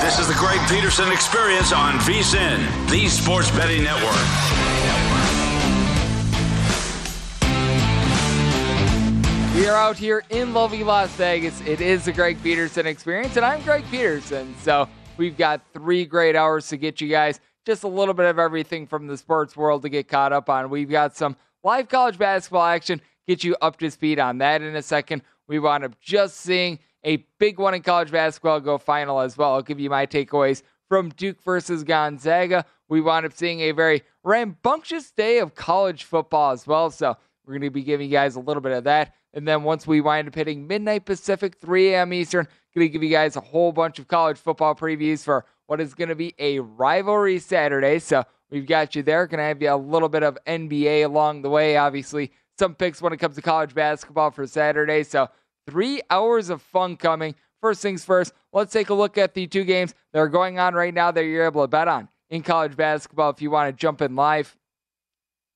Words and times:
This 0.00 0.18
is 0.18 0.28
the 0.28 0.34
Greg 0.34 0.60
Peterson 0.68 1.10
Experience 1.10 1.72
on 1.72 1.94
VSIN, 2.00 2.90
the 2.90 3.08
Sports 3.08 3.50
Betting 3.52 3.82
Network. 3.82 4.12
We 9.56 9.66
are 9.66 9.74
out 9.74 9.96
here 9.96 10.22
in 10.28 10.52
lovely 10.52 10.84
Las 10.84 11.10
Vegas. 11.16 11.60
It 11.62 11.80
is 11.80 12.04
the 12.04 12.12
Greg 12.12 12.40
Peterson 12.42 12.86
Experience, 12.86 13.36
and 13.36 13.44
I'm 13.44 13.62
Greg 13.62 13.84
Peterson. 13.90 14.54
So 14.60 14.86
we've 15.16 15.36
got 15.36 15.62
three 15.72 16.04
great 16.04 16.36
hours 16.36 16.68
to 16.68 16.76
get 16.76 17.00
you 17.00 17.08
guys 17.08 17.40
just 17.64 17.82
a 17.82 17.88
little 17.88 18.14
bit 18.14 18.26
of 18.26 18.38
everything 18.38 18.86
from 18.86 19.06
the 19.06 19.16
sports 19.16 19.56
world 19.56 19.80
to 19.82 19.88
get 19.88 20.08
caught 20.08 20.32
up 20.32 20.50
on. 20.50 20.68
We've 20.68 20.90
got 20.90 21.16
some 21.16 21.36
live 21.64 21.88
college 21.88 22.18
basketball 22.18 22.66
action, 22.66 23.00
get 23.26 23.42
you 23.42 23.56
up 23.62 23.78
to 23.78 23.90
speed 23.90 24.18
on 24.18 24.38
that 24.38 24.60
in 24.60 24.76
a 24.76 24.82
second. 24.82 25.22
We 25.48 25.58
wound 25.58 25.84
up 25.84 25.98
just 26.00 26.36
seeing 26.36 26.80
a 27.06 27.24
big 27.38 27.58
one 27.58 27.72
in 27.72 27.82
college 27.82 28.10
basketball 28.10 28.60
go 28.60 28.76
final 28.76 29.20
as 29.20 29.38
well. 29.38 29.54
I'll 29.54 29.62
give 29.62 29.80
you 29.80 29.88
my 29.88 30.06
takeaways 30.06 30.62
from 30.88 31.08
Duke 31.10 31.42
versus 31.42 31.84
Gonzaga. 31.84 32.66
We 32.88 33.00
wound 33.00 33.24
up 33.24 33.32
seeing 33.32 33.60
a 33.60 33.72
very 33.72 34.02
rambunctious 34.24 35.12
day 35.12 35.38
of 35.38 35.54
college 35.54 36.04
football 36.04 36.52
as 36.52 36.66
well. 36.66 36.90
So 36.90 37.16
we're 37.46 37.54
going 37.54 37.62
to 37.62 37.70
be 37.70 37.82
giving 37.82 38.08
you 38.08 38.12
guys 38.12 38.36
a 38.36 38.40
little 38.40 38.60
bit 38.60 38.72
of 38.72 38.84
that. 38.84 39.14
And 39.32 39.46
then 39.46 39.62
once 39.62 39.86
we 39.86 40.00
wind 40.00 40.28
up 40.28 40.34
hitting 40.34 40.66
midnight 40.66 41.04
Pacific, 41.04 41.56
3 41.60 41.94
a.m. 41.94 42.12
Eastern, 42.12 42.48
going 42.76 42.88
to 42.88 42.92
give 42.92 43.02
you 43.02 43.10
guys 43.10 43.36
a 43.36 43.40
whole 43.40 43.72
bunch 43.72 43.98
of 43.98 44.06
college 44.06 44.36
football 44.36 44.74
previews 44.74 45.24
for 45.24 45.44
what 45.66 45.80
is 45.80 45.94
going 45.94 46.08
to 46.08 46.14
be 46.14 46.34
a 46.38 46.60
rivalry 46.60 47.38
Saturday. 47.38 47.98
So 47.98 48.24
we've 48.50 48.66
got 48.66 48.94
you 48.94 49.02
there. 49.02 49.26
Going 49.26 49.38
to 49.38 49.44
have 49.44 49.62
you 49.62 49.72
a 49.72 49.76
little 49.76 50.08
bit 50.08 50.22
of 50.22 50.38
NBA 50.46 51.04
along 51.04 51.42
the 51.42 51.50
way. 51.50 51.76
Obviously, 51.76 52.32
some 52.58 52.74
picks 52.74 53.00
when 53.02 53.12
it 53.12 53.18
comes 53.18 53.36
to 53.36 53.42
college 53.42 53.74
basketball 53.74 54.30
for 54.30 54.46
Saturday. 54.46 55.02
So 55.02 55.28
Three 55.68 56.00
hours 56.10 56.48
of 56.50 56.62
fun 56.62 56.96
coming. 56.96 57.34
First 57.60 57.82
things 57.82 58.04
first, 58.04 58.32
let's 58.52 58.72
take 58.72 58.90
a 58.90 58.94
look 58.94 59.18
at 59.18 59.34
the 59.34 59.46
two 59.46 59.64
games 59.64 59.94
that 60.12 60.20
are 60.20 60.28
going 60.28 60.58
on 60.58 60.74
right 60.74 60.94
now 60.94 61.10
that 61.10 61.24
you're 61.24 61.44
able 61.44 61.62
to 61.62 61.68
bet 61.68 61.88
on 61.88 62.08
in 62.30 62.42
college 62.42 62.76
basketball 62.76 63.30
if 63.30 63.42
you 63.42 63.50
want 63.50 63.74
to 63.74 63.80
jump 63.80 64.02
in 64.02 64.14
live. 64.14 64.56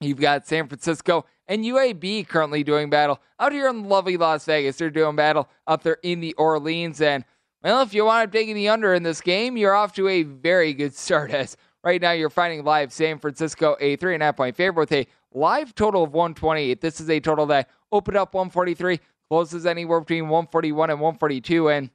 You've 0.00 0.20
got 0.20 0.46
San 0.46 0.66
Francisco 0.66 1.26
and 1.46 1.64
UAB 1.64 2.26
currently 2.26 2.64
doing 2.64 2.88
battle 2.88 3.20
out 3.38 3.52
here 3.52 3.68
in 3.68 3.84
lovely 3.84 4.16
Las 4.16 4.46
Vegas. 4.46 4.76
They're 4.76 4.90
doing 4.90 5.14
battle 5.14 5.48
up 5.66 5.82
there 5.82 5.98
in 6.02 6.20
the 6.20 6.32
Orleans. 6.34 7.00
And, 7.02 7.24
well, 7.62 7.82
if 7.82 7.92
you 7.92 8.06
want 8.06 8.32
to 8.32 8.38
take 8.38 8.52
the 8.54 8.68
under 8.68 8.94
in 8.94 9.02
this 9.02 9.20
game, 9.20 9.56
you're 9.56 9.74
off 9.74 9.94
to 9.96 10.08
a 10.08 10.22
very 10.22 10.72
good 10.72 10.94
start 10.94 11.32
as 11.32 11.56
right 11.84 12.00
now 12.00 12.12
you're 12.12 12.30
finding 12.30 12.64
live 12.64 12.92
San 12.92 13.18
Francisco 13.18 13.76
a 13.80 13.96
three 13.96 14.14
and 14.14 14.22
a 14.22 14.26
half 14.26 14.36
point 14.36 14.56
favorite 14.56 14.90
with 14.90 14.92
a 14.92 15.06
live 15.32 15.74
total 15.74 16.02
of 16.02 16.14
128. 16.14 16.80
This 16.80 17.00
is 17.00 17.10
a 17.10 17.20
total 17.20 17.46
that 17.46 17.68
opened 17.92 18.16
up 18.16 18.32
143 18.32 19.00
closes 19.30 19.64
anywhere 19.64 20.00
between 20.00 20.24
141 20.24 20.90
and 20.90 21.00
142. 21.00 21.70
And 21.70 21.90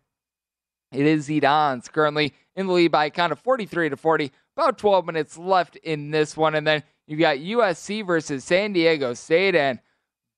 it 0.91 1.06
is 1.06 1.28
Dons 1.28 1.90
currently 1.90 2.34
in 2.56 2.68
the 2.68 2.73
lead 2.73 2.91
by 2.91 3.06
a 3.06 3.09
count 3.09 3.34
of 3.34 3.40
43 3.40 3.90
to 3.90 3.97
40. 3.97 4.31
About 4.56 4.78
12 4.78 5.06
minutes 5.06 5.38
left 5.38 5.75
in 5.75 6.12
this 6.12 6.38
one. 6.38 6.56
And 6.56 6.66
then 6.66 6.84
you've 7.07 7.19
got 7.19 7.38
USC 7.38 8.07
versus 8.07 8.46
San 8.46 8.72
Diego 8.72 9.13
State. 9.13 9.53
And 9.53 9.79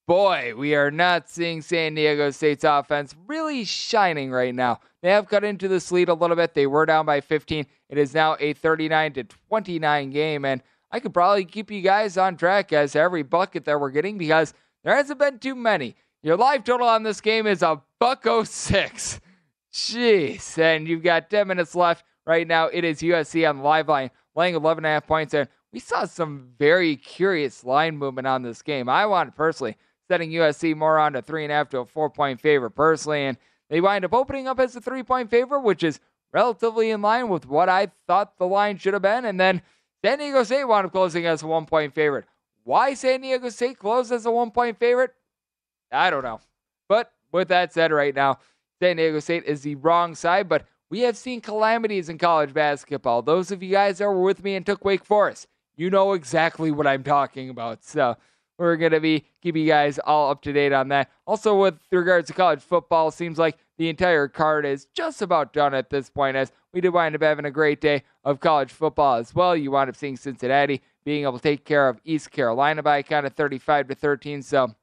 boy, 0.07 0.53
we 0.57 0.73
are 0.73 0.89
not 0.89 1.29
seeing 1.29 1.61
San 1.61 1.93
Diego 1.93 2.31
State's 2.31 2.63
offense 2.63 3.15
really 3.27 3.63
shining 3.63 4.31
right 4.31 4.55
now. 4.55 4.79
They 5.03 5.11
have 5.11 5.29
cut 5.29 5.43
into 5.43 5.67
this 5.67 5.91
lead 5.91 6.09
a 6.09 6.15
little 6.15 6.35
bit. 6.35 6.55
They 6.55 6.65
were 6.65 6.87
down 6.87 7.05
by 7.05 7.21
15. 7.21 7.67
It 7.89 7.97
is 7.99 8.15
now 8.15 8.35
a 8.39 8.53
39 8.53 9.13
to 9.13 9.23
29 9.23 10.09
game. 10.09 10.45
And 10.45 10.63
I 10.89 10.99
could 10.99 11.13
probably 11.13 11.45
keep 11.45 11.69
you 11.69 11.81
guys 11.81 12.17
on 12.17 12.37
track 12.37 12.73
as 12.73 12.95
every 12.95 13.21
bucket 13.21 13.65
that 13.65 13.79
we're 13.79 13.91
getting 13.91 14.17
because 14.17 14.55
there 14.83 14.95
hasn't 14.95 15.19
been 15.19 15.37
too 15.37 15.53
many. 15.53 15.95
Your 16.23 16.35
live 16.35 16.63
total 16.63 16.87
on 16.87 17.03
this 17.03 17.21
game 17.21 17.45
is 17.45 17.61
a 17.61 17.81
buck 17.99 18.25
06. 18.25 19.21
Jeez. 19.71 20.57
And 20.57 20.87
you've 20.87 21.03
got 21.03 21.29
10 21.29 21.47
minutes 21.47 21.75
left. 21.75 22.03
Right 22.25 22.47
now, 22.47 22.67
it 22.67 22.83
is 22.83 22.99
USC 22.99 23.47
on 23.47 23.57
the 23.57 23.63
live 23.63 23.87
line, 23.87 24.09
laying 24.35 24.55
11.5 24.55 25.05
points. 25.05 25.33
And 25.33 25.47
we 25.71 25.79
saw 25.79 26.05
some 26.05 26.49
very 26.57 26.95
curious 26.95 27.63
line 27.63 27.97
movement 27.97 28.27
on 28.27 28.41
this 28.41 28.61
game. 28.61 28.89
I 28.89 29.05
wanted 29.05 29.35
personally 29.35 29.77
setting 30.07 30.31
USC 30.31 30.75
more 30.75 30.97
on 30.97 31.15
a 31.15 31.21
3.5 31.21 31.69
to 31.69 31.79
a 31.79 31.85
4 31.85 32.09
point 32.09 32.41
favorite 32.41 32.71
personally. 32.71 33.25
And 33.25 33.37
they 33.69 33.79
wind 33.79 34.03
up 34.03 34.13
opening 34.13 34.47
up 34.47 34.59
as 34.59 34.75
a 34.75 34.81
3 34.81 35.03
point 35.03 35.29
favorite, 35.29 35.61
which 35.61 35.83
is 35.83 35.99
relatively 36.33 36.89
in 36.89 37.01
line 37.01 37.29
with 37.29 37.45
what 37.45 37.69
I 37.69 37.91
thought 38.07 38.37
the 38.37 38.47
line 38.47 38.77
should 38.77 38.93
have 38.93 39.03
been. 39.03 39.25
And 39.25 39.39
then 39.39 39.61
San 40.03 40.17
Diego 40.17 40.43
State 40.43 40.65
wound 40.65 40.87
up 40.87 40.91
closing 40.91 41.27
as 41.27 41.43
a 41.43 41.47
1 41.47 41.67
point 41.67 41.93
favorite. 41.93 42.25
Why 42.63 42.95
San 42.95 43.21
Diego 43.21 43.49
State 43.49 43.77
closed 43.77 44.11
as 44.11 44.25
a 44.25 44.31
1 44.31 44.51
point 44.51 44.79
favorite? 44.79 45.11
I 45.91 46.09
don't 46.09 46.23
know. 46.23 46.39
But 46.89 47.11
with 47.31 47.49
that 47.49 47.73
said, 47.73 47.91
right 47.91 48.15
now, 48.15 48.39
San 48.81 48.97
Diego 48.97 49.19
State 49.19 49.45
is 49.45 49.61
the 49.61 49.75
wrong 49.75 50.15
side, 50.15 50.47
but 50.47 50.65
we 50.89 51.01
have 51.01 51.17
seen 51.17 51.41
calamities 51.41 52.09
in 52.09 52.17
college 52.17 52.53
basketball. 52.53 53.21
Those 53.21 53.51
of 53.51 53.61
you 53.61 53.71
guys 53.71 53.97
that 53.97 54.07
were 54.07 54.21
with 54.21 54.43
me 54.43 54.55
and 54.55 54.65
took 54.65 54.85
Wake 54.85 55.03
Forest, 55.03 55.47
you 55.75 55.89
know 55.89 56.13
exactly 56.13 56.71
what 56.71 56.87
I'm 56.87 57.03
talking 57.03 57.49
about. 57.49 57.83
So 57.83 58.15
we're 58.57 58.77
going 58.77 58.91
to 58.91 58.99
be 58.99 59.25
keeping 59.41 59.63
you 59.63 59.67
guys 59.67 59.99
all 59.99 60.31
up 60.31 60.41
to 60.43 60.53
date 60.53 60.73
on 60.73 60.87
that. 60.89 61.09
Also, 61.25 61.59
with 61.59 61.75
regards 61.91 62.27
to 62.27 62.33
college 62.33 62.61
football, 62.61 63.11
seems 63.11 63.37
like 63.37 63.57
the 63.77 63.89
entire 63.89 64.27
card 64.27 64.65
is 64.65 64.87
just 64.93 65.21
about 65.21 65.53
done 65.53 65.73
at 65.73 65.89
this 65.89 66.09
point, 66.09 66.35
as 66.35 66.51
we 66.73 66.81
did 66.81 66.89
wind 66.89 67.15
up 67.15 67.21
having 67.21 67.45
a 67.45 67.51
great 67.51 67.81
day 67.81 68.03
of 68.23 68.39
college 68.39 68.71
football 68.71 69.15
as 69.17 69.35
well. 69.35 69.55
You 69.55 69.71
wind 69.71 69.89
up 69.89 69.95
seeing 69.95 70.17
Cincinnati 70.17 70.81
being 71.05 71.23
able 71.23 71.37
to 71.37 71.43
take 71.43 71.65
care 71.65 71.87
of 71.87 72.01
East 72.03 72.31
Carolina 72.31 72.81
by 72.81 73.01
kind 73.01 73.25
of 73.25 73.33
35 73.33 73.89
to 73.89 73.95
13. 73.95 74.41
So 74.41 74.75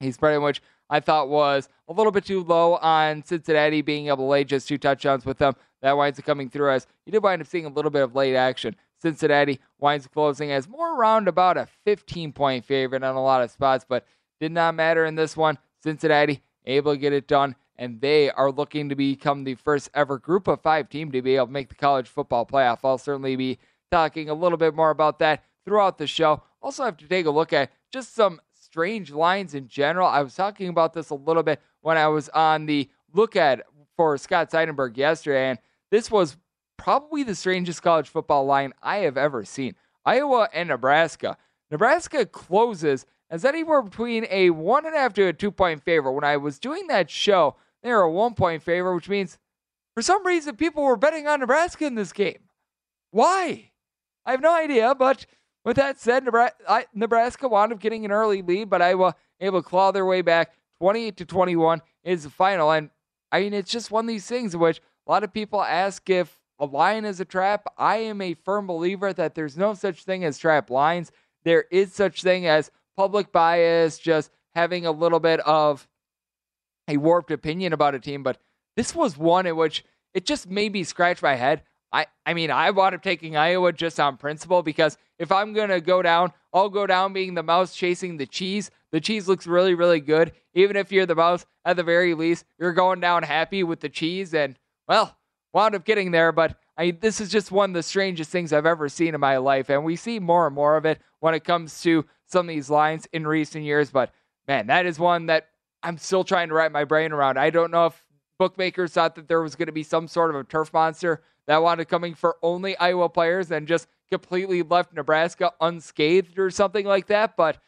He's 0.00 0.16
pretty 0.16 0.38
much 0.40 0.62
I 0.90 1.00
thought 1.00 1.28
was 1.28 1.68
a 1.88 1.92
little 1.92 2.12
bit 2.12 2.24
too 2.24 2.42
low 2.42 2.76
on 2.76 3.22
Cincinnati 3.24 3.82
being 3.82 4.06
able 4.06 4.18
to 4.18 4.22
lay 4.22 4.44
just 4.44 4.68
two 4.68 4.78
touchdowns 4.78 5.26
with 5.26 5.38
them. 5.38 5.54
That 5.82 5.96
winds 5.96 6.18
up 6.18 6.24
coming 6.24 6.48
through 6.48 6.72
as 6.72 6.86
you 7.04 7.12
did 7.12 7.22
wind 7.22 7.42
up 7.42 7.48
seeing 7.48 7.66
a 7.66 7.70
little 7.70 7.90
bit 7.90 8.02
of 8.02 8.14
late 8.14 8.34
action. 8.34 8.76
Cincinnati 9.00 9.60
winds 9.78 10.06
up 10.06 10.12
closing 10.12 10.50
as 10.50 10.68
more 10.68 10.96
around 10.98 11.28
about 11.28 11.56
a 11.56 11.68
15 11.84 12.32
point 12.32 12.64
favorite 12.64 13.02
on 13.04 13.14
a 13.14 13.22
lot 13.22 13.42
of 13.42 13.50
spots, 13.50 13.84
but 13.88 14.06
did 14.40 14.52
not 14.52 14.74
matter 14.74 15.04
in 15.04 15.14
this 15.14 15.36
one. 15.36 15.58
Cincinnati 15.82 16.42
able 16.64 16.92
to 16.92 16.98
get 16.98 17.12
it 17.12 17.28
done, 17.28 17.54
and 17.76 18.00
they 18.00 18.30
are 18.30 18.50
looking 18.50 18.88
to 18.88 18.94
become 18.94 19.44
the 19.44 19.54
first 19.54 19.90
ever 19.94 20.18
group 20.18 20.48
of 20.48 20.60
five 20.60 20.88
team 20.88 21.12
to 21.12 21.22
be 21.22 21.36
able 21.36 21.46
to 21.46 21.52
make 21.52 21.68
the 21.68 21.74
college 21.74 22.08
football 22.08 22.46
playoff. 22.46 22.80
I'll 22.84 22.98
certainly 22.98 23.36
be 23.36 23.58
talking 23.90 24.28
a 24.28 24.34
little 24.34 24.58
bit 24.58 24.74
more 24.74 24.90
about 24.90 25.18
that 25.20 25.44
throughout 25.64 25.98
the 25.98 26.06
show. 26.06 26.42
Also, 26.60 26.84
have 26.84 26.96
to 26.96 27.08
take 27.08 27.26
a 27.26 27.30
look 27.30 27.52
at 27.52 27.70
just 27.90 28.14
some 28.14 28.40
strange 28.70 29.10
lines 29.10 29.54
in 29.54 29.68
general. 29.68 30.06
I 30.06 30.22
was 30.22 30.34
talking 30.34 30.68
about 30.68 30.92
this 30.92 31.10
a 31.10 31.14
little 31.14 31.42
bit 31.42 31.60
when 31.80 31.96
I 31.96 32.08
was 32.08 32.28
on 32.30 32.66
the 32.66 32.88
look 33.14 33.36
at 33.36 33.64
for 33.96 34.16
Scott 34.18 34.50
Seidenberg 34.50 34.96
yesterday, 34.96 35.50
and 35.50 35.58
this 35.90 36.10
was 36.10 36.36
probably 36.76 37.22
the 37.22 37.34
strangest 37.34 37.82
college 37.82 38.08
football 38.08 38.44
line 38.44 38.72
I 38.82 38.98
have 38.98 39.16
ever 39.16 39.44
seen. 39.44 39.74
Iowa 40.04 40.48
and 40.52 40.68
Nebraska. 40.68 41.36
Nebraska 41.70 42.24
closes 42.26 43.06
as 43.30 43.44
anywhere 43.44 43.82
between 43.82 44.26
a 44.30 44.50
one 44.50 44.86
and 44.86 44.94
a 44.94 44.98
half 44.98 45.14
to 45.14 45.26
a 45.26 45.32
two 45.32 45.50
point 45.50 45.82
favorite. 45.82 46.12
When 46.12 46.24
I 46.24 46.36
was 46.36 46.58
doing 46.58 46.86
that 46.88 47.10
show, 47.10 47.56
they 47.82 47.90
were 47.90 48.02
a 48.02 48.10
one 48.10 48.34
point 48.34 48.62
favorite, 48.62 48.94
which 48.94 49.08
means 49.08 49.38
for 49.94 50.02
some 50.02 50.24
reason 50.26 50.56
people 50.56 50.82
were 50.82 50.96
betting 50.96 51.26
on 51.26 51.40
Nebraska 51.40 51.86
in 51.86 51.94
this 51.94 52.12
game. 52.12 52.38
Why? 53.10 53.70
I 54.24 54.32
have 54.32 54.40
no 54.40 54.54
idea, 54.54 54.94
but 54.94 55.26
with 55.64 55.76
that 55.76 55.98
said, 55.98 56.24
Nebraska 56.94 57.48
wound 57.48 57.72
up 57.72 57.80
getting 57.80 58.04
an 58.04 58.12
early 58.12 58.42
lead, 58.42 58.70
but 58.70 58.82
Iowa 58.82 59.14
able 59.40 59.62
to 59.62 59.68
claw 59.68 59.90
their 59.90 60.06
way 60.06 60.22
back. 60.22 60.54
28 60.80 61.16
to 61.16 61.24
21 61.24 61.82
is 62.04 62.22
the 62.22 62.30
final. 62.30 62.70
And 62.70 62.90
I 63.32 63.40
mean, 63.40 63.54
it's 63.54 63.70
just 63.70 63.90
one 63.90 64.04
of 64.04 64.08
these 64.08 64.26
things 64.26 64.54
in 64.54 64.60
which 64.60 64.78
a 65.06 65.10
lot 65.10 65.24
of 65.24 65.32
people 65.32 65.62
ask 65.62 66.08
if 66.08 66.40
a 66.58 66.64
line 66.64 67.04
is 67.04 67.20
a 67.20 67.24
trap. 67.24 67.66
I 67.76 67.96
am 67.96 68.20
a 68.20 68.34
firm 68.34 68.66
believer 68.66 69.12
that 69.12 69.34
there's 69.34 69.56
no 69.56 69.74
such 69.74 70.04
thing 70.04 70.24
as 70.24 70.38
trap 70.38 70.70
lines. 70.70 71.12
There 71.44 71.66
is 71.70 71.92
such 71.92 72.22
thing 72.22 72.46
as 72.46 72.70
public 72.96 73.32
bias, 73.32 73.98
just 73.98 74.30
having 74.54 74.86
a 74.86 74.92
little 74.92 75.20
bit 75.20 75.40
of 75.40 75.86
a 76.88 76.96
warped 76.96 77.30
opinion 77.30 77.72
about 77.72 77.94
a 77.94 78.00
team. 78.00 78.22
But 78.22 78.38
this 78.76 78.94
was 78.94 79.16
one 79.16 79.46
in 79.46 79.56
which 79.56 79.84
it 80.14 80.24
just 80.24 80.48
made 80.48 80.72
me 80.72 80.84
scratch 80.84 81.22
my 81.22 81.34
head. 81.34 81.62
I, 81.92 82.06
I 82.26 82.34
mean, 82.34 82.50
I 82.50 82.70
wound 82.70 82.94
up 82.94 83.02
taking 83.02 83.36
Iowa 83.36 83.72
just 83.72 83.98
on 83.98 84.16
principle 84.16 84.62
because 84.62 84.98
if 85.18 85.32
I'm 85.32 85.52
going 85.52 85.70
to 85.70 85.80
go 85.80 86.02
down, 86.02 86.32
I'll 86.52 86.68
go 86.68 86.86
down 86.86 87.12
being 87.12 87.34
the 87.34 87.42
mouse 87.42 87.74
chasing 87.74 88.16
the 88.16 88.26
cheese. 88.26 88.70
The 88.92 89.00
cheese 89.00 89.28
looks 89.28 89.46
really, 89.46 89.74
really 89.74 90.00
good. 90.00 90.32
Even 90.54 90.76
if 90.76 90.92
you're 90.92 91.06
the 91.06 91.14
mouse, 91.14 91.46
at 91.64 91.76
the 91.76 91.82
very 91.82 92.14
least, 92.14 92.44
you're 92.58 92.72
going 92.72 93.00
down 93.00 93.22
happy 93.22 93.62
with 93.62 93.80
the 93.80 93.88
cheese. 93.88 94.34
And, 94.34 94.58
well, 94.86 95.16
wound 95.52 95.74
up 95.74 95.84
getting 95.84 96.10
there. 96.10 96.32
But 96.32 96.56
I, 96.76 96.90
this 96.90 97.20
is 97.20 97.30
just 97.30 97.50
one 97.50 97.70
of 97.70 97.74
the 97.74 97.82
strangest 97.82 98.30
things 98.30 98.52
I've 98.52 98.66
ever 98.66 98.88
seen 98.88 99.14
in 99.14 99.20
my 99.20 99.38
life. 99.38 99.70
And 99.70 99.84
we 99.84 99.96
see 99.96 100.18
more 100.18 100.46
and 100.46 100.54
more 100.54 100.76
of 100.76 100.84
it 100.84 101.00
when 101.20 101.34
it 101.34 101.44
comes 101.44 101.80
to 101.82 102.04
some 102.26 102.48
of 102.48 102.54
these 102.54 102.70
lines 102.70 103.06
in 103.12 103.26
recent 103.26 103.64
years. 103.64 103.90
But, 103.90 104.12
man, 104.46 104.66
that 104.66 104.86
is 104.86 104.98
one 104.98 105.26
that 105.26 105.48
I'm 105.82 105.96
still 105.96 106.24
trying 106.24 106.48
to 106.48 106.54
wrap 106.54 106.72
my 106.72 106.84
brain 106.84 107.12
around. 107.12 107.38
I 107.38 107.50
don't 107.50 107.70
know 107.70 107.86
if 107.86 108.04
bookmakers 108.38 108.92
thought 108.92 109.14
that 109.16 109.28
there 109.28 109.42
was 109.42 109.56
going 109.56 109.66
to 109.66 109.72
be 109.72 109.82
some 109.82 110.06
sort 110.06 110.30
of 110.30 110.36
a 110.36 110.44
turf 110.44 110.72
monster 110.72 111.22
that 111.48 111.62
wanted 111.62 111.88
coming 111.88 112.14
for 112.14 112.36
only 112.42 112.76
Iowa 112.76 113.08
players 113.08 113.50
and 113.50 113.66
just 113.66 113.88
completely 114.10 114.62
left 114.62 114.92
Nebraska 114.92 115.52
unscathed 115.60 116.38
or 116.38 116.50
something 116.50 116.86
like 116.86 117.06
that. 117.06 117.36
But 117.36 117.58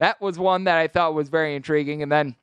that 0.00 0.20
was 0.20 0.38
one 0.38 0.64
that 0.64 0.76
I 0.76 0.86
thought 0.86 1.14
was 1.14 1.30
very 1.30 1.56
intriguing. 1.56 2.02
And 2.02 2.12
then 2.12 2.36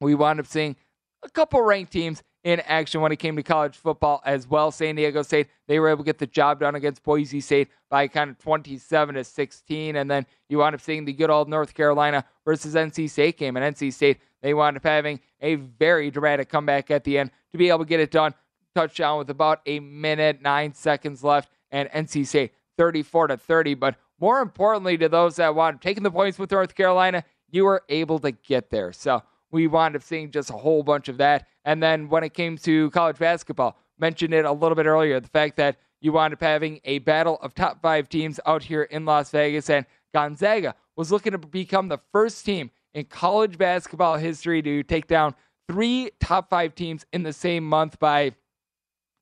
we 0.00 0.14
wound 0.14 0.40
up 0.40 0.46
seeing 0.46 0.74
a 1.22 1.28
couple 1.28 1.60
ranked 1.60 1.92
teams 1.92 2.22
in 2.44 2.60
action 2.60 3.02
when 3.02 3.12
it 3.12 3.16
came 3.16 3.36
to 3.36 3.42
college 3.42 3.76
football 3.76 4.22
as 4.24 4.48
well. 4.48 4.70
San 4.70 4.94
Diego 4.94 5.20
State, 5.20 5.48
they 5.68 5.78
were 5.78 5.90
able 5.90 6.02
to 6.02 6.06
get 6.06 6.16
the 6.16 6.26
job 6.26 6.60
done 6.60 6.74
against 6.74 7.02
Boise 7.02 7.42
State 7.42 7.68
by 7.90 8.08
kind 8.08 8.30
of 8.30 8.38
27 8.38 9.16
to 9.16 9.22
16. 9.22 9.96
And 9.96 10.10
then 10.10 10.24
you 10.48 10.58
wound 10.58 10.74
up 10.74 10.80
seeing 10.80 11.04
the 11.04 11.12
good 11.12 11.28
old 11.28 11.50
North 11.50 11.74
Carolina 11.74 12.24
versus 12.46 12.74
NC 12.74 13.10
State 13.10 13.36
game. 13.36 13.58
And 13.58 13.76
NC 13.76 13.92
State, 13.92 14.18
they 14.40 14.54
wound 14.54 14.78
up 14.78 14.84
having 14.84 15.20
a 15.42 15.56
very 15.56 16.10
dramatic 16.10 16.48
comeback 16.48 16.90
at 16.90 17.04
the 17.04 17.18
end 17.18 17.30
to 17.52 17.58
be 17.58 17.68
able 17.68 17.80
to 17.80 17.84
get 17.84 18.00
it 18.00 18.10
done 18.10 18.32
touchdown 18.74 19.18
with 19.18 19.30
about 19.30 19.60
a 19.66 19.80
minute, 19.80 20.42
nine 20.42 20.74
seconds 20.74 21.22
left, 21.24 21.50
and 21.70 21.88
NC 21.90 22.26
State 22.26 22.52
34 22.78 23.28
to 23.28 23.36
30. 23.36 23.74
But 23.74 23.96
more 24.18 24.40
importantly, 24.40 24.96
to 24.98 25.08
those 25.08 25.36
that 25.36 25.54
want 25.54 25.80
taking 25.80 26.02
the 26.02 26.10
points 26.10 26.38
with 26.38 26.50
North 26.50 26.74
Carolina, 26.74 27.24
you 27.50 27.64
were 27.64 27.82
able 27.88 28.18
to 28.20 28.32
get 28.32 28.70
there. 28.70 28.92
So 28.92 29.22
we 29.50 29.66
wound 29.66 29.96
up 29.96 30.02
seeing 30.02 30.30
just 30.30 30.50
a 30.50 30.54
whole 30.54 30.82
bunch 30.82 31.08
of 31.08 31.18
that. 31.18 31.46
And 31.64 31.82
then 31.82 32.08
when 32.08 32.24
it 32.24 32.34
came 32.34 32.56
to 32.58 32.90
college 32.90 33.18
basketball, 33.18 33.76
mentioned 33.98 34.32
it 34.32 34.44
a 34.44 34.52
little 34.52 34.76
bit 34.76 34.86
earlier, 34.86 35.20
the 35.20 35.28
fact 35.28 35.56
that 35.56 35.76
you 36.00 36.12
wound 36.12 36.32
up 36.32 36.40
having 36.40 36.80
a 36.84 36.98
battle 37.00 37.38
of 37.42 37.54
top 37.54 37.82
five 37.82 38.08
teams 38.08 38.40
out 38.46 38.62
here 38.62 38.84
in 38.84 39.04
Las 39.04 39.30
Vegas, 39.30 39.68
and 39.68 39.84
Gonzaga 40.14 40.74
was 40.96 41.12
looking 41.12 41.32
to 41.32 41.38
become 41.38 41.88
the 41.88 42.00
first 42.12 42.44
team 42.44 42.70
in 42.94 43.04
college 43.04 43.58
basketball 43.58 44.16
history 44.16 44.62
to 44.62 44.82
take 44.82 45.06
down 45.06 45.34
three 45.68 46.10
top 46.18 46.48
five 46.50 46.74
teams 46.74 47.04
in 47.12 47.22
the 47.22 47.32
same 47.32 47.64
month 47.64 47.98
by 47.98 48.32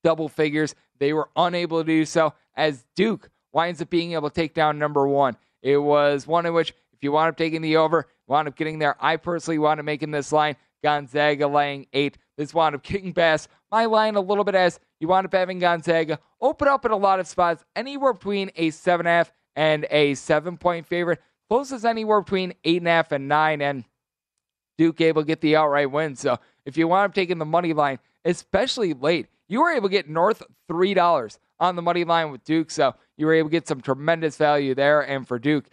double 0.03 0.29
figures. 0.29 0.75
They 0.99 1.13
were 1.13 1.29
unable 1.37 1.81
to 1.81 1.87
do 1.87 2.05
so 2.05 2.35
as 2.55 2.85
Duke 2.97 3.31
winds 3.53 3.81
up 3.81 3.91
being 3.91 4.13
able 4.13 4.31
to 4.31 4.35
take 4.35 4.55
down 4.55 4.79
number 4.79 5.07
one. 5.07 5.37
It 5.63 5.79
was 5.79 6.27
one 6.27 6.47
in 6.47 6.55
which, 6.55 6.71
if 6.93 7.03
you 7.03 7.13
wound 7.13 7.31
up 7.31 7.37
taking 7.37 7.63
the 7.63 7.77
over, 7.77 8.07
wound 8.27 8.49
up 8.49 8.57
getting 8.57 8.79
there. 8.79 8.97
I 9.01 9.17
personally 9.17 9.59
wound 9.59 9.81
up 9.81 9.87
making 9.87 10.11
this 10.11 10.33
line. 10.33 10.57
Gonzaga 10.83 11.49
laying 11.49 11.87
eight. 11.93 12.19
This 12.37 12.55
wound 12.55 12.75
up 12.75 12.83
kicking 12.83 13.13
past 13.13 13.49
my 13.71 13.87
line 13.87 14.15
a 14.15 14.21
little 14.21 14.45
bit 14.45 14.55
as 14.55 14.79
you 15.01 15.09
wound 15.09 15.27
up 15.27 15.33
having 15.33 15.59
Gonzaga 15.59 16.19
open 16.41 16.69
up 16.69 16.85
in 16.85 16.93
a 16.93 16.97
lot 16.97 17.21
of 17.21 17.27
spots, 17.27 17.65
anywhere 17.75 18.13
between 18.13 18.51
a 18.57 18.71
seven 18.71 19.07
and 19.07 19.13
a 19.13 19.17
half 19.17 19.33
and 19.57 19.87
a 19.91 20.15
seven 20.15 20.57
point 20.57 20.87
favorite. 20.87 21.21
Closes 21.49 21.85
anywhere 21.85 22.21
between 22.21 22.53
eight 22.65 22.79
and 22.79 22.89
a 22.89 22.91
half 22.91 23.11
and 23.11 23.27
nine, 23.27 23.63
and 23.63 23.85
Duke 24.77 25.01
able 25.01 25.23
to 25.23 25.27
get 25.27 25.41
the 25.41 25.57
outright 25.57 25.91
win. 25.91 26.15
So 26.15 26.39
if 26.65 26.77
you 26.77 26.87
wound 26.87 27.07
up 27.11 27.15
taking 27.15 27.39
the 27.39 27.45
money 27.45 27.73
line, 27.73 27.99
especially 28.25 28.93
late, 28.93 29.27
you 29.49 29.61
were 29.63 29.71
able 29.71 29.89
to 29.89 29.93
get 29.93 30.09
north 30.09 30.43
$3 30.71 31.39
on 31.61 31.77
the 31.77 31.83
money 31.83 32.05
line 32.05 32.31
with 32.31 32.45
Duke. 32.45 32.71
So 32.71 32.95
you 33.17 33.27
were 33.27 33.35
able 33.35 33.49
to 33.49 33.53
get 33.53 33.67
some 33.67 33.81
tremendous 33.81 34.37
value 34.37 34.75
there. 34.75 35.01
And 35.01 35.27
for 35.27 35.39
Duke, 35.39 35.67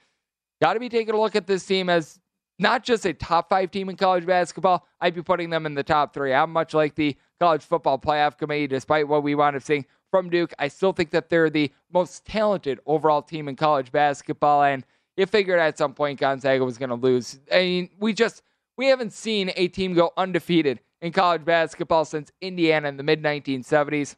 got 0.62 0.74
to 0.74 0.80
be 0.80 0.90
taking 0.90 1.14
a 1.14 1.20
look 1.20 1.36
at 1.36 1.48
this 1.48 1.66
team 1.66 1.90
as 1.90 2.20
not 2.58 2.84
just 2.84 3.06
a 3.06 3.14
top 3.14 3.50
five 3.50 3.72
team 3.72 3.90
in 3.90 3.98
college 3.98 4.26
basketball. 4.26 4.88
I'd 5.02 5.16
be 5.16 5.22
putting 5.22 5.50
them 5.50 5.66
in 5.66 5.74
the 5.74 5.84
top 5.84 6.14
three. 6.14 6.34
I'm 6.34 6.52
much 6.52 6.74
like 6.74 6.96
the 6.96 7.16
college 7.40 7.64
football 7.64 8.00
playoff 8.00 8.38
committee, 8.38 8.68
despite 8.68 9.08
what 9.08 9.24
we 9.24 9.36
wound 9.36 9.56
up 9.56 9.64
seeing 9.64 9.86
from 10.10 10.30
Duke. 10.30 10.54
I 10.58 10.70
still 10.70 10.94
think 10.94 11.12
that 11.12 11.30
they're 11.30 11.50
the 11.50 11.72
most 11.92 12.26
talented 12.26 12.80
overall 12.86 13.22
team 13.22 13.50
in 13.50 13.56
college 13.56 13.92
basketball. 13.92 14.64
And 14.64 14.86
you 15.18 15.26
figured 15.26 15.60
at 15.60 15.78
some 15.78 15.94
point 15.94 16.20
Gonzaga 16.20 16.64
was 16.64 16.78
going 16.78 16.90
to 16.90 16.96
lose. 16.96 17.40
I 17.52 17.60
mean, 17.60 17.90
we 18.00 18.14
just 18.14 18.42
we 18.78 18.88
haven't 18.88 19.14
seen 19.14 19.52
a 19.56 19.68
team 19.68 19.94
go 19.94 20.12
undefeated 20.18 20.80
in 21.06 21.12
college 21.12 21.46
basketball 21.46 22.04
since 22.04 22.32
Indiana 22.42 22.90
in 22.90 22.98
the 22.98 23.04
mid 23.04 23.22
1970s. 23.22 24.16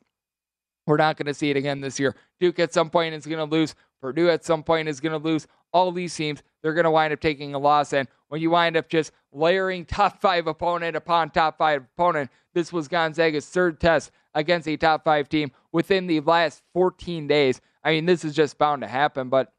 We're 0.86 0.96
not 0.96 1.18
going 1.18 1.26
to 1.26 1.34
see 1.34 1.50
it 1.50 1.58
again 1.58 1.82
this 1.82 2.00
year. 2.00 2.16
Duke 2.40 2.60
at 2.60 2.74
some 2.74 2.90
point 2.90 3.14
is 3.14 3.26
going 3.26 3.40
to 3.40 3.56
lose. 3.56 3.76
Purdue 4.02 4.30
at 4.30 4.46
some 4.46 4.64
point 4.64 4.88
is 4.88 5.02
going 5.02 5.12
to 5.12 5.18
lose. 5.18 5.48
All 5.74 5.92
these 5.92 6.16
teams, 6.16 6.42
they're 6.62 6.74
going 6.74 6.86
to 6.86 6.92
wind 6.92 7.12
up 7.12 7.20
taking 7.20 7.54
a 7.54 7.60
loss. 7.60 7.92
And 7.92 8.08
when 8.30 8.40
you 8.40 8.52
wind 8.52 8.78
up 8.78 8.88
just 8.88 9.12
layering 9.34 9.84
top 9.86 10.22
five 10.22 10.48
opponent 10.48 10.96
upon 10.96 11.32
top 11.32 11.58
five 11.58 11.84
opponent, 11.94 12.32
this 12.54 12.72
was 12.72 12.88
Gonzaga's 12.88 13.48
third 13.48 13.82
test 13.82 14.12
against 14.34 14.66
a 14.70 14.78
top 14.78 15.04
five 15.04 15.28
team 15.28 15.52
within 15.74 16.08
the 16.08 16.22
last 16.22 16.64
14 16.74 17.28
days. 17.28 17.60
I 17.84 17.92
mean, 17.92 18.06
this 18.06 18.24
is 18.24 18.34
just 18.34 18.58
bound 18.58 18.82
to 18.84 18.88
happen. 18.88 19.28
But 19.28 19.52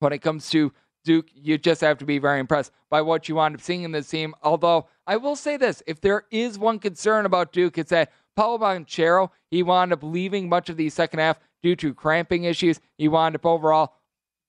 when 0.00 0.12
it 0.12 0.18
comes 0.18 0.50
to 0.50 0.74
Duke, 1.04 1.28
you 1.32 1.56
just 1.56 1.80
have 1.80 1.96
to 1.98 2.04
be 2.04 2.18
very 2.18 2.38
impressed 2.38 2.70
by 2.90 3.00
what 3.00 3.30
you 3.30 3.36
wind 3.36 3.54
up 3.54 3.62
seeing 3.62 3.84
in 3.84 3.92
this 3.92 4.10
team. 4.10 4.34
Although 4.42 4.88
I 5.06 5.16
will 5.16 5.36
say 5.36 5.56
this, 5.56 5.82
if 5.86 6.00
there 6.00 6.24
is 6.30 6.58
one 6.58 6.78
concern 6.78 7.26
about 7.26 7.52
Duke, 7.52 7.78
it's 7.78 7.90
that 7.90 8.12
Paolo 8.36 8.58
Banchero, 8.58 9.30
he 9.50 9.62
wound 9.62 9.92
up 9.92 10.02
leaving 10.02 10.48
much 10.48 10.68
of 10.68 10.76
the 10.76 10.88
second 10.90 11.18
half 11.18 11.38
due 11.62 11.76
to 11.76 11.92
cramping 11.94 12.44
issues. 12.44 12.80
He 12.96 13.08
wound 13.08 13.34
up 13.34 13.44
overall 13.44 13.94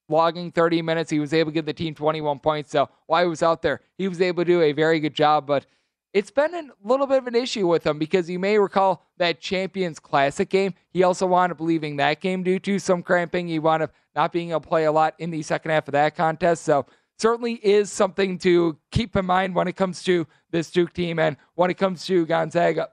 logging 0.10 0.51
30 0.51 0.81
minutes. 0.81 1.10
He 1.10 1.19
was 1.19 1.33
able 1.33 1.51
to 1.51 1.55
give 1.55 1.65
the 1.65 1.74
team 1.74 1.95
21 1.95 2.39
points. 2.39 2.72
So 2.72 2.89
while 3.07 3.24
he 3.24 3.29
was 3.29 3.43
out 3.43 3.62
there, 3.62 3.81
he 3.98 4.07
was 4.07 4.22
able 4.22 4.43
to 4.43 4.51
do 4.51 4.62
a 4.62 4.72
very 4.72 5.00
good 5.00 5.13
job. 5.13 5.48
But 5.48 5.65
it's 6.13 6.31
been 6.31 6.53
a 6.53 6.88
little 6.88 7.07
bit 7.07 7.17
of 7.17 7.27
an 7.27 7.36
issue 7.36 7.67
with 7.67 7.86
him 7.86 7.98
because 7.98 8.29
you 8.29 8.38
may 8.38 8.60
recall 8.60 9.03
that 9.17 9.41
Champions 9.41 10.00
Classic 10.00 10.48
game. 10.48 10.75
He 10.91 11.03
also 11.03 11.25
wound 11.25 11.51
up 11.51 11.60
leaving 11.60 11.98
that 11.98 12.22
game 12.22 12.43
due 12.43 12.60
to 12.60 12.77
some 12.79 13.01
cramping. 13.01 13.48
He 13.48 13.60
wound 13.60 13.83
up 13.83 13.93
not 14.15 14.31
being 14.31 14.51
able 14.51 14.62
to 14.62 14.67
play 14.67 14.86
a 14.86 14.91
lot 14.91 15.15
in 15.17 15.31
the 15.31 15.41
second 15.41 15.72
half 15.72 15.88
of 15.88 15.93
that 15.93 16.15
contest. 16.15 16.63
So 16.63 16.86
certainly 17.17 17.53
is 17.53 17.91
something 17.91 18.38
to 18.39 18.77
keep 18.91 19.15
in 19.15 19.25
mind 19.25 19.55
when 19.55 19.67
it 19.67 19.75
comes 19.75 20.03
to 20.03 20.27
this 20.51 20.72
Duke 20.72 20.93
team 20.93 21.20
and 21.20 21.38
when 21.55 21.70
it 21.70 21.75
comes 21.75 22.05
to 22.05 22.25
Gonzaga, 22.25 22.89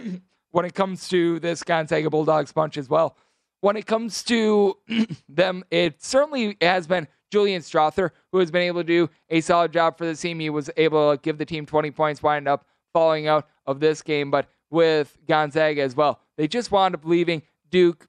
when 0.50 0.64
it 0.64 0.74
comes 0.74 1.08
to 1.08 1.40
this 1.40 1.62
Gonzaga 1.62 2.10
Bulldogs 2.10 2.52
bunch 2.52 2.76
as 2.76 2.88
well. 2.88 3.16
When 3.60 3.76
it 3.76 3.86
comes 3.86 4.22
to 4.24 4.76
them, 5.28 5.64
it 5.70 6.02
certainly 6.02 6.56
has 6.60 6.86
been 6.86 7.08
Julian 7.30 7.62
Strawther 7.62 8.10
who 8.30 8.38
has 8.38 8.50
been 8.50 8.62
able 8.62 8.80
to 8.80 8.86
do 8.86 9.10
a 9.30 9.40
solid 9.40 9.72
job 9.72 9.98
for 9.98 10.06
the 10.06 10.14
team. 10.14 10.38
He 10.38 10.50
was 10.50 10.70
able 10.76 11.16
to 11.16 11.20
give 11.20 11.38
the 11.38 11.44
team 11.44 11.66
20 11.66 11.90
points, 11.90 12.22
wind 12.22 12.46
up 12.46 12.66
falling 12.92 13.26
out 13.26 13.48
of 13.66 13.80
this 13.80 14.02
game. 14.02 14.30
But 14.30 14.48
with 14.70 15.16
Gonzaga 15.26 15.82
as 15.82 15.96
well, 15.96 16.20
they 16.36 16.46
just 16.46 16.70
wound 16.70 16.94
up 16.94 17.04
leaving 17.04 17.42
Duke 17.70 18.06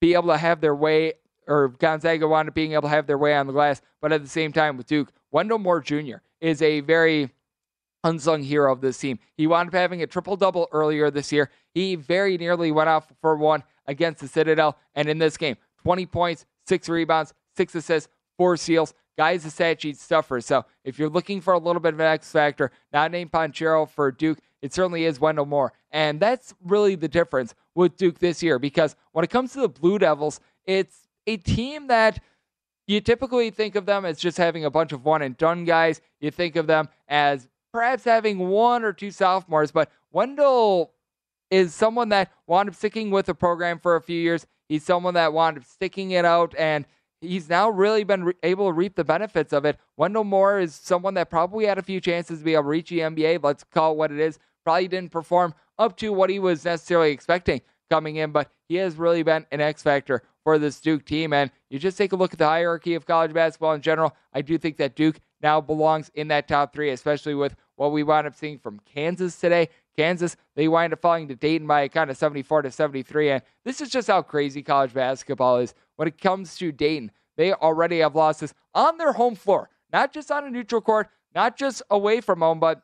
be 0.00 0.14
able 0.14 0.28
to 0.28 0.36
have 0.36 0.60
their 0.60 0.74
way, 0.74 1.14
or 1.46 1.68
Gonzaga 1.68 2.26
wound 2.26 2.48
up 2.48 2.54
being 2.54 2.72
able 2.72 2.82
to 2.82 2.88
have 2.88 3.06
their 3.06 3.18
way 3.18 3.34
on 3.34 3.46
the 3.46 3.52
glass. 3.52 3.80
But 4.00 4.12
at 4.12 4.22
the 4.22 4.28
same 4.28 4.52
time, 4.52 4.76
with 4.76 4.86
Duke, 4.86 5.12
Wendell 5.30 5.58
Moore 5.58 5.80
Jr. 5.80 6.16
is 6.40 6.62
a 6.62 6.80
very 6.80 7.30
unsung 8.02 8.42
hero 8.42 8.72
of 8.72 8.80
this 8.80 8.98
team. 8.98 9.18
He 9.36 9.46
wound 9.46 9.68
up 9.68 9.74
having 9.74 10.02
a 10.02 10.06
triple 10.06 10.36
double 10.36 10.68
earlier 10.72 11.10
this 11.10 11.32
year. 11.32 11.50
He 11.72 11.96
very 11.96 12.36
nearly 12.36 12.70
went 12.70 12.88
off 12.88 13.12
for 13.20 13.36
one 13.36 13.64
against 13.86 14.20
the 14.20 14.28
Citadel. 14.28 14.76
And 14.94 15.08
in 15.08 15.18
this 15.18 15.36
game, 15.36 15.56
20 15.82 16.06
points, 16.06 16.46
six 16.66 16.88
rebounds, 16.88 17.32
six 17.56 17.74
assists, 17.74 18.08
four 18.36 18.56
steals. 18.56 18.94
Guy's 19.16 19.44
a 19.44 19.50
stat 19.50 19.80
sheet 19.80 19.96
stuffer. 19.96 20.40
So 20.40 20.64
if 20.82 20.98
you're 20.98 21.08
looking 21.08 21.40
for 21.40 21.54
a 21.54 21.58
little 21.58 21.80
bit 21.80 21.94
of 21.94 22.00
an 22.00 22.06
X 22.06 22.30
factor, 22.32 22.72
not 22.92 23.10
named 23.10 23.30
Banchero 23.30 23.88
for 23.88 24.10
Duke, 24.10 24.38
it 24.60 24.72
certainly 24.72 25.04
is 25.04 25.20
Wendell 25.20 25.46
Moore. 25.46 25.72
And 25.90 26.18
that's 26.18 26.54
really 26.64 26.96
the 26.96 27.08
difference 27.08 27.54
with 27.74 27.96
Duke 27.96 28.18
this 28.18 28.42
year 28.42 28.58
because 28.58 28.96
when 29.12 29.24
it 29.24 29.30
comes 29.30 29.52
to 29.52 29.60
the 29.60 29.68
Blue 29.68 29.98
Devils, 29.98 30.40
it's 30.64 31.03
a 31.26 31.36
team 31.36 31.88
that 31.88 32.20
you 32.86 33.00
typically 33.00 33.50
think 33.50 33.76
of 33.76 33.86
them 33.86 34.04
as 34.04 34.18
just 34.18 34.36
having 34.36 34.64
a 34.64 34.70
bunch 34.70 34.92
of 34.92 35.04
one 35.04 35.22
and 35.22 35.36
done 35.36 35.64
guys. 35.64 36.00
You 36.20 36.30
think 36.30 36.56
of 36.56 36.66
them 36.66 36.88
as 37.08 37.48
perhaps 37.72 38.04
having 38.04 38.38
one 38.48 38.84
or 38.84 38.92
two 38.92 39.10
sophomores, 39.10 39.72
but 39.72 39.90
Wendell 40.12 40.92
is 41.50 41.74
someone 41.74 42.10
that 42.10 42.30
wound 42.46 42.68
up 42.68 42.74
sticking 42.74 43.10
with 43.10 43.26
the 43.26 43.34
program 43.34 43.78
for 43.78 43.96
a 43.96 44.02
few 44.02 44.20
years. 44.20 44.46
He's 44.68 44.84
someone 44.84 45.14
that 45.14 45.32
wound 45.32 45.58
up 45.58 45.64
sticking 45.64 46.12
it 46.12 46.24
out, 46.24 46.54
and 46.58 46.86
he's 47.20 47.48
now 47.48 47.70
really 47.70 48.04
been 48.04 48.24
re- 48.24 48.34
able 48.42 48.68
to 48.68 48.72
reap 48.72 48.96
the 48.96 49.04
benefits 49.04 49.52
of 49.52 49.64
it. 49.64 49.78
Wendell 49.96 50.24
Moore 50.24 50.60
is 50.60 50.74
someone 50.74 51.14
that 51.14 51.30
probably 51.30 51.66
had 51.66 51.78
a 51.78 51.82
few 51.82 52.00
chances 52.00 52.38
to 52.38 52.44
be 52.44 52.54
able 52.54 52.64
to 52.64 52.68
reach 52.68 52.90
the 52.90 53.00
NBA. 53.00 53.42
Let's 53.42 53.64
call 53.64 53.92
it 53.92 53.98
what 53.98 54.12
it 54.12 54.18
is. 54.18 54.38
Probably 54.64 54.88
didn't 54.88 55.12
perform 55.12 55.54
up 55.78 55.96
to 55.98 56.12
what 56.12 56.30
he 56.30 56.38
was 56.38 56.64
necessarily 56.64 57.10
expecting 57.10 57.60
coming 57.90 58.16
in, 58.16 58.32
but 58.32 58.50
he 58.68 58.76
has 58.76 58.96
really 58.96 59.22
been 59.22 59.46
an 59.50 59.60
X 59.60 59.82
factor 59.82 60.22
for 60.44 60.58
this 60.58 60.78
Duke 60.80 61.04
team. 61.04 61.32
And 61.32 61.50
you 61.70 61.78
just 61.78 61.98
take 61.98 62.12
a 62.12 62.16
look 62.16 62.32
at 62.32 62.38
the 62.38 62.46
hierarchy 62.46 62.94
of 62.94 63.06
college 63.06 63.32
basketball 63.32 63.72
in 63.72 63.80
general. 63.80 64.14
I 64.32 64.42
do 64.42 64.56
think 64.58 64.76
that 64.76 64.94
Duke 64.94 65.18
now 65.42 65.60
belongs 65.60 66.10
in 66.14 66.28
that 66.28 66.46
top 66.46 66.72
three, 66.72 66.90
especially 66.90 67.34
with 67.34 67.56
what 67.76 67.92
we 67.92 68.02
wound 68.02 68.26
up 68.26 68.34
seeing 68.36 68.58
from 68.58 68.80
Kansas 68.84 69.40
today. 69.40 69.70
Kansas, 69.96 70.36
they 70.54 70.68
wind 70.68 70.92
up 70.92 71.00
falling 71.00 71.28
to 71.28 71.34
Dayton 71.34 71.66
by 71.66 71.82
a 71.82 71.88
kind 71.88 72.10
of 72.10 72.16
74 72.16 72.62
to 72.62 72.70
73. 72.70 73.30
And 73.30 73.42
this 73.64 73.80
is 73.80 73.90
just 73.90 74.08
how 74.08 74.22
crazy 74.22 74.62
college 74.62 74.92
basketball 74.92 75.58
is 75.58 75.74
when 75.96 76.08
it 76.08 76.20
comes 76.20 76.56
to 76.56 76.72
Dayton. 76.72 77.10
They 77.36 77.52
already 77.52 77.98
have 77.98 78.14
losses 78.14 78.54
on 78.74 78.98
their 78.98 79.12
home 79.12 79.34
floor, 79.34 79.70
not 79.92 80.12
just 80.12 80.30
on 80.30 80.44
a 80.44 80.50
neutral 80.50 80.80
court, 80.80 81.08
not 81.34 81.56
just 81.56 81.82
away 81.90 82.20
from 82.20 82.40
home, 82.40 82.60
but 82.60 82.82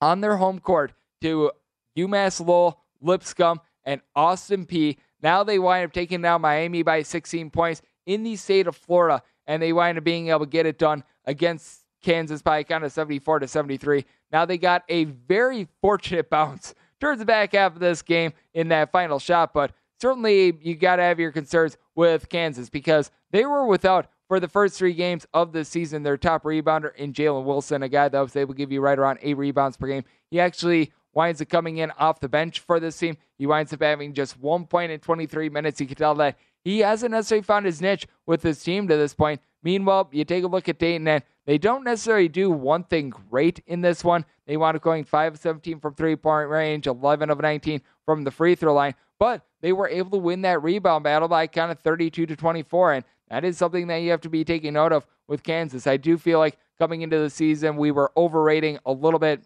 on 0.00 0.20
their 0.20 0.36
home 0.36 0.58
court 0.58 0.92
to 1.20 1.52
UMass 1.96 2.44
Lowell, 2.44 2.80
Lipscomb, 3.00 3.60
and 3.84 4.00
Austin 4.14 4.66
Peay. 4.66 4.96
Now 5.22 5.44
they 5.44 5.58
wind 5.58 5.84
up 5.84 5.92
taking 5.92 6.22
down 6.22 6.40
Miami 6.40 6.82
by 6.82 7.02
16 7.02 7.50
points 7.50 7.82
in 8.06 8.22
the 8.22 8.36
state 8.36 8.66
of 8.66 8.76
Florida, 8.76 9.22
and 9.46 9.62
they 9.62 9.72
wind 9.72 9.98
up 9.98 10.04
being 10.04 10.28
able 10.28 10.40
to 10.40 10.46
get 10.46 10.66
it 10.66 10.78
done 10.78 11.04
against 11.24 11.84
Kansas 12.02 12.42
by 12.42 12.58
a 12.58 12.64
kind 12.64 12.84
of 12.84 12.92
74 12.92 13.40
to 13.40 13.48
73. 13.48 14.04
Now 14.32 14.44
they 14.44 14.58
got 14.58 14.82
a 14.88 15.04
very 15.04 15.68
fortunate 15.80 16.28
bounce 16.30 16.74
towards 17.00 17.20
the 17.20 17.24
back 17.24 17.52
half 17.52 17.74
of 17.74 17.80
this 17.80 18.02
game 18.02 18.32
in 18.54 18.68
that 18.68 18.92
final 18.92 19.18
shot, 19.18 19.52
but 19.54 19.72
certainly 20.00 20.58
you 20.62 20.74
got 20.74 20.96
to 20.96 21.02
have 21.02 21.20
your 21.20 21.32
concerns 21.32 21.76
with 21.94 22.28
Kansas 22.28 22.68
because 22.68 23.10
they 23.30 23.44
were 23.44 23.66
without 23.66 24.08
for 24.28 24.40
the 24.40 24.48
first 24.48 24.78
three 24.78 24.94
games 24.94 25.26
of 25.34 25.52
the 25.52 25.64
season 25.64 26.02
their 26.02 26.16
top 26.16 26.44
rebounder 26.44 26.94
in 26.96 27.12
Jalen 27.12 27.44
Wilson, 27.44 27.82
a 27.82 27.88
guy 27.88 28.08
that 28.08 28.20
was 28.20 28.34
able 28.34 28.54
to 28.54 28.58
give 28.58 28.72
you 28.72 28.80
right 28.80 28.98
around 28.98 29.18
eight 29.20 29.36
rebounds 29.36 29.76
per 29.76 29.86
game. 29.86 30.04
He 30.30 30.40
actually 30.40 30.92
winds 31.14 31.40
up 31.40 31.48
coming 31.48 31.78
in 31.78 31.90
off 31.92 32.20
the 32.20 32.28
bench 32.28 32.60
for 32.60 32.80
this 32.80 32.96
team. 32.96 33.16
He 33.38 33.46
winds 33.46 33.72
up 33.72 33.82
having 33.82 34.14
just 34.14 34.38
one 34.38 34.66
point 34.66 34.92
in 34.92 35.00
23 35.00 35.48
minutes. 35.48 35.80
You 35.80 35.86
can 35.86 35.96
tell 35.96 36.14
that 36.16 36.38
he 36.64 36.80
hasn't 36.80 37.12
necessarily 37.12 37.42
found 37.42 37.66
his 37.66 37.80
niche 37.80 38.06
with 38.26 38.42
his 38.42 38.62
team 38.62 38.88
to 38.88 38.96
this 38.96 39.14
point. 39.14 39.40
Meanwhile, 39.62 40.08
you 40.12 40.24
take 40.24 40.44
a 40.44 40.48
look 40.48 40.68
at 40.68 40.78
Dayton, 40.78 41.06
and 41.06 41.22
they 41.46 41.58
don't 41.58 41.84
necessarily 41.84 42.28
do 42.28 42.50
one 42.50 42.84
thing 42.84 43.10
great 43.10 43.62
in 43.66 43.80
this 43.80 44.04
one. 44.04 44.24
They 44.46 44.56
wound 44.56 44.76
up 44.76 44.82
going 44.82 45.04
5 45.04 45.34
of 45.34 45.40
17 45.40 45.80
from 45.80 45.94
three 45.94 46.16
point 46.16 46.48
range, 46.48 46.86
11 46.86 47.30
of 47.30 47.40
19 47.40 47.80
from 48.04 48.24
the 48.24 48.30
free 48.30 48.54
throw 48.54 48.74
line, 48.74 48.94
but 49.18 49.46
they 49.60 49.72
were 49.72 49.88
able 49.88 50.10
to 50.10 50.18
win 50.18 50.42
that 50.42 50.62
rebound 50.62 51.04
battle 51.04 51.28
by 51.28 51.46
kind 51.46 51.70
of 51.70 51.78
32 51.80 52.26
to 52.26 52.36
24. 52.36 52.94
And 52.94 53.04
that 53.30 53.44
is 53.44 53.56
something 53.56 53.86
that 53.86 53.98
you 53.98 54.10
have 54.10 54.20
to 54.22 54.28
be 54.28 54.44
taking 54.44 54.74
note 54.74 54.92
of 54.92 55.06
with 55.28 55.42
Kansas. 55.42 55.86
I 55.86 55.96
do 55.96 56.18
feel 56.18 56.38
like 56.38 56.58
coming 56.78 57.02
into 57.02 57.18
the 57.18 57.30
season, 57.30 57.76
we 57.76 57.92
were 57.92 58.12
overrating 58.16 58.78
a 58.84 58.92
little 58.92 59.20
bit 59.20 59.42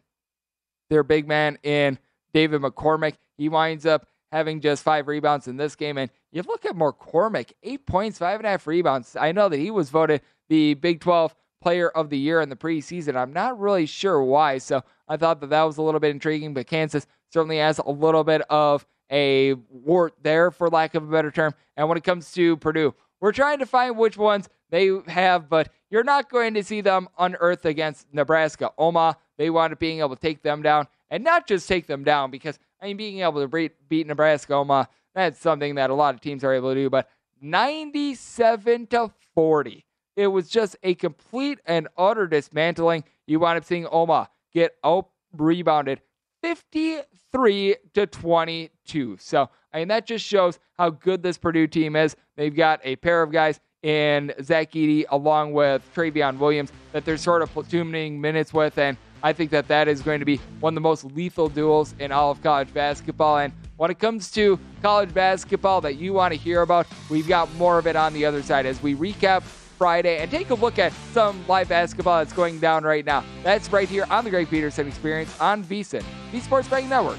their 0.89 1.03
big 1.03 1.27
man 1.27 1.59
in 1.63 1.99
David 2.33 2.63
McCormack. 2.63 3.15
He 3.37 3.49
winds 3.49 3.87
up 3.87 4.07
having 4.33 4.61
just 4.61 4.83
five 4.83 5.09
rebounds 5.09 5.49
in 5.49 5.57
this 5.57 5.77
game. 5.77 5.99
And 5.99 6.11
you 6.33 6.43
look 6.43 6.67
at 6.67 6.75
McCormack, 6.75 7.53
eight 7.63 7.87
points, 7.87 8.19
five 8.19 8.41
and 8.41 8.47
a 8.47 8.51
half 8.51 8.67
rebounds. 8.67 9.17
I 9.17 9.33
know 9.33 9.49
that 9.49 9.59
he 9.59 9.71
was 9.71 9.91
voted 9.91 10.23
the 10.49 10.75
Big 10.75 11.01
12 11.01 11.35
player 11.61 11.89
of 11.89 12.11
the 12.11 12.19
year 12.19 12.41
in 12.41 12.49
the 12.49 12.57
preseason. 12.57 13.17
I'm 13.17 13.33
not 13.33 13.59
really 13.59 13.87
sure 13.87 14.23
why. 14.23 14.59
So 14.59 14.83
I 15.09 15.17
thought 15.17 15.41
that 15.41 15.51
that 15.51 15.63
was 15.63 15.79
a 15.79 15.83
little 15.83 16.01
bit 16.01 16.11
intriguing, 16.11 16.55
but 16.55 16.67
Kansas 16.67 17.07
certainly 17.33 17.59
has 17.59 17.79
a 17.79 17.91
little 17.91 18.25
bit 18.25 18.43
of 18.43 18.87
a 19.11 19.55
wart 19.71 20.15
there, 20.23 20.51
for 20.51 20.69
lack 20.69 20.95
of 20.95 21.05
a 21.05 21.11
better 21.11 21.31
term. 21.31 21.55
And 21.77 21.89
when 21.89 21.99
it 21.99 22.05
comes 22.05 22.33
to 22.33 22.57
Purdue, 22.57 22.95
we're 23.21 23.33
trying 23.33 23.61
to 23.61 23.67
find 23.67 23.97
which 23.97 24.17
ones 24.17 24.49
they 24.71 24.91
have, 25.07 25.49
but 25.49 25.71
you're 25.91 26.05
not 26.05 26.29
going 26.29 26.55
to 26.55 26.65
see 26.65 26.81
them 26.81 27.09
unearth 27.19 27.65
against 27.65 28.13
Nebraska. 28.13 28.73
Omaha, 28.77 29.15
they 29.37 29.51
wound 29.51 29.73
up 29.73 29.79
being 29.79 30.01
able 30.01 30.17
to 30.17 30.21
take 30.21 30.43
them 30.43 30.63
down, 30.63 30.87
and 31.11 31.25
not 31.25 31.47
just 31.47 31.69
take 31.69 31.87
them 31.87 32.05
down, 32.05 32.31
because 32.31 32.59
I 32.81 32.87
mean, 32.87 32.97
being 32.97 33.21
able 33.21 33.41
to 33.41 33.49
beat, 33.49 33.89
beat 33.89 34.07
Nebraska, 34.07 34.55
Omaha, 34.55 34.85
that's 35.15 35.41
something 35.41 35.77
that 35.77 35.91
a 35.91 35.95
lot 35.95 36.15
of 36.15 36.21
teams 36.21 36.45
are 36.45 36.53
able 36.53 36.71
to 36.71 36.81
do, 36.81 36.91
but 36.91 37.09
97 37.41 38.87
to 38.89 39.11
40 39.35 39.87
it 40.17 40.27
was 40.27 40.49
just 40.49 40.77
a 40.83 40.95
complete 40.95 41.61
and 41.67 41.89
utter 41.97 42.27
dismantling. 42.27 43.05
You 43.27 43.39
wind 43.39 43.59
up 43.59 43.65
seeing 43.65 43.87
Omaha 43.91 44.27
get 44.53 44.75
out 44.83 45.11
rebounded 45.37 46.01
53 46.43 47.77
to 47.95 48.07
22. 48.07 49.17
So, 49.21 49.51
I 49.73 49.79
mean, 49.79 49.89
that 49.89 50.07
just 50.07 50.25
shows 50.25 50.59
how 50.79 50.91
good 50.91 51.23
this 51.23 51.37
Purdue 51.37 51.67
team 51.67 51.97
is. 51.97 52.17
They've 52.37 52.55
got 52.55 52.81
a 52.83 52.97
pair 52.97 53.23
of 53.23 53.31
guys 53.31 53.61
in 53.87 54.35
Zach 54.43 54.73
Edey 54.73 55.05
along 55.11 55.53
with 55.53 55.81
Trevion 55.95 56.39
Williams 56.39 56.73
that 56.91 57.05
they're 57.05 57.17
sort 57.17 57.41
of 57.41 57.55
platooning 57.55 58.19
minutes 58.19 58.53
with. 58.53 58.79
And 58.79 58.97
I 59.23 59.33
think 59.33 59.53
that 59.53 59.69
that 59.69 59.87
is 59.87 60.03
going 60.03 60.19
to 60.19 60.25
be 60.25 60.41
one 60.59 60.73
of 60.73 60.75
the 60.75 60.81
most 60.81 61.05
lethal 61.05 61.49
duels 61.49 61.95
in 62.01 62.11
all 62.11 62.33
of 62.33 62.43
college 62.43 62.75
basketball. 62.75 63.39
And 63.39 63.53
when 63.77 63.93
it 63.93 64.01
comes 64.01 64.29
to 64.33 64.59
college 64.83 65.15
basketball 65.15 65.81
that 65.83 65.99
you 65.99 66.13
want 66.13 66.35
to 66.35 66.39
hear 66.39 66.63
about, 66.63 66.89
we've 67.09 67.29
got 67.29 67.53
more 67.55 67.79
of 67.79 67.87
it 67.87 67.95
on 67.95 68.13
the 68.13 68.25
other 68.25 68.43
side 68.43 68.67
as 68.67 68.83
we 68.83 68.97
recap 68.97 69.43
Friday 69.43 70.19
and 70.19 70.33
take 70.33 70.51
a 70.51 70.55
look 70.55 70.81
at 70.81 70.93
some 71.13 71.47
live 71.47 71.69
basketball 71.69 72.19
that's 72.19 72.33
going 72.33 72.59
down 72.59 72.83
right 72.83 73.05
now. 73.05 73.23
That's 73.45 73.71
right 73.71 73.89
here 73.89 74.07
on 74.11 74.25
the 74.25 74.31
Greg 74.31 74.51
Peterson 74.51 74.89
Experience 74.89 75.39
on 75.41 75.63
VSIN, 75.63 76.03
the 76.33 76.41
Sports 76.41 76.67
Betting 76.67 76.89
Network. 76.89 77.19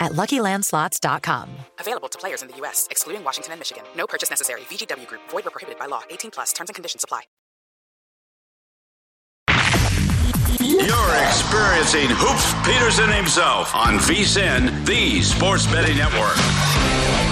at 0.00 0.12
LuckyLandSlots.com. 0.12 1.48
Available 1.80 2.08
to 2.08 2.18
players 2.18 2.42
in 2.42 2.48
the 2.48 2.56
U.S., 2.58 2.88
excluding 2.90 3.22
Washington 3.24 3.52
and 3.52 3.60
Michigan. 3.60 3.84
No 3.96 4.06
purchase 4.06 4.30
necessary. 4.30 4.62
VGW 4.62 5.06
Group. 5.06 5.22
Void 5.30 5.44
where 5.44 5.50
prohibited 5.52 5.78
by 5.78 5.86
law. 5.86 6.02
18 6.10 6.30
plus. 6.30 6.52
Terms 6.52 6.70
and 6.70 6.74
conditions 6.74 7.04
apply. 7.04 7.22
You're 10.60 11.14
experiencing 11.26 12.08
Hoops 12.10 12.54
Peterson 12.66 13.10
himself 13.12 13.74
on 13.74 13.98
VSIN, 13.98 14.86
the 14.86 15.20
Sports 15.22 15.66
Betting 15.66 15.98
Network. 15.98 17.23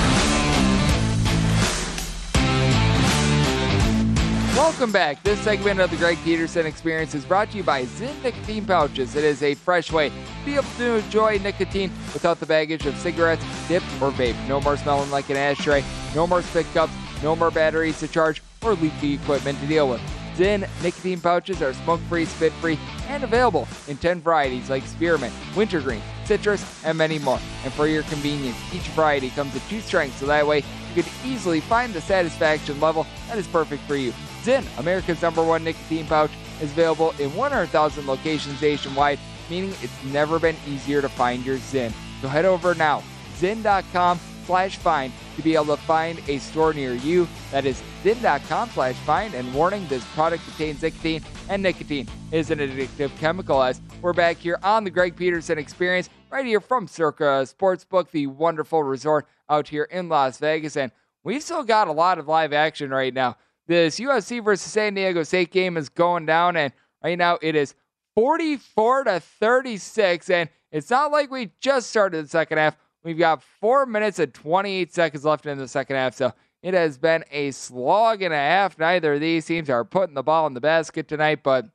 Welcome 4.62 4.92
back. 4.92 5.20
This 5.24 5.40
segment 5.40 5.80
of 5.80 5.90
the 5.90 5.96
Greg 5.96 6.16
Peterson 6.22 6.66
Experience 6.66 7.16
is 7.16 7.24
brought 7.24 7.50
to 7.50 7.56
you 7.56 7.64
by 7.64 7.82
Zyn 7.84 8.22
Nicotine 8.22 8.64
Pouches. 8.64 9.16
It 9.16 9.24
is 9.24 9.42
a 9.42 9.54
fresh 9.54 9.90
way 9.90 10.10
to 10.10 10.14
be 10.44 10.54
able 10.54 10.68
to 10.78 10.98
enjoy 10.98 11.38
nicotine 11.38 11.90
without 12.12 12.38
the 12.38 12.46
baggage 12.46 12.86
of 12.86 12.96
cigarettes, 12.98 13.44
dip, 13.66 13.82
or 14.00 14.12
vape. 14.12 14.36
No 14.46 14.60
more 14.60 14.76
smelling 14.76 15.10
like 15.10 15.28
an 15.30 15.36
ashtray, 15.36 15.82
no 16.14 16.28
more 16.28 16.42
spit 16.42 16.64
cups, 16.72 16.92
no 17.24 17.34
more 17.34 17.50
batteries 17.50 17.98
to 17.98 18.06
charge, 18.06 18.40
or 18.62 18.74
leaky 18.74 19.14
equipment 19.14 19.58
to 19.58 19.66
deal 19.66 19.88
with. 19.88 20.00
Zyn 20.36 20.60
nicotine 20.80 21.20
pouches 21.20 21.60
are 21.60 21.72
smoke-free, 21.72 22.26
spit-free, 22.26 22.78
and 23.08 23.24
available 23.24 23.66
in 23.88 23.96
10 23.96 24.20
varieties 24.20 24.70
like 24.70 24.84
spearmint, 24.84 25.34
wintergreen, 25.56 26.02
citrus, 26.24 26.84
and 26.84 26.96
many 26.96 27.18
more. 27.18 27.40
And 27.64 27.72
for 27.72 27.88
your 27.88 28.04
convenience, 28.04 28.56
each 28.72 28.86
variety 28.90 29.30
comes 29.30 29.56
in 29.56 29.60
two 29.62 29.80
strengths, 29.80 30.20
so 30.20 30.26
that 30.26 30.46
way 30.46 30.62
you 30.94 31.02
can 31.02 31.12
easily 31.24 31.58
find 31.58 31.92
the 31.92 32.00
satisfaction 32.00 32.80
level 32.80 33.08
that 33.26 33.38
is 33.38 33.48
perfect 33.48 33.82
for 33.88 33.96
you. 33.96 34.12
Zyn, 34.42 34.64
America's 34.78 35.22
number 35.22 35.42
one 35.42 35.64
nicotine 35.64 36.06
pouch, 36.06 36.30
is 36.60 36.70
available 36.72 37.14
in 37.18 37.34
100,000 37.34 38.06
locations 38.06 38.60
nationwide, 38.60 39.18
meaning 39.48 39.70
it's 39.82 40.04
never 40.04 40.38
been 40.38 40.56
easier 40.66 41.00
to 41.00 41.08
find 41.08 41.44
your 41.44 41.58
Zyn. 41.58 41.92
So 42.20 42.28
head 42.28 42.44
over 42.44 42.74
now, 42.74 43.02
zyn.com 43.38 44.18
slash 44.46 44.76
find 44.76 45.12
to 45.36 45.42
be 45.42 45.54
able 45.54 45.76
to 45.76 45.76
find 45.76 46.20
a 46.28 46.38
store 46.38 46.72
near 46.72 46.94
you. 46.94 47.28
That 47.50 47.64
is 47.64 47.82
zyn.com 48.02 48.70
slash 48.70 48.96
find. 48.96 49.34
And 49.34 49.52
warning, 49.54 49.86
this 49.88 50.04
product 50.14 50.44
contains 50.44 50.82
nicotine, 50.82 51.22
and 51.48 51.62
nicotine 51.62 52.08
is 52.30 52.50
an 52.50 52.58
addictive 52.58 53.16
chemical. 53.18 53.62
As 53.62 53.80
we're 54.00 54.12
back 54.12 54.38
here 54.38 54.58
on 54.62 54.84
the 54.84 54.90
Greg 54.90 55.16
Peterson 55.16 55.58
Experience, 55.58 56.10
right 56.30 56.44
here 56.46 56.60
from 56.60 56.86
Circa 56.86 57.46
Sportsbook, 57.46 58.10
the 58.10 58.26
wonderful 58.26 58.82
resort 58.82 59.26
out 59.48 59.68
here 59.68 59.84
in 59.84 60.08
Las 60.08 60.38
Vegas. 60.38 60.76
And 60.76 60.92
we've 61.24 61.42
still 61.42 61.64
got 61.64 61.88
a 61.88 61.92
lot 61.92 62.18
of 62.18 62.28
live 62.28 62.52
action 62.52 62.90
right 62.90 63.14
now. 63.14 63.36
This 63.66 64.00
USC 64.00 64.44
versus 64.44 64.70
San 64.72 64.94
Diego 64.94 65.22
State 65.22 65.52
game 65.52 65.76
is 65.76 65.88
going 65.88 66.26
down, 66.26 66.56
and 66.56 66.72
right 67.02 67.16
now 67.16 67.38
it 67.40 67.54
is 67.54 67.74
44 68.14 69.04
to 69.04 69.20
36. 69.20 70.30
And 70.30 70.48
it's 70.70 70.90
not 70.90 71.12
like 71.12 71.30
we 71.30 71.50
just 71.60 71.90
started 71.90 72.24
the 72.24 72.28
second 72.28 72.58
half. 72.58 72.76
We've 73.04 73.18
got 73.18 73.42
four 73.42 73.86
minutes 73.86 74.18
and 74.18 74.32
28 74.32 74.92
seconds 74.92 75.24
left 75.24 75.46
in 75.46 75.58
the 75.58 75.68
second 75.68 75.96
half. 75.96 76.14
So 76.14 76.32
it 76.62 76.74
has 76.74 76.98
been 76.98 77.24
a 77.30 77.50
slog 77.50 78.22
and 78.22 78.32
a 78.32 78.36
half. 78.36 78.78
Neither 78.78 79.14
of 79.14 79.20
these 79.20 79.44
teams 79.46 79.68
are 79.68 79.84
putting 79.84 80.14
the 80.14 80.22
ball 80.22 80.46
in 80.46 80.54
the 80.54 80.60
basket 80.60 81.08
tonight, 81.08 81.42
but 81.42 81.66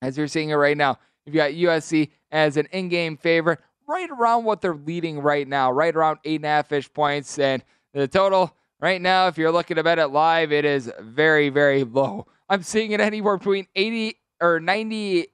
as 0.00 0.18
you're 0.18 0.28
seeing 0.28 0.50
it 0.50 0.54
right 0.54 0.76
now, 0.76 0.98
you've 1.24 1.36
got 1.36 1.52
USC 1.52 2.10
as 2.32 2.56
an 2.56 2.66
in 2.72 2.88
game 2.88 3.16
favorite, 3.16 3.60
right 3.86 4.10
around 4.10 4.44
what 4.44 4.60
they're 4.60 4.74
leading 4.74 5.20
right 5.20 5.46
now, 5.46 5.70
right 5.70 5.94
around 5.94 6.18
eight 6.24 6.36
and 6.36 6.44
a 6.44 6.48
half 6.48 6.72
ish 6.72 6.92
points. 6.92 7.38
And 7.38 7.62
the 7.94 8.08
total 8.08 8.56
right 8.82 9.00
now, 9.00 9.28
if 9.28 9.38
you're 9.38 9.52
looking 9.52 9.76
to 9.76 9.82
bet 9.82 9.98
it 9.98 10.08
live, 10.08 10.52
it 10.52 10.66
is 10.66 10.92
very, 11.00 11.48
very 11.48 11.84
low. 11.84 12.26
I'm 12.50 12.62
seeing 12.62 12.90
it 12.90 13.00
anywhere 13.00 13.38
between 13.38 13.66
80 13.74 14.18
or 14.42 14.60
90 14.60 15.28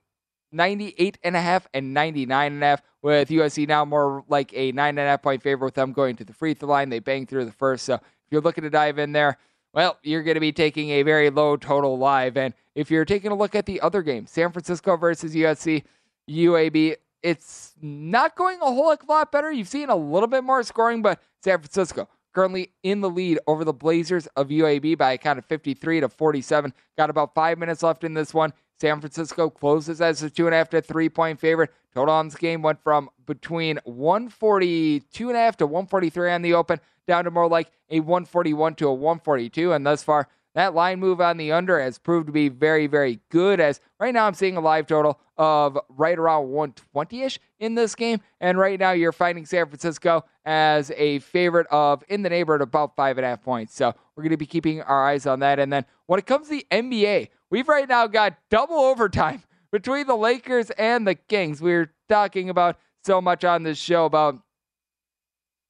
98 0.51 1.19
and 1.23 1.37
a 1.37 1.41
half 1.41 1.67
and 1.75 1.93
99 1.93 2.53
and 2.53 2.63
a 2.63 2.67
half 2.67 2.83
with 3.03 3.29
USC 3.29 3.69
now 3.69 3.85
more 3.85 4.25
like 4.29 4.51
a 4.55 4.73
nine 4.73 4.91
and 4.91 5.01
a 5.01 5.11
half 5.11 5.23
point 5.23 5.43
favorite 5.43 5.67
with 5.67 5.75
them 5.75 5.93
going 5.93 6.17
to 6.17 6.25
the 6.25 6.33
free 6.33 6.55
throw 6.55 6.69
line. 6.69 6.89
They 6.89 7.01
banged 7.01 7.29
through 7.29 7.45
the 7.45 7.53
first. 7.53 7.85
So 7.85 7.95
if 7.95 8.03
you're 8.31 8.41
looking 8.41 8.65
to 8.65 8.71
dive 8.71 8.99
in 8.99 9.13
there, 9.13 9.37
well, 9.75 9.99
you're 10.03 10.23
going 10.23 10.37
to 10.37 10.41
be 10.41 10.53
taking 10.53 10.91
a 10.91 11.03
very 11.03 11.29
low 11.29 11.57
total 11.57 11.99
live. 11.99 12.37
And 12.37 12.55
if 12.75 12.91
you're 12.91 13.05
taking 13.05 13.31
a 13.31 13.35
look 13.35 13.55
at 13.55 13.67
the 13.67 13.81
other 13.81 14.03
game, 14.03 14.27
San 14.27 14.51
Francisco 14.53 14.97
versus 14.97 15.35
USC, 15.35 15.85
UAB, 16.31 16.97
it's 17.23 17.75
not 17.83 18.35
going 18.35 18.59
a 18.63 18.65
whole 18.65 18.97
lot 19.07 19.33
better. 19.33 19.53
You've 19.53 19.69
seen 19.69 19.91
a 19.91 19.97
little 19.97 20.29
bit 20.29 20.45
more 20.45 20.63
scoring, 20.63 21.03
but 21.03 21.21
San 21.43 21.59
Francisco 21.59 22.09
currently 22.33 22.73
in 22.83 23.01
the 23.01 23.11
lead 23.11 23.39
over 23.47 23.65
the 23.65 23.73
Blazers 23.73 24.27
of 24.37 24.49
UAB 24.49 24.97
by 24.97 25.13
a 25.13 25.19
count 25.19 25.39
of 25.39 25.45
53 25.47 26.01
to 26.01 26.09
47. 26.09 26.73
Got 26.97 27.11
about 27.11 27.35
five 27.35 27.59
minutes 27.59 27.83
left 27.83 28.05
in 28.05 28.15
this 28.15 28.33
one. 28.35 28.53
San 28.81 29.01
Francisco 29.01 29.51
closes 29.51 30.01
as 30.01 30.23
a 30.23 30.31
two 30.31 30.47
and 30.47 30.55
a 30.55 30.59
half 30.59 30.71
to 30.71 30.81
three 30.81 31.09
point 31.09 31.41
favorite. 31.41 31.71
Total 31.95 32.15
on 32.15 32.29
this 32.29 32.37
game 32.37 32.63
went 32.63 32.83
from 32.83 33.11
between 33.27 33.81
142 33.85 35.29
and 35.29 35.37
a 35.37 35.41
half 35.41 35.57
to 35.57 35.67
143 35.67 36.31
on 36.31 36.43
the 36.43 36.55
open 36.55 36.81
down 37.07 37.25
to 37.25 37.31
more 37.31 37.49
like 37.49 37.73
a 37.91 38.01
141 38.01 38.75
to 38.77 38.89
a 38.89 38.95
142. 38.95 39.73
And 39.73 39.85
thus 39.85 40.05
far, 40.05 40.29
that 40.59 40.75
line 40.75 40.99
move 40.99 41.21
on 41.21 41.37
the 41.37 41.53
under 41.53 41.81
has 41.81 41.99
proved 41.99 42.27
to 42.27 42.33
be 42.33 42.49
very, 42.49 42.89
very 42.89 43.21
good. 43.31 43.61
As 43.61 43.81
right 44.01 44.13
now, 44.13 44.27
I'm 44.27 44.35
seeing 44.35 44.57
a 44.57 44.61
live 44.61 44.89
total 44.89 45.21
of 45.37 45.79
right 45.89 46.19
around 46.19 46.49
120 46.49 47.23
ish 47.23 47.39
in 47.61 47.77
this 47.77 47.95
game. 47.95 48.21
And 48.41 48.59
right 48.59 48.79
now, 48.79 48.91
you're 48.91 49.13
finding 49.13 49.47
San 49.47 49.67
Francisco 49.67 50.25
as 50.45 50.91
a 50.97 51.21
favorite 51.21 51.69
of 51.71 52.03
in 52.09 52.23
the 52.23 52.29
neighborhood 52.29 52.61
about 52.61 52.97
five 52.97 53.19
and 53.19 53.25
a 53.25 53.29
half 53.29 53.43
points. 53.43 53.73
So 53.77 53.95
we're 54.17 54.25
going 54.25 54.33
to 54.33 54.37
be 54.37 54.47
keeping 54.47 54.83
our 54.83 55.09
eyes 55.09 55.27
on 55.27 55.39
that. 55.41 55.61
And 55.61 55.73
then 55.73 55.85
when 56.07 56.19
it 56.19 56.27
comes 56.27 56.49
to 56.49 56.55
the 56.57 56.67
NBA, 56.73 57.29
we've 57.51 57.69
right 57.69 57.89
now 57.89 58.09
got 58.09 58.37
double 58.51 58.81
overtime 58.81 59.45
between 59.71 60.09
the 60.09 60.17
Lakers 60.17 60.71
and 60.71 61.07
the 61.07 61.15
Kings. 61.15 61.63
We 61.63 61.73
are 61.75 61.93
talking 62.09 62.51
about 62.51 62.81
so 63.05 63.21
much 63.21 63.45
on 63.45 63.63
this 63.63 63.79
show 63.79 64.07
about 64.07 64.43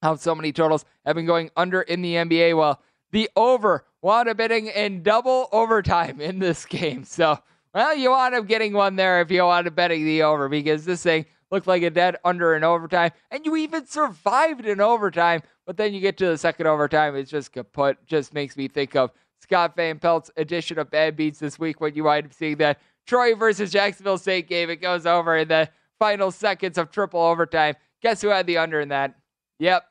how 0.01 0.15
so 0.15 0.33
many 0.33 0.51
totals 0.51 0.83
have 1.05 1.15
been 1.15 1.27
going 1.27 1.51
under 1.55 1.83
in 1.83 2.01
the 2.01 2.15
NBA. 2.15 2.57
Well, 2.57 2.81
the 3.11 3.29
over 3.35 3.85
wound 4.01 4.29
up 4.29 4.37
bidding 4.37 4.67
in 4.67 5.03
double 5.03 5.49
overtime 5.51 6.21
in 6.21 6.39
this 6.39 6.65
game. 6.65 7.03
So, 7.03 7.39
well, 7.73 7.95
you 7.95 8.11
wound 8.11 8.35
up 8.35 8.47
getting 8.47 8.73
one 8.73 8.95
there 8.95 9.21
if 9.21 9.31
you 9.31 9.43
wound 9.43 9.67
up 9.67 9.75
betting 9.75 10.05
the 10.05 10.23
over 10.23 10.49
because 10.49 10.85
this 10.85 11.03
thing 11.03 11.25
looked 11.51 11.67
like 11.67 11.83
a 11.83 11.89
dead 11.89 12.15
under 12.23 12.55
in 12.55 12.63
overtime, 12.63 13.11
and 13.31 13.45
you 13.45 13.55
even 13.55 13.85
survived 13.85 14.65
in 14.65 14.79
overtime. 14.79 15.41
But 15.65 15.77
then 15.77 15.93
you 15.93 15.99
get 15.99 16.17
to 16.17 16.27
the 16.27 16.37
second 16.37 16.67
overtime, 16.67 17.15
it's 17.15 17.31
just 17.31 17.53
kaput. 17.53 17.97
Just 18.05 18.33
makes 18.33 18.57
me 18.57 18.67
think 18.67 18.95
of 18.95 19.11
Scott 19.41 19.75
Van 19.75 19.99
Pelt's 19.99 20.31
edition 20.37 20.79
of 20.79 20.89
Bad 20.89 21.15
Beats 21.15 21.39
this 21.39 21.59
week 21.59 21.79
when 21.79 21.95
you 21.95 22.03
wind 22.05 22.27
up 22.27 22.33
seeing 22.33 22.57
that 22.57 22.79
Troy 23.05 23.35
versus 23.35 23.71
Jacksonville 23.71 24.17
State 24.17 24.47
game. 24.47 24.69
It 24.69 24.77
goes 24.77 25.05
over 25.05 25.37
in 25.37 25.47
the 25.47 25.69
final 25.97 26.31
seconds 26.31 26.77
of 26.77 26.91
triple 26.91 27.21
overtime. 27.21 27.75
Guess 28.01 28.21
who 28.21 28.29
had 28.29 28.47
the 28.47 28.57
under 28.57 28.79
in 28.79 28.89
that? 28.89 29.15
Yep, 29.59 29.83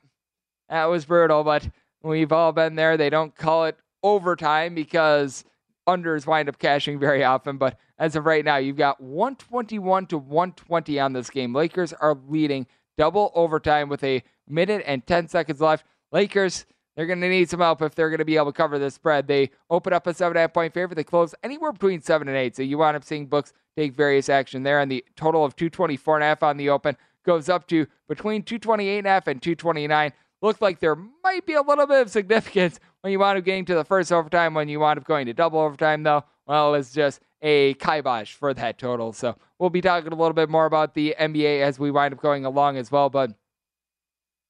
that 0.69 0.85
was 0.85 1.05
brutal, 1.05 1.43
but 1.43 1.69
we've 2.01 2.31
all 2.31 2.51
been 2.51 2.75
there. 2.75 2.97
They 2.97 3.09
don't 3.09 3.35
call 3.35 3.65
it 3.65 3.77
overtime 4.03 4.75
because 4.75 5.43
unders 5.87 6.25
wind 6.27 6.49
up 6.49 6.59
cashing 6.59 6.99
very 6.99 7.23
often. 7.23 7.57
But 7.57 7.77
as 7.97 8.15
of 8.15 8.25
right 8.25 8.45
now, 8.45 8.57
you've 8.57 8.77
got 8.77 9.01
121 9.01 10.07
to 10.07 10.17
120 10.17 10.99
on 10.99 11.13
this 11.13 11.29
game. 11.29 11.53
Lakers 11.53 11.93
are 11.93 12.17
leading 12.27 12.67
double 12.97 13.31
overtime 13.33 13.89
with 13.89 14.03
a 14.03 14.23
minute 14.47 14.83
and 14.85 15.05
10 15.05 15.27
seconds 15.27 15.61
left. 15.61 15.85
Lakers, 16.11 16.65
they're 16.95 17.05
going 17.05 17.21
to 17.21 17.29
need 17.29 17.49
some 17.49 17.59
help 17.59 17.81
if 17.81 17.95
they're 17.95 18.09
going 18.09 18.19
to 18.19 18.25
be 18.25 18.35
able 18.35 18.47
to 18.47 18.51
cover 18.51 18.77
this 18.77 18.95
spread. 18.95 19.27
They 19.27 19.51
open 19.69 19.93
up 19.93 20.05
a 20.07 20.13
seven 20.13 20.31
and 20.31 20.37
a 20.37 20.41
half 20.41 20.53
point 20.53 20.73
favorite. 20.73 20.95
They 20.95 21.03
close 21.03 21.33
anywhere 21.43 21.71
between 21.71 22.01
seven 22.01 22.27
and 22.27 22.37
eight. 22.37 22.55
So 22.55 22.63
you 22.63 22.77
wind 22.77 22.97
up 22.97 23.03
seeing 23.03 23.27
books 23.27 23.53
take 23.77 23.93
various 23.93 24.29
action 24.29 24.63
there. 24.63 24.79
And 24.79 24.91
the 24.91 25.05
total 25.15 25.45
of 25.45 25.55
224 25.55 26.15
and 26.15 26.23
a 26.23 26.27
half 26.27 26.43
on 26.43 26.57
the 26.57 26.69
open 26.69 26.97
goes 27.25 27.47
up 27.47 27.67
to 27.67 27.87
between 28.07 28.43
228 28.43 28.97
and 28.97 29.07
a 29.07 29.09
half 29.09 29.27
and 29.27 29.41
229. 29.41 30.11
Looked 30.41 30.61
like 30.61 30.79
there 30.79 30.95
might 30.95 31.45
be 31.45 31.53
a 31.53 31.61
little 31.61 31.85
bit 31.85 32.01
of 32.01 32.09
significance 32.09 32.79
when 33.01 33.11
you 33.11 33.19
wind 33.19 33.37
up 33.37 33.43
getting 33.43 33.65
to 33.65 33.75
the 33.75 33.83
first 33.83 34.11
overtime. 34.11 34.53
When 34.53 34.69
you 34.69 34.79
wind 34.79 34.99
up 34.99 35.05
going 35.05 35.25
to 35.25 35.33
double 35.33 35.59
overtime, 35.59 36.03
though, 36.03 36.23
well, 36.45 36.75
it's 36.75 36.93
just 36.93 37.21
a 37.41 37.73
kibosh 37.75 38.33
for 38.33 38.53
that 38.53 38.77
total. 38.77 39.11
So 39.13 39.35
we'll 39.57 39.69
be 39.69 39.81
talking 39.81 40.13
a 40.13 40.15
little 40.15 40.33
bit 40.33 40.49
more 40.49 40.65
about 40.65 40.93
the 40.93 41.15
NBA 41.19 41.61
as 41.61 41.77
we 41.77 41.91
wind 41.91 42.13
up 42.13 42.21
going 42.21 42.45
along 42.45 42.77
as 42.77 42.91
well. 42.91 43.09
But 43.09 43.31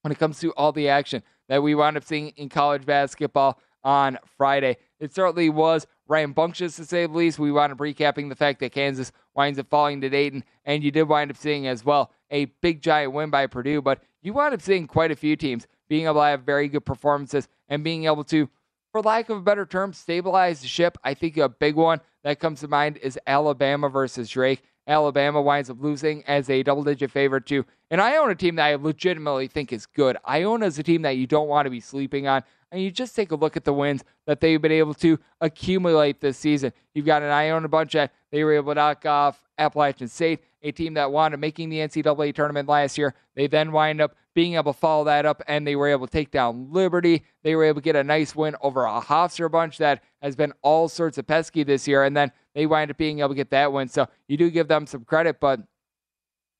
when 0.02 0.12
it 0.12 0.18
comes 0.18 0.38
to 0.40 0.52
all 0.52 0.72
the 0.72 0.88
action 0.88 1.22
that 1.48 1.62
we 1.62 1.74
wound 1.74 1.96
up 1.96 2.04
seeing 2.04 2.28
in 2.36 2.48
college 2.48 2.86
basketball 2.86 3.58
on 3.82 4.18
Friday, 4.36 4.76
it 5.00 5.14
certainly 5.14 5.50
was 5.50 5.86
rambunctious 6.06 6.76
to 6.76 6.84
say 6.84 7.06
the 7.06 7.12
least. 7.12 7.38
We 7.38 7.50
wound 7.50 7.72
up 7.72 7.78
recapping 7.78 8.28
the 8.28 8.36
fact 8.36 8.60
that 8.60 8.72
Kansas 8.72 9.10
winds 9.34 9.58
up 9.58 9.68
falling 9.68 10.00
to 10.02 10.08
Dayton, 10.08 10.44
and 10.64 10.84
you 10.84 10.90
did 10.90 11.04
wind 11.04 11.30
up 11.30 11.36
seeing 11.36 11.66
as 11.66 11.84
well 11.84 12.12
a 12.30 12.44
big 12.44 12.80
giant 12.80 13.12
win 13.12 13.30
by 13.30 13.46
Purdue, 13.46 13.82
but 13.82 14.02
you 14.22 14.32
wound 14.32 14.54
up 14.54 14.62
seeing 14.62 14.86
quite 14.86 15.10
a 15.10 15.16
few 15.16 15.34
teams 15.34 15.66
being 15.90 16.06
able 16.06 16.14
to 16.14 16.26
have 16.26 16.44
very 16.44 16.68
good 16.68 16.86
performances 16.86 17.48
and 17.68 17.84
being 17.84 18.04
able 18.04 18.24
to, 18.24 18.48
for 18.92 19.02
lack 19.02 19.28
of 19.28 19.36
a 19.36 19.42
better 19.42 19.66
term, 19.66 19.92
stabilize 19.92 20.62
the 20.62 20.68
ship. 20.68 20.96
I 21.04 21.12
think 21.12 21.36
a 21.36 21.48
big 21.48 21.74
one 21.74 22.00
that 22.22 22.38
comes 22.38 22.60
to 22.60 22.68
mind 22.68 22.96
is 22.98 23.18
Alabama 23.26 23.88
versus 23.90 24.30
Drake. 24.30 24.62
Alabama 24.86 25.42
winds 25.42 25.68
up 25.68 25.80
losing 25.80 26.24
as 26.26 26.48
a 26.48 26.62
double 26.62 26.84
digit 26.84 27.10
favorite 27.10 27.44
to 27.46 27.66
an 27.90 28.00
Iona 28.00 28.34
team 28.34 28.56
that 28.56 28.66
I 28.66 28.74
legitimately 28.76 29.48
think 29.48 29.72
is 29.72 29.84
good. 29.84 30.16
Iona 30.28 30.66
is 30.66 30.78
a 30.78 30.82
team 30.82 31.02
that 31.02 31.16
you 31.16 31.26
don't 31.26 31.48
want 31.48 31.66
to 31.66 31.70
be 31.70 31.80
sleeping 31.80 32.28
on. 32.28 32.44
And 32.72 32.80
you 32.80 32.92
just 32.92 33.16
take 33.16 33.32
a 33.32 33.36
look 33.36 33.56
at 33.56 33.64
the 33.64 33.72
wins 33.72 34.04
that 34.26 34.40
they've 34.40 34.62
been 34.62 34.70
able 34.70 34.94
to 34.94 35.18
accumulate 35.40 36.20
this 36.20 36.38
season. 36.38 36.72
You've 36.94 37.06
got 37.06 37.22
an 37.22 37.30
Iona 37.30 37.68
bunch 37.68 37.94
that 37.94 38.12
they 38.30 38.44
were 38.44 38.52
able 38.52 38.72
to 38.72 38.76
knock 38.76 39.04
off 39.06 39.42
Appalachian 39.58 40.06
State, 40.06 40.40
a 40.62 40.72
team 40.72 40.94
that 40.94 41.10
wound 41.10 41.34
up 41.34 41.40
making 41.40 41.70
the 41.70 41.78
NCAA 41.78 42.34
tournament 42.34 42.68
last 42.68 42.98
year. 42.98 43.14
They 43.34 43.46
then 43.46 43.72
wind 43.72 44.00
up 44.00 44.14
being 44.34 44.54
able 44.54 44.72
to 44.72 44.78
follow 44.78 45.04
that 45.04 45.26
up, 45.26 45.42
and 45.48 45.66
they 45.66 45.76
were 45.76 45.88
able 45.88 46.06
to 46.06 46.12
take 46.12 46.30
down 46.30 46.68
Liberty. 46.70 47.24
They 47.42 47.56
were 47.56 47.64
able 47.64 47.80
to 47.80 47.84
get 47.84 47.96
a 47.96 48.04
nice 48.04 48.34
win 48.34 48.56
over 48.60 48.84
a 48.84 49.00
Hofstra 49.00 49.50
bunch 49.50 49.78
that 49.78 50.02
has 50.22 50.36
been 50.36 50.52
all 50.62 50.88
sorts 50.88 51.18
of 51.18 51.26
pesky 51.26 51.62
this 51.62 51.88
year, 51.88 52.04
and 52.04 52.16
then 52.16 52.30
they 52.54 52.66
wind 52.66 52.90
up 52.90 52.96
being 52.96 53.20
able 53.20 53.30
to 53.30 53.34
get 53.34 53.50
that 53.50 53.72
win. 53.72 53.88
So 53.88 54.06
you 54.28 54.36
do 54.36 54.50
give 54.50 54.68
them 54.68 54.86
some 54.86 55.04
credit, 55.04 55.40
but 55.40 55.60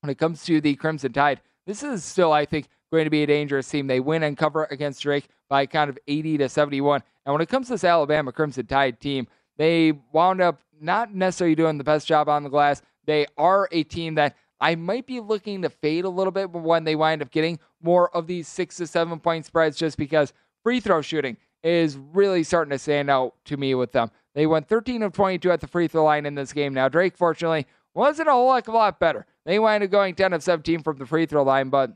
when 0.01 0.11
it 0.11 0.19
comes 0.19 0.45
to 0.45 0.61
the 0.61 0.75
Crimson 0.77 1.13
Tide, 1.13 1.41
this 1.67 1.83
is 1.83 2.05
still, 2.05 2.33
I 2.33 2.47
think, 2.47 2.69
going 2.91 3.05
to 3.05 3.11
be 3.11 3.23
a 3.23 3.27
dangerous 3.27 3.69
team. 3.69 3.87
They 3.87 4.01
win 4.01 4.23
and 4.23 4.37
cover 4.37 4.67
against 4.71 5.03
Drake 5.03 5.29
by 5.49 5.63
a 5.63 5.67
count 5.67 5.91
of 5.91 5.99
80 6.09 6.39
to 6.39 6.49
71. 6.49 7.03
And 7.25 7.33
when 7.33 7.43
it 7.43 7.49
comes 7.49 7.69
to 7.69 7.75
this 7.75 7.85
Alabama 7.85 8.33
Crimson 8.33 8.67
Tide 8.67 8.99
team, 9.01 9.29
they 9.57 9.93
wound 10.13 10.41
up 10.41 10.61
not 10.81 11.15
necessarily 11.15 11.55
doing 11.55 11.79
the 11.79 11.85
best 11.85 12.07
job 12.07 12.29
on 12.29 12.43
the 12.43 12.49
glass. 12.49 12.83
They 13.07 13.27
are 13.37 13.69
a 13.73 13.83
team 13.83 14.15
that 14.15 14.37
I 14.61 14.75
might 14.75 15.07
be 15.07 15.21
looking 15.21 15.63
to 15.63 15.71
fade 15.71 16.05
a 16.05 16.09
little 16.09 16.31
bit 16.31 16.51
when 16.51 16.85
they 16.85 16.97
wind 16.97 17.23
up 17.23 17.31
getting 17.31 17.59
more 17.83 18.15
of 18.15 18.27
these 18.27 18.47
six 18.47 18.77
to 18.77 18.87
seven 18.87 19.19
point 19.21 19.47
spreads 19.47 19.77
just 19.77 19.97
because 19.97 20.33
free 20.63 20.81
throw 20.81 21.01
shooting 21.01 21.37
is 21.63 21.97
really 21.97 22.43
starting 22.43 22.71
to 22.71 22.79
stand 22.79 23.11
out 23.11 23.35
to 23.47 23.57
me 23.57 23.75
with 23.75 23.93
them. 23.93 24.11
They 24.35 24.47
went 24.47 24.69
13 24.69 25.03
of 25.03 25.13
22 25.13 25.51
at 25.51 25.61
the 25.61 25.67
free 25.67 25.89
throw 25.89 26.05
line 26.05 26.27
in 26.27 26.35
this 26.35 26.53
game. 26.53 26.73
Now, 26.75 26.89
Drake, 26.89 27.17
fortunately, 27.17 27.67
wasn't 27.95 28.29
a 28.29 28.33
whole 28.33 28.55
heck 28.55 28.69
of 28.69 28.75
a 28.75 28.77
lot 28.77 29.01
better. 29.01 29.27
They 29.45 29.59
wound 29.59 29.83
up 29.83 29.91
going 29.91 30.15
10 30.15 30.33
of 30.33 30.43
17 30.43 30.83
from 30.83 30.99
the 30.99 31.07
free 31.07 31.27
throw 31.27 31.43
line, 31.43 31.71
but 31.71 31.93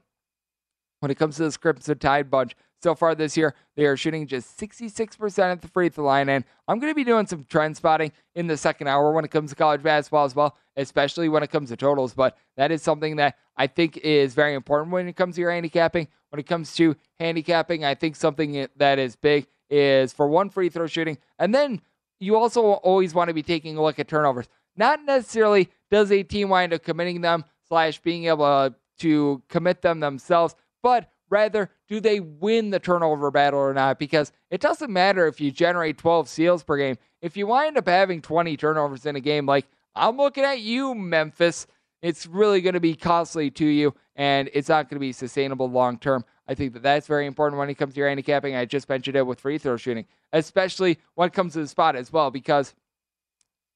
when 1.00 1.10
it 1.10 1.18
comes 1.18 1.36
to 1.36 1.48
the 1.48 1.58
Crimson 1.58 1.98
Tide 1.98 2.30
bunch, 2.30 2.56
so 2.84 2.94
far 2.94 3.16
this 3.16 3.36
year, 3.36 3.54
they 3.74 3.86
are 3.86 3.96
shooting 3.96 4.26
just 4.28 4.60
66% 4.60 5.38
at 5.38 5.62
the 5.62 5.68
free 5.68 5.88
throw 5.88 6.04
line. 6.04 6.28
And 6.28 6.44
I'm 6.68 6.78
going 6.78 6.90
to 6.90 6.94
be 6.94 7.02
doing 7.02 7.26
some 7.26 7.44
trend 7.44 7.76
spotting 7.76 8.12
in 8.36 8.46
the 8.46 8.56
second 8.56 8.86
hour 8.86 9.10
when 9.10 9.24
it 9.24 9.32
comes 9.32 9.50
to 9.50 9.56
college 9.56 9.82
basketball 9.82 10.26
as 10.26 10.36
well, 10.36 10.56
especially 10.76 11.28
when 11.28 11.42
it 11.42 11.50
comes 11.50 11.70
to 11.70 11.76
totals. 11.76 12.14
But 12.14 12.36
that 12.56 12.70
is 12.70 12.82
something 12.82 13.16
that 13.16 13.36
I 13.56 13.66
think 13.66 13.96
is 13.96 14.34
very 14.34 14.54
important 14.54 14.92
when 14.92 15.08
it 15.08 15.16
comes 15.16 15.34
to 15.34 15.40
your 15.40 15.50
handicapping. 15.50 16.06
When 16.28 16.38
it 16.38 16.46
comes 16.46 16.74
to 16.76 16.94
handicapping, 17.18 17.84
I 17.84 17.94
think 17.94 18.16
something 18.16 18.68
that 18.76 18.98
is 18.98 19.16
big 19.16 19.46
is 19.70 20.12
for 20.12 20.28
one 20.28 20.50
free 20.50 20.68
throw 20.68 20.86
shooting. 20.86 21.18
And 21.38 21.54
then 21.54 21.80
you 22.20 22.36
also 22.36 22.62
always 22.62 23.14
want 23.14 23.28
to 23.28 23.34
be 23.34 23.42
taking 23.42 23.76
a 23.76 23.82
look 23.82 23.98
at 23.98 24.08
turnovers. 24.08 24.46
Not 24.76 25.04
necessarily 25.04 25.70
does 25.90 26.12
a 26.12 26.22
team 26.22 26.50
wind 26.50 26.72
up 26.72 26.82
committing 26.82 27.22
them 27.22 27.44
slash 27.66 27.98
being 28.00 28.26
able 28.26 28.74
to 28.98 29.42
commit 29.48 29.80
them 29.80 30.00
themselves, 30.00 30.54
but 30.82 31.08
Rather, 31.30 31.70
do 31.88 32.00
they 32.00 32.20
win 32.20 32.70
the 32.70 32.78
turnover 32.78 33.30
battle 33.30 33.60
or 33.60 33.74
not? 33.74 33.98
Because 33.98 34.32
it 34.50 34.60
doesn't 34.60 34.92
matter 34.92 35.26
if 35.26 35.40
you 35.40 35.50
generate 35.50 35.98
12 35.98 36.28
steals 36.28 36.62
per 36.62 36.76
game. 36.76 36.96
If 37.22 37.36
you 37.36 37.46
wind 37.46 37.76
up 37.76 37.88
having 37.88 38.20
20 38.20 38.56
turnovers 38.56 39.06
in 39.06 39.16
a 39.16 39.20
game, 39.20 39.46
like 39.46 39.66
I'm 39.94 40.16
looking 40.16 40.44
at 40.44 40.60
you, 40.60 40.94
Memphis, 40.94 41.66
it's 42.02 42.26
really 42.26 42.60
going 42.60 42.74
to 42.74 42.80
be 42.80 42.94
costly 42.94 43.50
to 43.52 43.64
you 43.64 43.94
and 44.16 44.50
it's 44.52 44.68
not 44.68 44.88
going 44.88 44.96
to 44.96 45.00
be 45.00 45.12
sustainable 45.12 45.70
long 45.70 45.98
term. 45.98 46.24
I 46.46 46.54
think 46.54 46.74
that 46.74 46.82
that's 46.82 47.06
very 47.06 47.26
important 47.26 47.58
when 47.58 47.70
it 47.70 47.74
comes 47.74 47.94
to 47.94 48.00
your 48.00 48.08
handicapping. 48.08 48.54
I 48.54 48.66
just 48.66 48.88
mentioned 48.88 49.16
it 49.16 49.26
with 49.26 49.40
free 49.40 49.56
throw 49.56 49.76
shooting, 49.76 50.04
especially 50.32 50.98
when 51.14 51.28
it 51.28 51.32
comes 51.32 51.54
to 51.54 51.60
the 51.60 51.68
spot 51.68 51.96
as 51.96 52.12
well, 52.12 52.30
because 52.30 52.74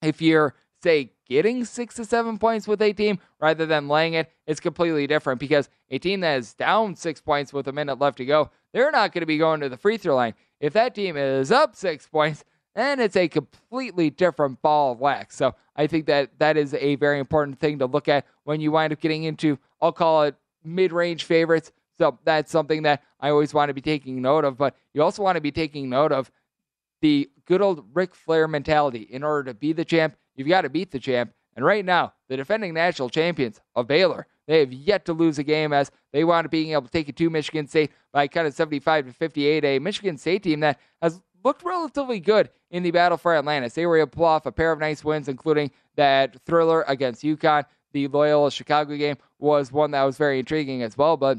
if 0.02 0.20
you're 0.20 0.54
say 0.82 1.12
getting 1.28 1.64
six 1.64 1.94
to 1.96 2.04
seven 2.04 2.38
points 2.38 2.66
with 2.66 2.80
a 2.80 2.92
team 2.92 3.18
rather 3.38 3.66
than 3.66 3.88
laying 3.88 4.14
it 4.14 4.30
is 4.46 4.60
completely 4.60 5.06
different 5.06 5.38
because 5.38 5.68
a 5.90 5.98
team 5.98 6.20
that 6.20 6.38
is 6.38 6.54
down 6.54 6.96
six 6.96 7.20
points 7.20 7.52
with 7.52 7.68
a 7.68 7.72
minute 7.72 7.98
left 7.98 8.16
to 8.18 8.24
go, 8.24 8.50
they're 8.72 8.90
not 8.90 9.12
going 9.12 9.22
to 9.22 9.26
be 9.26 9.38
going 9.38 9.60
to 9.60 9.68
the 9.68 9.76
free 9.76 9.96
throw 9.96 10.16
line. 10.16 10.34
If 10.60 10.72
that 10.72 10.94
team 10.94 11.16
is 11.16 11.52
up 11.52 11.76
six 11.76 12.06
points, 12.06 12.44
then 12.74 13.00
it's 13.00 13.16
a 13.16 13.28
completely 13.28 14.10
different 14.10 14.62
ball 14.62 14.92
of 14.92 15.00
wax. 15.00 15.36
So 15.36 15.54
I 15.76 15.86
think 15.86 16.06
that 16.06 16.38
that 16.38 16.56
is 16.56 16.74
a 16.74 16.96
very 16.96 17.18
important 17.18 17.58
thing 17.58 17.78
to 17.80 17.86
look 17.86 18.08
at 18.08 18.24
when 18.44 18.60
you 18.60 18.72
wind 18.72 18.92
up 18.92 19.00
getting 19.00 19.24
into, 19.24 19.58
I'll 19.80 19.92
call 19.92 20.22
it 20.22 20.34
mid 20.64 20.92
range 20.92 21.24
favorites. 21.24 21.72
So 21.98 22.18
that's 22.24 22.52
something 22.52 22.82
that 22.84 23.02
I 23.20 23.30
always 23.30 23.52
want 23.52 23.70
to 23.70 23.74
be 23.74 23.80
taking 23.80 24.22
note 24.22 24.44
of. 24.44 24.56
But 24.56 24.76
you 24.94 25.02
also 25.02 25.22
want 25.22 25.36
to 25.36 25.40
be 25.40 25.50
taking 25.50 25.90
note 25.90 26.12
of 26.12 26.30
the 27.00 27.28
good 27.46 27.60
old 27.60 27.84
Ric 27.94 28.14
Flair 28.14 28.46
mentality. 28.46 29.02
In 29.02 29.24
order 29.24 29.50
to 29.50 29.54
be 29.54 29.72
the 29.72 29.84
champ, 29.84 30.16
You've 30.38 30.48
got 30.48 30.62
to 30.62 30.70
beat 30.70 30.92
the 30.92 31.00
champ. 31.00 31.32
And 31.56 31.64
right 31.64 31.84
now, 31.84 32.12
the 32.28 32.36
defending 32.36 32.72
national 32.72 33.10
champions 33.10 33.60
of 33.74 33.88
Baylor, 33.88 34.28
they 34.46 34.60
have 34.60 34.72
yet 34.72 35.04
to 35.06 35.12
lose 35.12 35.38
a 35.38 35.42
game 35.42 35.72
as 35.72 35.90
they 36.12 36.22
wound 36.22 36.46
up 36.46 36.52
being 36.52 36.70
able 36.70 36.82
to 36.82 36.90
take 36.90 37.08
it 37.08 37.16
to 37.16 37.28
Michigan 37.28 37.66
State 37.66 37.90
by 38.12 38.28
kind 38.28 38.46
of 38.46 38.54
75 38.54 39.06
to 39.06 39.12
58. 39.12 39.64
A 39.64 39.78
Michigan 39.80 40.16
State 40.16 40.44
team 40.44 40.60
that 40.60 40.78
has 41.02 41.20
looked 41.44 41.64
relatively 41.64 42.20
good 42.20 42.50
in 42.70 42.84
the 42.84 42.92
battle 42.92 43.18
for 43.18 43.34
Atlantis. 43.34 43.74
They 43.74 43.86
were 43.86 43.98
able 43.98 44.10
to 44.10 44.16
pull 44.16 44.24
off 44.26 44.46
a 44.46 44.52
pair 44.52 44.70
of 44.70 44.78
nice 44.78 45.02
wins, 45.02 45.28
including 45.28 45.72
that 45.96 46.36
thriller 46.46 46.84
against 46.86 47.24
UConn. 47.24 47.64
The 47.92 48.06
Loyola 48.06 48.52
Chicago 48.52 48.96
game 48.96 49.16
was 49.40 49.72
one 49.72 49.90
that 49.90 50.04
was 50.04 50.16
very 50.16 50.38
intriguing 50.38 50.82
as 50.82 50.96
well. 50.96 51.16
But 51.16 51.38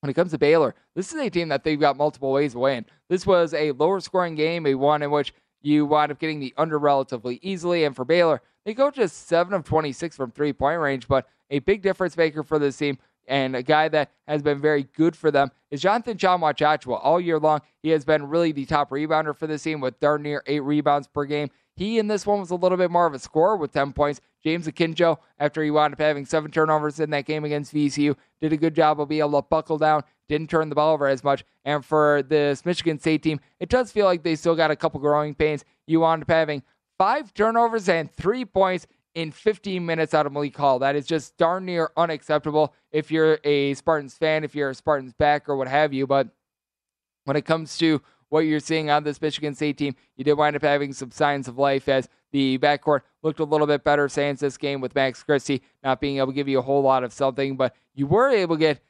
when 0.00 0.10
it 0.10 0.14
comes 0.14 0.32
to 0.32 0.38
Baylor, 0.38 0.74
this 0.94 1.14
is 1.14 1.18
a 1.18 1.30
team 1.30 1.48
that 1.48 1.64
they've 1.64 1.80
got 1.80 1.96
multiple 1.96 2.32
ways 2.32 2.52
to 2.52 2.58
win. 2.58 2.84
This 3.08 3.26
was 3.26 3.54
a 3.54 3.72
lower 3.72 4.00
scoring 4.00 4.34
game, 4.34 4.66
a 4.66 4.74
one 4.74 5.02
in 5.02 5.10
which 5.10 5.32
you 5.64 5.86
wind 5.86 6.12
up 6.12 6.18
getting 6.18 6.40
the 6.40 6.54
under 6.56 6.78
relatively 6.78 7.38
easily. 7.42 7.84
And 7.84 7.94
for 7.94 8.04
Baylor, 8.04 8.42
they 8.64 8.74
go 8.74 8.90
just 8.90 9.28
7 9.28 9.52
of 9.52 9.64
26 9.64 10.16
from 10.16 10.30
three 10.30 10.52
point 10.52 10.80
range, 10.80 11.08
but 11.08 11.26
a 11.50 11.58
big 11.60 11.82
difference 11.82 12.16
maker 12.16 12.42
for 12.42 12.58
this 12.58 12.76
team 12.76 12.98
and 13.26 13.56
a 13.56 13.62
guy 13.62 13.88
that 13.88 14.10
has 14.26 14.42
been 14.42 14.60
very 14.60 14.84
good 14.96 15.16
for 15.16 15.30
them 15.30 15.50
is 15.70 15.80
Jonathan 15.80 16.16
Tchamwa 16.16 16.54
Tchatchoua. 16.54 17.00
All 17.02 17.20
year 17.20 17.38
long, 17.38 17.60
he 17.82 17.90
has 17.90 18.04
been 18.04 18.28
really 18.28 18.52
the 18.52 18.66
top 18.66 18.90
rebounder 18.90 19.36
for 19.36 19.46
this 19.46 19.62
team 19.62 19.80
with 19.80 19.98
darn 20.00 20.22
near 20.22 20.42
eight 20.46 20.60
rebounds 20.60 21.06
per 21.06 21.24
game. 21.24 21.50
He 21.76 21.98
in 21.98 22.06
this 22.06 22.26
one 22.26 22.40
was 22.40 22.50
a 22.50 22.56
little 22.56 22.78
bit 22.78 22.90
more 22.90 23.06
of 23.06 23.14
a 23.14 23.18
scorer 23.18 23.56
with 23.56 23.72
10 23.72 23.92
points. 23.92 24.20
James 24.44 24.66
Akinjo, 24.66 25.18
after 25.38 25.62
he 25.62 25.70
wound 25.70 25.94
up 25.94 26.00
having 26.00 26.24
seven 26.24 26.50
turnovers 26.50 27.00
in 27.00 27.10
that 27.10 27.24
game 27.24 27.44
against 27.44 27.74
VCU, 27.74 28.14
did 28.40 28.52
a 28.52 28.56
good 28.56 28.74
job 28.74 29.00
of 29.00 29.08
being 29.08 29.20
able 29.20 29.42
to 29.42 29.48
buckle 29.48 29.78
down, 29.78 30.02
didn't 30.28 30.50
turn 30.50 30.68
the 30.68 30.74
ball 30.74 30.94
over 30.94 31.06
as 31.06 31.22
much. 31.22 31.44
And 31.64 31.84
for 31.84 32.22
this 32.22 32.64
Michigan 32.64 32.98
State 32.98 33.22
team, 33.22 33.40
it 33.60 33.68
does 33.68 33.92
feel 33.92 34.06
like 34.06 34.22
they 34.22 34.36
still 34.36 34.54
got 34.54 34.70
a 34.70 34.76
couple 34.76 35.00
growing 35.00 35.34
pains. 35.34 35.64
You 35.86 36.00
wound 36.00 36.22
up 36.22 36.30
having 36.30 36.62
five 36.98 37.32
turnovers 37.34 37.88
and 37.88 38.10
three 38.12 38.44
points 38.44 38.86
in 39.14 39.30
15 39.30 39.84
minutes 39.84 40.14
out 40.14 40.26
of 40.26 40.32
Malik 40.32 40.56
Hall. 40.56 40.78
That 40.78 40.96
is 40.96 41.06
just 41.06 41.36
darn 41.36 41.64
near 41.64 41.90
unacceptable 41.96 42.74
if 42.90 43.10
you're 43.10 43.38
a 43.44 43.74
Spartans 43.74 44.14
fan, 44.14 44.44
if 44.44 44.54
you're 44.54 44.70
a 44.70 44.74
Spartans 44.74 45.12
back 45.12 45.48
or 45.48 45.56
what 45.56 45.68
have 45.68 45.92
you. 45.92 46.06
But 46.06 46.28
when 47.24 47.36
it 47.36 47.44
comes 47.44 47.76
to 47.78 48.02
what 48.34 48.40
you're 48.40 48.58
seeing 48.58 48.90
on 48.90 49.04
this 49.04 49.22
Michigan 49.22 49.54
State 49.54 49.78
team. 49.78 49.94
You 50.16 50.24
did 50.24 50.34
wind 50.34 50.56
up 50.56 50.62
having 50.62 50.92
some 50.92 51.12
signs 51.12 51.46
of 51.46 51.56
life 51.56 51.88
as 51.88 52.08
the 52.32 52.58
backcourt 52.58 53.02
looked 53.22 53.38
a 53.38 53.44
little 53.44 53.66
bit 53.66 53.84
better 53.84 54.08
since 54.08 54.40
this 54.40 54.56
game 54.56 54.80
with 54.80 54.92
Max 54.92 55.22
Christie 55.22 55.62
not 55.84 56.00
being 56.00 56.16
able 56.16 56.28
to 56.28 56.32
give 56.32 56.48
you 56.48 56.58
a 56.58 56.62
whole 56.62 56.82
lot 56.82 57.04
of 57.04 57.12
something, 57.12 57.56
but 57.56 57.76
you 57.94 58.08
were 58.08 58.30
able 58.30 58.56
to 58.56 58.60
get 58.60 58.82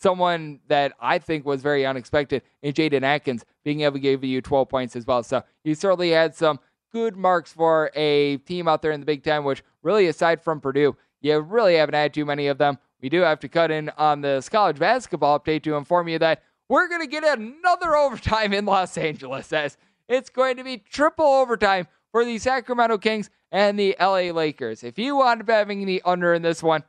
someone 0.00 0.60
that 0.68 0.92
I 1.00 1.18
think 1.18 1.44
was 1.44 1.62
very 1.62 1.84
unexpected 1.84 2.42
in 2.62 2.72
Jaden 2.72 3.02
Akins 3.02 3.44
being 3.64 3.82
able 3.82 3.94
to 3.94 4.00
give 4.00 4.24
you 4.24 4.40
12 4.40 4.68
points 4.68 4.96
as 4.96 5.06
well. 5.06 5.22
So 5.22 5.42
you 5.64 5.74
certainly 5.74 6.10
had 6.10 6.34
some 6.34 6.58
good 6.92 7.16
marks 7.16 7.52
for 7.52 7.90
a 7.94 8.38
team 8.38 8.66
out 8.66 8.82
there 8.82 8.92
in 8.92 9.00
the 9.00 9.06
Big 9.06 9.22
Ten, 9.22 9.44
which 9.44 9.62
really, 9.82 10.06
aside 10.06 10.42
from 10.42 10.60
Purdue, 10.60 10.96
you 11.20 11.38
really 11.38 11.76
haven't 11.76 11.94
had 11.94 12.14
too 12.14 12.24
many 12.24 12.46
of 12.46 12.58
them 12.58 12.78
we 13.00 13.08
do 13.08 13.20
have 13.22 13.40
to 13.40 13.48
cut 13.48 13.70
in 13.70 13.90
on 13.96 14.20
this 14.20 14.48
college 14.48 14.78
basketball 14.78 15.38
update 15.38 15.62
to 15.64 15.76
inform 15.76 16.08
you 16.08 16.18
that 16.18 16.42
we're 16.68 16.88
going 16.88 17.00
to 17.00 17.06
get 17.06 17.24
another 17.24 17.96
overtime 17.96 18.52
in 18.52 18.64
Los 18.64 18.96
Angeles 18.96 19.52
as 19.52 19.76
it's 20.08 20.30
going 20.30 20.56
to 20.56 20.64
be 20.64 20.78
triple 20.78 21.26
overtime 21.26 21.86
for 22.12 22.24
the 22.24 22.38
Sacramento 22.38 22.98
Kings 22.98 23.30
and 23.52 23.78
the 23.78 23.96
LA 24.00 24.32
Lakers. 24.32 24.84
If 24.84 24.98
you 24.98 25.16
want 25.16 25.44
to 25.44 25.52
having 25.52 25.86
the 25.86 26.02
under 26.04 26.34
in 26.34 26.42
this 26.42 26.62
one, 26.62 26.84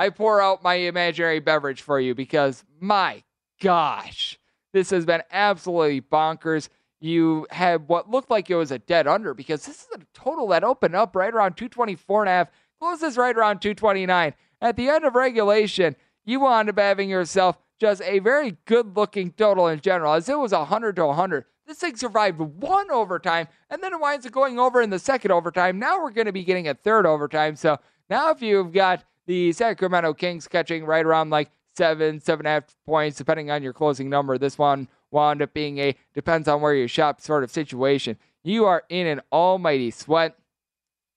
I 0.00 0.08
pour 0.08 0.40
out 0.40 0.62
my 0.62 0.76
imaginary 0.76 1.40
beverage 1.40 1.82
for 1.82 2.00
you 2.00 2.14
because 2.14 2.64
my 2.80 3.22
gosh, 3.60 4.38
this 4.72 4.88
has 4.88 5.04
been 5.04 5.22
absolutely 5.30 6.00
bonkers. 6.00 6.70
You 7.00 7.46
had 7.50 7.86
what 7.86 8.10
looked 8.10 8.30
like 8.30 8.48
it 8.48 8.54
was 8.54 8.70
a 8.70 8.78
dead 8.78 9.06
under 9.06 9.34
because 9.34 9.66
this 9.66 9.82
is 9.82 9.88
a 9.94 10.00
total 10.14 10.48
that 10.48 10.64
opened 10.64 10.96
up 10.96 11.14
right 11.14 11.34
around 11.34 11.58
224 11.58 12.22
and 12.22 12.30
a 12.30 12.32
half, 12.32 12.48
closes 12.80 13.18
right 13.18 13.36
around 13.36 13.60
229. 13.60 14.32
At 14.62 14.76
the 14.76 14.88
end 14.88 15.04
of 15.04 15.14
regulation, 15.14 15.94
you 16.24 16.40
wound 16.40 16.70
up 16.70 16.78
having 16.78 17.10
yourself 17.10 17.58
just 17.78 18.00
a 18.00 18.20
very 18.20 18.56
good 18.64 18.96
looking 18.96 19.32
total 19.32 19.68
in 19.68 19.82
general, 19.82 20.14
as 20.14 20.30
it 20.30 20.38
was 20.38 20.52
100 20.52 20.96
to 20.96 21.04
100. 21.08 21.44
This 21.66 21.76
thing 21.76 21.96
survived 21.96 22.38
one 22.38 22.90
overtime, 22.90 23.48
and 23.68 23.82
then 23.82 23.92
it 23.92 24.00
winds 24.00 24.24
up 24.24 24.32
going 24.32 24.58
over 24.58 24.80
in 24.80 24.88
the 24.88 24.98
second 24.98 25.30
overtime. 25.30 25.78
Now 25.78 26.02
we're 26.02 26.10
going 26.10 26.24
to 26.24 26.32
be 26.32 26.42
getting 26.42 26.68
a 26.68 26.74
third 26.74 27.04
overtime. 27.04 27.54
So 27.54 27.78
now, 28.08 28.30
if 28.30 28.40
you've 28.40 28.72
got 28.72 29.04
the 29.30 29.52
Sacramento 29.52 30.12
Kings 30.12 30.48
catching 30.48 30.84
right 30.84 31.06
around 31.06 31.30
like 31.30 31.52
seven, 31.76 32.20
seven 32.20 32.46
and 32.46 32.50
a 32.50 32.54
half 32.54 32.76
points, 32.84 33.16
depending 33.16 33.48
on 33.48 33.62
your 33.62 33.72
closing 33.72 34.10
number, 34.10 34.36
this 34.38 34.58
one 34.58 34.88
wound 35.12 35.40
up 35.40 35.54
being 35.54 35.78
a 35.78 35.94
depends 36.14 36.48
on 36.48 36.60
where 36.60 36.74
you 36.74 36.88
shop 36.88 37.20
sort 37.20 37.44
of 37.44 37.50
situation. 37.52 38.16
You 38.42 38.64
are 38.64 38.82
in 38.88 39.06
an 39.06 39.20
almighty 39.30 39.92
sweat, 39.92 40.36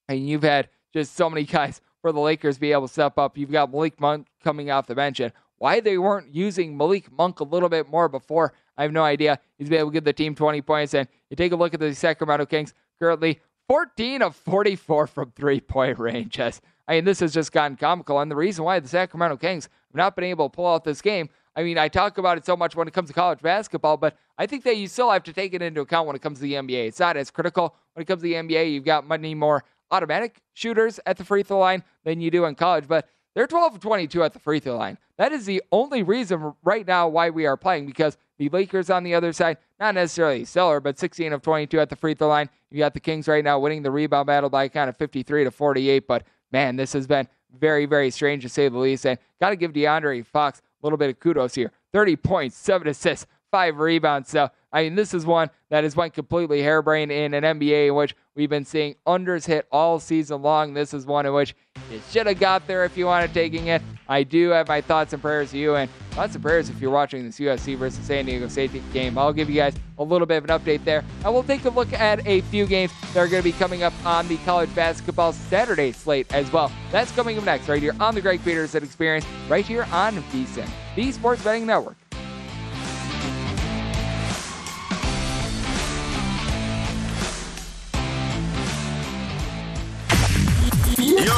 and 0.08 0.30
you've 0.30 0.44
had 0.44 0.70
just 0.94 1.16
so 1.16 1.28
many 1.28 1.44
guys 1.58 1.82
for 2.04 2.12
the 2.12 2.20
Lakers 2.20 2.60
be 2.60 2.72
able 2.72 2.88
to 2.88 2.94
step 2.94 3.18
up. 3.18 3.36
You've 3.36 3.52
got 3.52 3.72
Malik 3.72 4.00
Monk 4.00 4.28
coming 4.44 4.70
off 4.70 4.86
the 4.86 4.94
bench, 4.94 5.20
and 5.20 5.34
why 5.58 5.80
they 5.80 5.98
weren't 5.98 6.32
using 6.36 6.78
Malik 6.78 7.12
Monk 7.12 7.40
a 7.40 7.44
little 7.44 7.70
bit 7.70 7.90
more 7.90 8.10
before, 8.10 8.54
I 8.78 8.84
have 8.84 8.92
no 8.92 9.04
idea. 9.04 9.40
He's 9.58 9.70
been 9.70 9.80
able 9.80 9.90
to 9.90 9.94
give 9.96 10.04
the 10.04 10.14
team 10.14 10.36
20 10.36 10.62
points, 10.62 10.94
and 10.94 11.08
you 11.32 11.36
take 11.36 11.52
a 11.52 11.56
look 11.56 11.74
at 11.74 11.80
the 11.80 11.96
Sacramento 11.96 12.46
Kings 12.46 12.76
currently 13.00 13.40
14 13.68 14.22
of 14.22 14.36
44 14.36 15.08
from 15.08 15.32
three 15.32 15.62
point 15.62 15.98
range. 15.98 16.40
I 16.88 16.96
mean, 16.96 17.06
this 17.06 17.20
has 17.22 17.34
just 17.34 17.52
gotten 17.52 17.78
comical, 17.78 18.20
and 18.20 18.30
the 18.30 18.36
reason 18.36 18.66
why 18.66 18.80
the 18.80 18.88
Sacramento 18.88 19.38
Kings 19.38 19.66
have 19.66 19.96
not 19.96 20.16
been 20.16 20.26
able 20.26 20.50
to 20.50 20.56
pull 20.56 20.68
out 20.68 20.84
this 20.84 21.02
game. 21.02 21.30
I 21.56 21.64
mean, 21.64 21.78
I 21.78 21.88
talk 21.88 22.18
about 22.18 22.38
it 22.38 22.46
so 22.46 22.58
much 22.58 22.76
when 22.76 22.88
it 22.88 22.94
comes 22.94 23.10
to 23.10 23.14
college 23.14 23.40
basketball, 23.40 23.96
but 23.98 24.18
I 24.38 24.48
think 24.48 24.64
that 24.64 24.78
you 24.78 24.88
still 24.88 25.12
have 25.12 25.24
to 25.24 25.34
take 25.34 25.54
it 25.54 25.62
into 25.62 25.82
account 25.82 26.08
when 26.08 26.16
it 26.16 26.22
comes 26.22 26.40
to 26.40 26.44
the 26.44 26.54
NBA. 26.54 26.88
It's 26.88 27.00
not 27.00 27.16
as 27.16 27.30
critical 27.30 27.76
when 27.94 28.02
it 28.02 28.06
comes 28.06 28.22
to 28.22 28.28
the 28.28 28.34
NBA. 28.34 28.74
You've 28.74 28.86
got 28.86 29.08
many 29.08 29.36
more 29.36 29.64
automatic 29.92 30.42
shooters 30.54 31.00
at 31.06 31.18
the 31.18 31.24
free 31.24 31.44
throw 31.44 31.60
line 31.60 31.84
than 32.04 32.20
you 32.20 32.32
do 32.32 32.46
in 32.46 32.56
college, 32.56 32.88
but 32.88 33.08
they're 33.36 33.48
12 33.48 33.76
of 33.76 33.82
22 33.82 34.24
at 34.24 34.34
the 34.34 34.40
free 34.40 34.60
throw 34.60 34.78
line. 34.78 34.98
That 35.18 35.32
is 35.32 35.46
the 35.46 35.62
only 35.72 36.04
reason 36.04 36.54
right 36.64 36.86
now 36.86 37.08
why 37.08 37.30
we 37.30 37.46
are 37.46 37.58
playing 37.58 37.86
because 37.86 38.18
the 38.38 38.50
Lakers 38.50 38.90
on 38.90 39.04
the 39.04 39.14
other 39.14 39.32
side, 39.32 39.58
not 39.80 39.96
necessarily 39.96 40.46
stellar, 40.46 40.80
but 40.80 40.98
16 40.98 41.34
of 41.34 41.42
22 41.42 41.80
at 41.80 41.90
the 41.90 41.96
free 41.96 42.16
throw 42.16 42.28
line. 42.28 42.50
You 42.72 42.80
got 42.80 42.94
the 42.96 43.00
Kings 43.00 43.28
right 43.28 43.44
now 43.44 43.60
winning 43.60 43.84
the 43.84 43.92
rebound 43.92 44.28
battle 44.28 44.50
by 44.50 44.68
kind 44.68 44.90
of 44.90 44.98
53 44.98 45.44
to 45.44 45.52
48, 45.52 46.08
but 46.08 46.24
man, 46.54 46.78
this 46.78 46.94
has 46.94 47.06
been 47.06 47.28
very, 47.60 47.86
very 47.86 48.10
strange 48.10 48.44
to 48.44 48.50
say 48.50 48.70
the 48.70 48.78
least. 48.78 49.06
And 49.06 49.20
got 49.42 49.50
to 49.50 49.56
give 49.58 49.74
De'Aaron 49.74 50.26
Fox 50.26 50.60
a 50.60 50.86
little 50.86 50.98
bit 50.98 51.10
of 51.10 51.20
kudos 51.20 51.56
here 51.56 51.72
30 51.92 52.16
points, 52.16 52.56
seven 52.56 52.88
assists, 52.88 53.26
five 53.54 53.78
rebounds. 53.78 54.30
So, 54.30 54.50
I 54.72 54.82
mean, 54.82 54.96
this 54.96 55.14
is 55.14 55.28
one 55.28 55.52
that 55.70 55.84
has 55.84 55.96
went 55.96 56.16
completely 56.16 56.64
harebrained 56.64 57.12
in 57.12 57.36
an 57.36 57.44
NBA 57.44 57.90
in 57.90 57.94
which 57.94 58.16
we've 58.34 58.50
been 58.50 58.66
seeing 58.66 58.96
unders 59.06 59.46
hit 59.46 59.68
all 59.72 60.00
season 60.00 60.42
long. 60.42 60.74
This 60.74 60.92
is 60.92 61.06
one 61.06 61.28
in 61.28 61.34
which 61.34 61.56
you 61.92 62.02
should 62.10 62.26
have 62.26 62.40
got 62.40 62.66
there 62.66 62.84
if 62.84 62.98
you 62.98 63.06
wanted 63.06 63.32
taking 63.32 63.68
it. 63.68 63.84
I 64.10 64.24
do 64.24 64.50
have 64.50 64.68
my 64.68 64.82
thoughts 64.82 65.14
and 65.14 65.22
prayers 65.22 65.52
to 65.52 65.60
you, 65.60 65.76
and 65.76 65.88
thoughts 66.12 66.34
and 66.34 66.44
prayers 66.44 66.70
if 66.70 66.82
you're 66.82 66.90
watching 66.90 67.24
this 67.24 67.40
USC 67.40 67.78
versus 67.78 68.04
San 68.04 68.26
Diego 68.26 68.48
State 68.48 68.72
game. 68.92 69.20
I'll 69.20 69.32
give 69.32 69.52
you 69.52 69.58
guys 69.58 69.76
a 70.00 70.04
little 70.04 70.26
bit 70.26 70.38
of 70.38 70.50
an 70.50 70.60
update 70.60 70.84
there. 70.84 71.04
and 71.24 71.32
we'll 71.32 71.44
take 71.44 71.64
a 71.66 71.70
look 71.70 71.94
at 71.94 72.26
a 72.26 72.42
few 72.42 72.66
games 72.66 72.92
that 73.14 73.20
are 73.20 73.28
going 73.28 73.44
to 73.44 73.48
be 73.48 73.56
coming 73.60 73.84
up 73.84 73.94
on 74.04 74.28
the 74.28 74.38
college 74.38 74.74
basketball 74.74 75.32
Saturday 75.32 75.92
slate 75.92 76.34
as 76.34 76.52
well. 76.52 76.72
That's 76.92 77.12
coming 77.12 77.38
up 77.38 77.44
next 77.44 77.70
right 77.70 77.82
here 77.82 77.96
on 78.00 78.16
the 78.16 78.22
Greg 78.22 78.44
Peterson 78.44 78.84
Experience, 78.84 79.28
right 79.48 79.64
here 79.64 79.86
on 79.92 80.16
VSIN, 80.16 80.68
the 80.96 81.12
Sports 81.12 81.44
Betting 81.44 81.68
Network. 81.68 81.98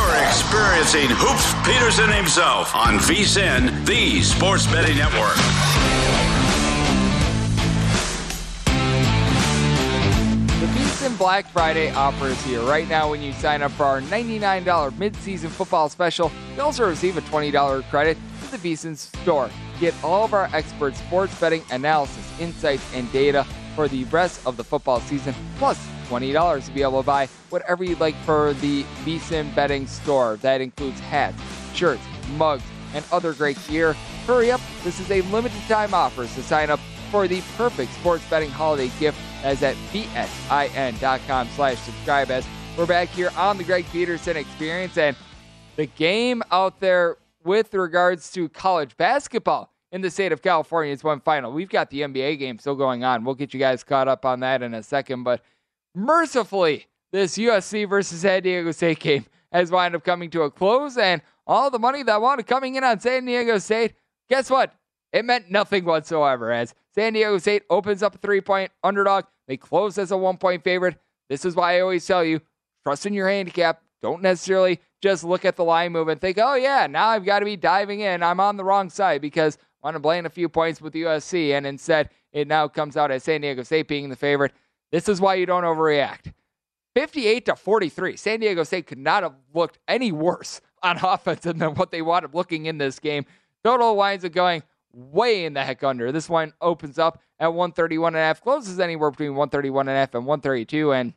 You're 0.05 0.23
experiencing 0.23 1.07
Hoops 1.09 1.55
Peterson 1.67 2.11
himself 2.11 2.75
on 2.75 2.99
VSIN, 2.99 3.87
the 3.87 4.21
Sports 4.21 4.67
Betting 4.67 4.97
Network. 4.97 5.35
The 10.59 10.67
VSIN 10.67 11.17
Black 11.17 11.47
Friday 11.47 11.89
offer 11.89 12.27
is 12.27 12.39
here. 12.43 12.61
Right 12.61 12.87
now, 12.87 13.09
when 13.09 13.23
you 13.23 13.33
sign 13.33 13.63
up 13.63 13.71
for 13.71 13.85
our 13.85 14.01
$99 14.01 14.95
mid-season 14.99 15.49
football 15.49 15.89
special, 15.89 16.31
you 16.55 16.61
also 16.61 16.87
receive 16.87 17.17
a 17.17 17.21
$20 17.21 17.89
credit 17.89 18.15
to 18.43 18.51
the 18.51 18.73
VSIN 18.73 18.95
store. 18.95 19.49
Get 19.79 19.95
all 20.03 20.23
of 20.23 20.35
our 20.35 20.51
expert 20.53 20.95
sports 20.95 21.33
betting 21.39 21.63
analysis, 21.71 22.31
insights, 22.39 22.85
and 22.93 23.11
data 23.11 23.43
for 23.75 23.87
the 23.87 24.03
rest 24.05 24.45
of 24.45 24.55
the 24.55 24.63
football 24.63 24.99
season, 24.99 25.33
plus 25.57 25.83
$20 26.09 26.65
to 26.65 26.71
be 26.71 26.81
able 26.81 27.01
to 27.01 27.05
buy 27.05 27.27
whatever 27.49 27.83
you'd 27.83 27.99
like 27.99 28.15
for 28.17 28.53
the 28.55 28.83
VSIN 29.03 29.53
betting 29.55 29.87
store. 29.87 30.37
That 30.37 30.61
includes 30.61 30.99
hats, 30.99 31.41
shirts, 31.73 32.03
mugs, 32.37 32.63
and 32.93 33.05
other 33.11 33.33
great 33.33 33.57
gear. 33.67 33.93
Hurry 34.25 34.51
up, 34.51 34.61
this 34.83 34.99
is 34.99 35.11
a 35.11 35.21
limited 35.21 35.61
time 35.67 35.93
offer, 35.93 36.27
so 36.27 36.41
sign 36.41 36.69
up 36.69 36.79
for 37.11 37.27
the 37.27 37.41
perfect 37.57 37.93
sports 37.93 38.23
betting 38.29 38.49
holiday 38.49 38.91
gift 38.99 39.17
as 39.43 39.61
at 39.63 39.75
vsin.com 39.91 41.47
slash 41.55 41.77
subscribe 41.79 42.31
as 42.31 42.45
we're 42.77 42.85
back 42.85 43.09
here 43.09 43.31
on 43.37 43.57
the 43.57 43.63
Greg 43.63 43.85
Peterson 43.91 44.35
experience 44.35 44.97
and 44.97 45.15
the 45.75 45.85
game 45.85 46.41
out 46.51 46.79
there 46.79 47.17
with 47.43 47.73
regards 47.73 48.31
to 48.31 48.49
college 48.49 48.97
basketball 48.97 49.71
in 49.91 50.01
the 50.01 50.09
state 50.09 50.31
of 50.31 50.41
California 50.41 50.91
is 50.91 51.03
one 51.03 51.21
final. 51.21 51.51
We've 51.51 51.69
got 51.69 51.89
the 51.89 52.01
NBA 52.01 52.39
game 52.39 52.59
still 52.59 52.75
going 52.75 53.03
on. 53.03 53.23
We'll 53.23 53.35
get 53.35 53.53
you 53.53 53.59
guys 53.59 53.83
caught 53.83 54.07
up 54.07 54.25
on 54.25 54.41
that 54.41 54.61
in 54.61 54.73
a 54.73 54.83
second, 54.83 55.23
but 55.23 55.41
mercifully, 55.95 56.88
this 57.12 57.38
USC 57.38 57.89
versus 57.89 58.21
San 58.21 58.43
Diego 58.43 58.71
State 58.71 58.99
game 58.99 59.25
has 59.51 59.71
wound 59.71 59.95
up 59.95 60.03
coming 60.03 60.29
to 60.31 60.43
a 60.43 60.51
close, 60.51 60.97
and 60.97 61.21
all 61.47 61.69
the 61.69 61.79
money 61.79 62.03
that 62.03 62.21
wound 62.21 62.39
up 62.39 62.47
coming 62.47 62.75
in 62.75 62.84
on 62.84 62.99
San 62.99 63.25
Diego 63.25 63.58
State, 63.58 63.93
guess 64.29 64.49
what? 64.49 64.73
It 65.13 65.23
meant 65.23 65.49
nothing 65.49 65.86
whatsoever 65.86 66.51
as 66.51 66.73
San 66.93 67.13
Diego 67.13 67.38
State 67.38 67.63
opens 67.69 68.03
up 68.03 68.15
a 68.15 68.17
three 68.17 68.41
point 68.41 68.71
underdog. 68.84 69.25
They 69.47 69.58
close 69.58 69.97
as 69.97 70.12
a 70.12 70.17
one 70.17 70.38
point 70.38 70.63
favorite. 70.63 70.97
This 71.29 71.45
is 71.45 71.55
why 71.55 71.77
I 71.77 71.81
always 71.81 72.05
tell 72.05 72.23
you 72.23 72.41
trust 72.84 73.05
in 73.05 73.13
your 73.13 73.29
handicap. 73.29 73.81
Don't 74.01 74.21
necessarily 74.21 74.79
just 75.01 75.23
look 75.23 75.45
at 75.45 75.55
the 75.55 75.63
line 75.63 75.91
move 75.91 76.10
and 76.10 76.19
think, 76.19 76.38
oh, 76.39 76.55
yeah, 76.55 76.88
now 76.88 77.08
I've 77.08 77.25
got 77.25 77.39
to 77.39 77.45
be 77.45 77.55
diving 77.55 78.01
in. 78.01 78.21
I'm 78.21 78.39
on 78.39 78.58
the 78.58 78.63
wrong 78.63 78.89
side 78.89 79.21
because 79.21 79.58
I 79.58 79.88
want 79.88 79.95
to 79.95 79.99
blame 79.99 80.25
a 80.25 80.29
few 80.29 80.49
points 80.49 80.81
with 80.81 80.93
USC. 80.93 81.51
And 81.51 81.65
instead, 81.65 82.10
it 82.34 82.47
now 82.47 82.67
comes 82.67 82.97
out 82.97 83.12
as 83.12 83.23
San 83.23 83.41
Diego 83.41 83.63
State 83.63 83.88
being 83.88 84.10
the 84.10 84.15
favorite. 84.15 84.51
This 84.95 85.10
is 85.10 85.19
why 85.19 85.36
you 85.36 85.45
don't 85.45 85.65
overreact. 85.65 86.31
58 86.93 87.47
to 87.47 87.58
43. 87.58 88.15
San 88.15 88.39
Diego 88.39 88.63
State 88.63 88.88
could 88.88 88.97
not 88.97 89.23
have 89.23 89.34
looked 89.53 89.77
any 89.89 90.13
worse 90.13 90.62
on 90.81 90.97
offense 91.03 91.41
than 91.41 91.60
what 91.75 91.91
they 91.91 92.01
wound 92.01 92.23
up 92.23 92.34
looking 92.34 92.67
in 92.67 92.77
this 92.77 92.97
game. 92.97 93.25
Total 93.62 93.93
winds 93.93 94.23
up 94.23 94.31
going 94.31 94.63
way 94.93 95.43
in 95.43 95.53
the 95.53 95.65
heck 95.65 95.84
under. 95.84 96.13
This 96.13 96.29
one 96.29 96.53
opens 96.62 96.97
up 96.97 97.21
at 97.41 97.53
131 97.53 98.15
and 98.15 98.21
a 98.21 98.25
half, 98.25 98.41
closes 98.41 98.79
anywhere 98.79 99.12
between 99.12 99.31
131 99.31 99.89
and 99.89 99.97
a 99.97 99.99
half 99.99 100.15
and 100.15 100.25
132. 100.25 100.93
And 100.93 101.13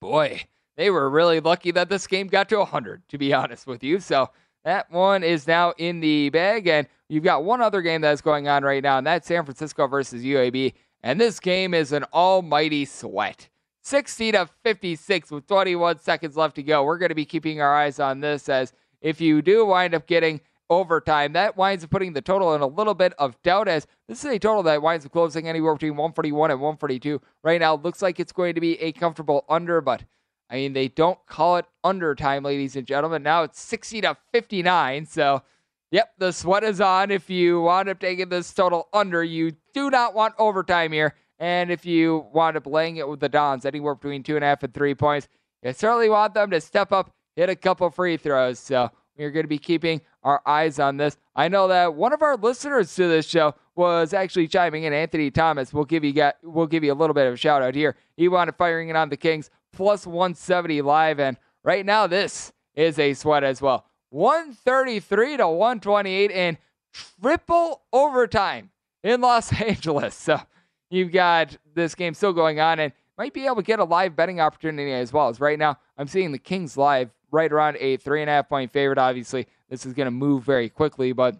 boy, 0.00 0.44
they 0.76 0.88
were 0.88 1.10
really 1.10 1.40
lucky 1.40 1.72
that 1.72 1.88
this 1.88 2.06
game 2.06 2.28
got 2.28 2.48
to 2.50 2.58
100, 2.58 3.08
to 3.08 3.18
be 3.18 3.34
honest 3.34 3.66
with 3.66 3.82
you. 3.82 3.98
So 3.98 4.30
that 4.62 4.88
one 4.92 5.24
is 5.24 5.48
now 5.48 5.74
in 5.78 5.98
the 5.98 6.28
bag. 6.28 6.68
And 6.68 6.86
you've 7.08 7.24
got 7.24 7.42
one 7.42 7.60
other 7.60 7.82
game 7.82 8.02
that's 8.02 8.20
going 8.20 8.46
on 8.46 8.62
right 8.62 8.84
now, 8.84 8.98
and 8.98 9.06
that's 9.08 9.26
San 9.26 9.44
Francisco 9.44 9.88
versus 9.88 10.22
UAB. 10.22 10.74
And 11.04 11.20
this 11.20 11.38
game 11.38 11.74
is 11.74 11.92
an 11.92 12.04
almighty 12.14 12.86
sweat. 12.86 13.50
60 13.82 14.32
to 14.32 14.48
56 14.62 15.30
with 15.30 15.46
21 15.46 15.98
seconds 15.98 16.34
left 16.34 16.56
to 16.56 16.62
go. 16.62 16.82
We're 16.82 16.96
going 16.96 17.10
to 17.10 17.14
be 17.14 17.26
keeping 17.26 17.60
our 17.60 17.76
eyes 17.76 18.00
on 18.00 18.20
this 18.20 18.48
as 18.48 18.72
if 19.02 19.20
you 19.20 19.42
do 19.42 19.66
wind 19.66 19.94
up 19.94 20.06
getting 20.06 20.40
overtime, 20.70 21.34
that 21.34 21.58
winds 21.58 21.84
up 21.84 21.90
putting 21.90 22.14
the 22.14 22.22
total 22.22 22.54
in 22.54 22.62
a 22.62 22.66
little 22.66 22.94
bit 22.94 23.12
of 23.18 23.40
doubt 23.42 23.68
as 23.68 23.86
this 24.08 24.24
is 24.24 24.30
a 24.30 24.38
total 24.38 24.62
that 24.62 24.80
winds 24.80 25.04
up 25.04 25.12
closing 25.12 25.46
anywhere 25.46 25.74
between 25.74 25.92
141 25.92 26.50
and 26.50 26.58
142. 26.58 27.20
Right 27.42 27.60
now, 27.60 27.74
looks 27.74 28.00
like 28.00 28.18
it's 28.18 28.32
going 28.32 28.54
to 28.54 28.62
be 28.62 28.80
a 28.80 28.92
comfortable 28.92 29.44
under, 29.46 29.82
but 29.82 30.04
I 30.48 30.56
mean, 30.56 30.72
they 30.72 30.88
don't 30.88 31.18
call 31.26 31.58
it 31.58 31.66
under 31.84 32.14
time, 32.14 32.44
ladies 32.44 32.76
and 32.76 32.86
gentlemen. 32.86 33.22
Now 33.22 33.42
it's 33.42 33.60
60 33.60 34.00
to 34.00 34.16
59. 34.32 35.04
So, 35.04 35.42
yep, 35.94 36.12
the 36.18 36.32
sweat 36.32 36.64
is 36.64 36.80
on. 36.80 37.12
If 37.12 37.30
you 37.30 37.62
wind 37.62 37.88
up 37.88 38.00
taking 38.00 38.28
this 38.28 38.52
total 38.52 38.88
under, 38.92 39.22
you 39.22 39.52
do 39.72 39.90
not 39.90 40.12
want 40.12 40.34
overtime 40.38 40.90
here. 40.90 41.14
And 41.38 41.70
if 41.70 41.86
you 41.86 42.26
wind 42.32 42.56
up 42.56 42.66
laying 42.66 42.96
it 42.96 43.08
with 43.08 43.20
the 43.20 43.28
Dons, 43.28 43.64
anywhere 43.64 43.94
between 43.94 44.24
two 44.24 44.34
and 44.34 44.44
a 44.44 44.48
half 44.48 44.64
and 44.64 44.74
three 44.74 44.96
points, 44.96 45.28
you 45.62 45.72
certainly 45.72 46.08
want 46.08 46.34
them 46.34 46.50
to 46.50 46.60
step 46.60 46.90
up, 46.90 47.12
hit 47.36 47.48
a 47.48 47.54
couple 47.54 47.88
free 47.90 48.16
throws. 48.16 48.58
So, 48.58 48.90
we 49.16 49.24
are 49.24 49.30
going 49.30 49.44
to 49.44 49.48
be 49.48 49.58
keeping 49.58 50.00
our 50.24 50.42
eyes 50.44 50.80
on 50.80 50.96
this. 50.96 51.16
I 51.36 51.46
know 51.46 51.68
that 51.68 51.94
one 51.94 52.12
of 52.12 52.22
our 52.22 52.36
listeners 52.36 52.92
to 52.96 53.06
this 53.06 53.28
show 53.28 53.54
was 53.76 54.12
actually 54.12 54.48
chiming 54.48 54.82
in. 54.82 54.92
Anthony 54.92 55.30
Thomas. 55.30 55.72
We'll 55.72 55.84
give 55.84 56.02
you 56.02 56.12
got 56.12 56.34
we'll 56.42 56.66
give 56.66 56.82
you 56.82 56.92
a 56.92 56.94
little 56.94 57.14
bit 57.14 57.28
of 57.28 57.34
a 57.34 57.36
shout 57.36 57.62
out 57.62 57.76
here. 57.76 57.96
He 58.16 58.26
wanted 58.26 58.56
firing 58.56 58.88
it 58.88 58.96
on 58.96 59.10
the 59.10 59.16
Kings 59.16 59.50
plus 59.72 60.04
170 60.04 60.82
live, 60.82 61.20
and 61.20 61.36
right 61.62 61.86
now 61.86 62.08
this 62.08 62.52
is 62.74 62.98
a 62.98 63.14
sweat 63.14 63.44
as 63.44 63.62
well. 63.62 63.86
133 64.14 65.38
to 65.38 65.48
128 65.48 66.30
in 66.30 66.56
triple 67.20 67.82
overtime 67.92 68.70
in 69.02 69.20
Los 69.20 69.52
Angeles. 69.60 70.14
So 70.14 70.40
you've 70.88 71.10
got 71.10 71.56
this 71.74 71.96
game 71.96 72.14
still 72.14 72.32
going 72.32 72.60
on 72.60 72.78
and 72.78 72.92
might 73.18 73.32
be 73.32 73.46
able 73.46 73.56
to 73.56 73.62
get 73.62 73.80
a 73.80 73.84
live 73.84 74.14
betting 74.14 74.40
opportunity 74.40 74.92
as 74.92 75.12
well. 75.12 75.28
As 75.28 75.40
right 75.40 75.58
now, 75.58 75.78
I'm 75.98 76.06
seeing 76.06 76.30
the 76.30 76.38
Kings 76.38 76.76
live 76.76 77.10
right 77.32 77.52
around 77.52 77.76
a 77.80 77.96
three 77.96 78.20
and 78.20 78.30
a 78.30 78.34
half 78.34 78.48
point 78.48 78.72
favorite. 78.72 78.98
Obviously, 78.98 79.48
this 79.68 79.84
is 79.84 79.94
going 79.94 80.06
to 80.06 80.12
move 80.12 80.44
very 80.44 80.68
quickly, 80.68 81.12
but 81.12 81.36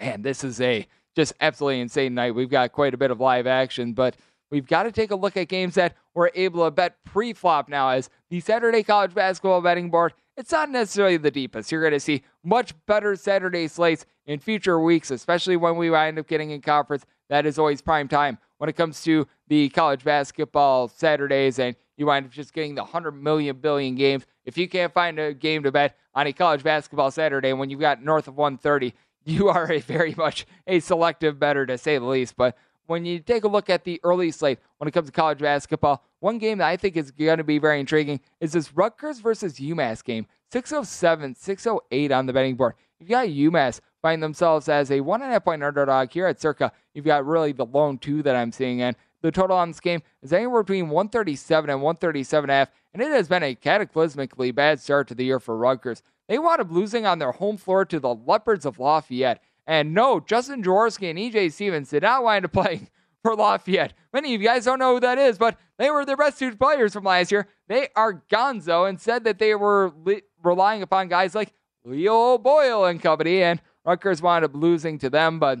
man, 0.00 0.22
this 0.22 0.44
is 0.44 0.58
a 0.62 0.86
just 1.14 1.34
absolutely 1.42 1.80
insane 1.80 2.14
night. 2.14 2.34
We've 2.34 2.48
got 2.48 2.72
quite 2.72 2.94
a 2.94 2.98
bit 2.98 3.10
of 3.10 3.20
live 3.20 3.46
action, 3.46 3.92
but 3.92 4.16
we've 4.50 4.66
got 4.66 4.84
to 4.84 4.92
take 4.92 5.10
a 5.10 5.16
look 5.16 5.36
at 5.36 5.48
games 5.48 5.74
that 5.74 5.94
we're 6.14 6.30
able 6.34 6.64
to 6.64 6.70
bet 6.70 6.96
pre-flop 7.04 7.68
now 7.68 7.90
as 7.90 8.08
the 8.30 8.40
Saturday 8.40 8.82
college 8.82 9.12
basketball 9.12 9.60
betting 9.60 9.90
board. 9.90 10.14
It's 10.36 10.52
not 10.52 10.70
necessarily 10.70 11.16
the 11.16 11.30
deepest. 11.30 11.72
You're 11.72 11.80
going 11.80 11.94
to 11.94 12.00
see 12.00 12.22
much 12.44 12.74
better 12.84 13.16
Saturday 13.16 13.68
slates 13.68 14.04
in 14.26 14.38
future 14.38 14.78
weeks, 14.78 15.10
especially 15.10 15.56
when 15.56 15.76
we 15.76 15.88
wind 15.88 16.18
up 16.18 16.26
getting 16.26 16.50
in 16.50 16.60
conference. 16.60 17.06
That 17.28 17.46
is 17.46 17.58
always 17.58 17.80
prime 17.80 18.06
time 18.06 18.38
when 18.58 18.68
it 18.68 18.76
comes 18.76 19.02
to 19.04 19.26
the 19.48 19.70
college 19.70 20.04
basketball 20.04 20.88
Saturdays, 20.88 21.58
and 21.58 21.74
you 21.96 22.06
wind 22.06 22.26
up 22.26 22.32
just 22.32 22.52
getting 22.52 22.74
the 22.74 22.82
100 22.82 23.12
million 23.12 23.56
billion 23.56 23.94
games. 23.94 24.26
If 24.44 24.58
you 24.58 24.68
can't 24.68 24.92
find 24.92 25.18
a 25.18 25.32
game 25.32 25.62
to 25.62 25.72
bet 25.72 25.96
on 26.14 26.26
a 26.26 26.32
college 26.32 26.62
basketball 26.62 27.10
Saturday 27.10 27.54
when 27.54 27.70
you've 27.70 27.80
got 27.80 28.02
north 28.02 28.28
of 28.28 28.36
130, 28.36 28.92
you 29.24 29.48
are 29.48 29.72
a 29.72 29.80
very 29.80 30.14
much 30.14 30.46
a 30.66 30.80
selective 30.80 31.38
better 31.38 31.64
to 31.64 31.78
say 31.78 31.96
the 31.96 32.04
least. 32.04 32.36
But 32.36 32.56
when 32.86 33.04
you 33.04 33.20
take 33.20 33.44
a 33.44 33.48
look 33.48 33.70
at 33.70 33.84
the 33.84 34.00
early 34.02 34.30
slate 34.30 34.58
when 34.78 34.88
it 34.88 34.92
comes 34.92 35.06
to 35.06 35.12
college 35.12 35.38
basketball, 35.38 36.04
one 36.20 36.38
game 36.38 36.58
that 36.58 36.68
I 36.68 36.76
think 36.76 36.96
is 36.96 37.10
going 37.10 37.38
to 37.38 37.44
be 37.44 37.58
very 37.58 37.80
intriguing 37.80 38.20
is 38.40 38.52
this 38.52 38.74
Rutgers 38.74 39.20
versus 39.20 39.54
UMass 39.54 40.02
game. 40.04 40.26
607, 40.52 41.34
608 41.34 42.12
on 42.12 42.26
the 42.26 42.32
betting 42.32 42.56
board. 42.56 42.74
You've 42.98 43.10
got 43.10 43.28
UMass 43.28 43.80
find 44.00 44.22
themselves 44.22 44.68
as 44.68 44.90
a 44.90 45.00
one 45.00 45.20
and 45.20 45.30
a 45.30 45.34
half 45.34 45.44
point 45.44 45.62
underdog 45.62 46.10
here 46.12 46.26
at 46.26 46.40
Circa. 46.40 46.72
You've 46.94 47.04
got 47.04 47.26
really 47.26 47.52
the 47.52 47.66
lone 47.66 47.98
two 47.98 48.22
that 48.22 48.36
I'm 48.36 48.52
seeing, 48.52 48.80
and 48.80 48.96
the 49.22 49.32
total 49.32 49.56
on 49.56 49.70
this 49.70 49.80
game 49.80 50.02
is 50.22 50.32
anywhere 50.32 50.62
between 50.62 50.88
137 50.88 51.70
and 51.70 51.82
137 51.82 52.48
half, 52.48 52.70
and 52.94 53.02
it 53.02 53.10
has 53.10 53.28
been 53.28 53.42
a 53.42 53.56
cataclysmically 53.56 54.54
bad 54.54 54.80
start 54.80 55.08
to 55.08 55.14
the 55.14 55.24
year 55.24 55.40
for 55.40 55.56
Rutgers. 55.56 56.02
They 56.28 56.38
wound 56.38 56.60
up 56.60 56.70
losing 56.70 57.06
on 57.06 57.18
their 57.18 57.32
home 57.32 57.56
floor 57.56 57.84
to 57.84 58.00
the 58.00 58.14
Leopards 58.14 58.64
of 58.64 58.78
Lafayette. 58.78 59.42
And 59.66 59.94
no, 59.94 60.20
Justin 60.20 60.62
Jaworski 60.62 61.10
and 61.10 61.18
EJ 61.18 61.52
Stephens 61.52 61.90
did 61.90 62.02
not 62.02 62.22
wind 62.22 62.44
up 62.44 62.52
playing 62.54 62.88
for 63.22 63.34
Lafayette. 63.34 63.94
Many 64.12 64.34
of 64.34 64.40
you 64.40 64.46
guys 64.46 64.64
don't 64.64 64.78
know 64.78 64.94
who 64.94 65.00
that 65.00 65.18
is, 65.18 65.38
but 65.38 65.58
they 65.78 65.90
were 65.90 66.04
their 66.04 66.16
best 66.16 66.38
two 66.38 66.54
players 66.54 66.92
from 66.92 67.04
last 67.04 67.32
year. 67.32 67.48
They 67.68 67.88
are 67.96 68.22
gonzo 68.30 68.88
and 68.88 69.00
said 69.00 69.24
that 69.24 69.38
they 69.38 69.54
were 69.54 69.92
li- 70.04 70.22
relying 70.42 70.82
upon 70.82 71.08
guys 71.08 71.34
like 71.34 71.52
Leo 71.84 72.38
Boyle 72.38 72.84
and 72.84 73.02
company, 73.02 73.42
and 73.42 73.60
Rutgers 73.84 74.22
wound 74.22 74.44
up 74.44 74.54
losing 74.54 74.98
to 74.98 75.10
them. 75.10 75.38
But 75.38 75.60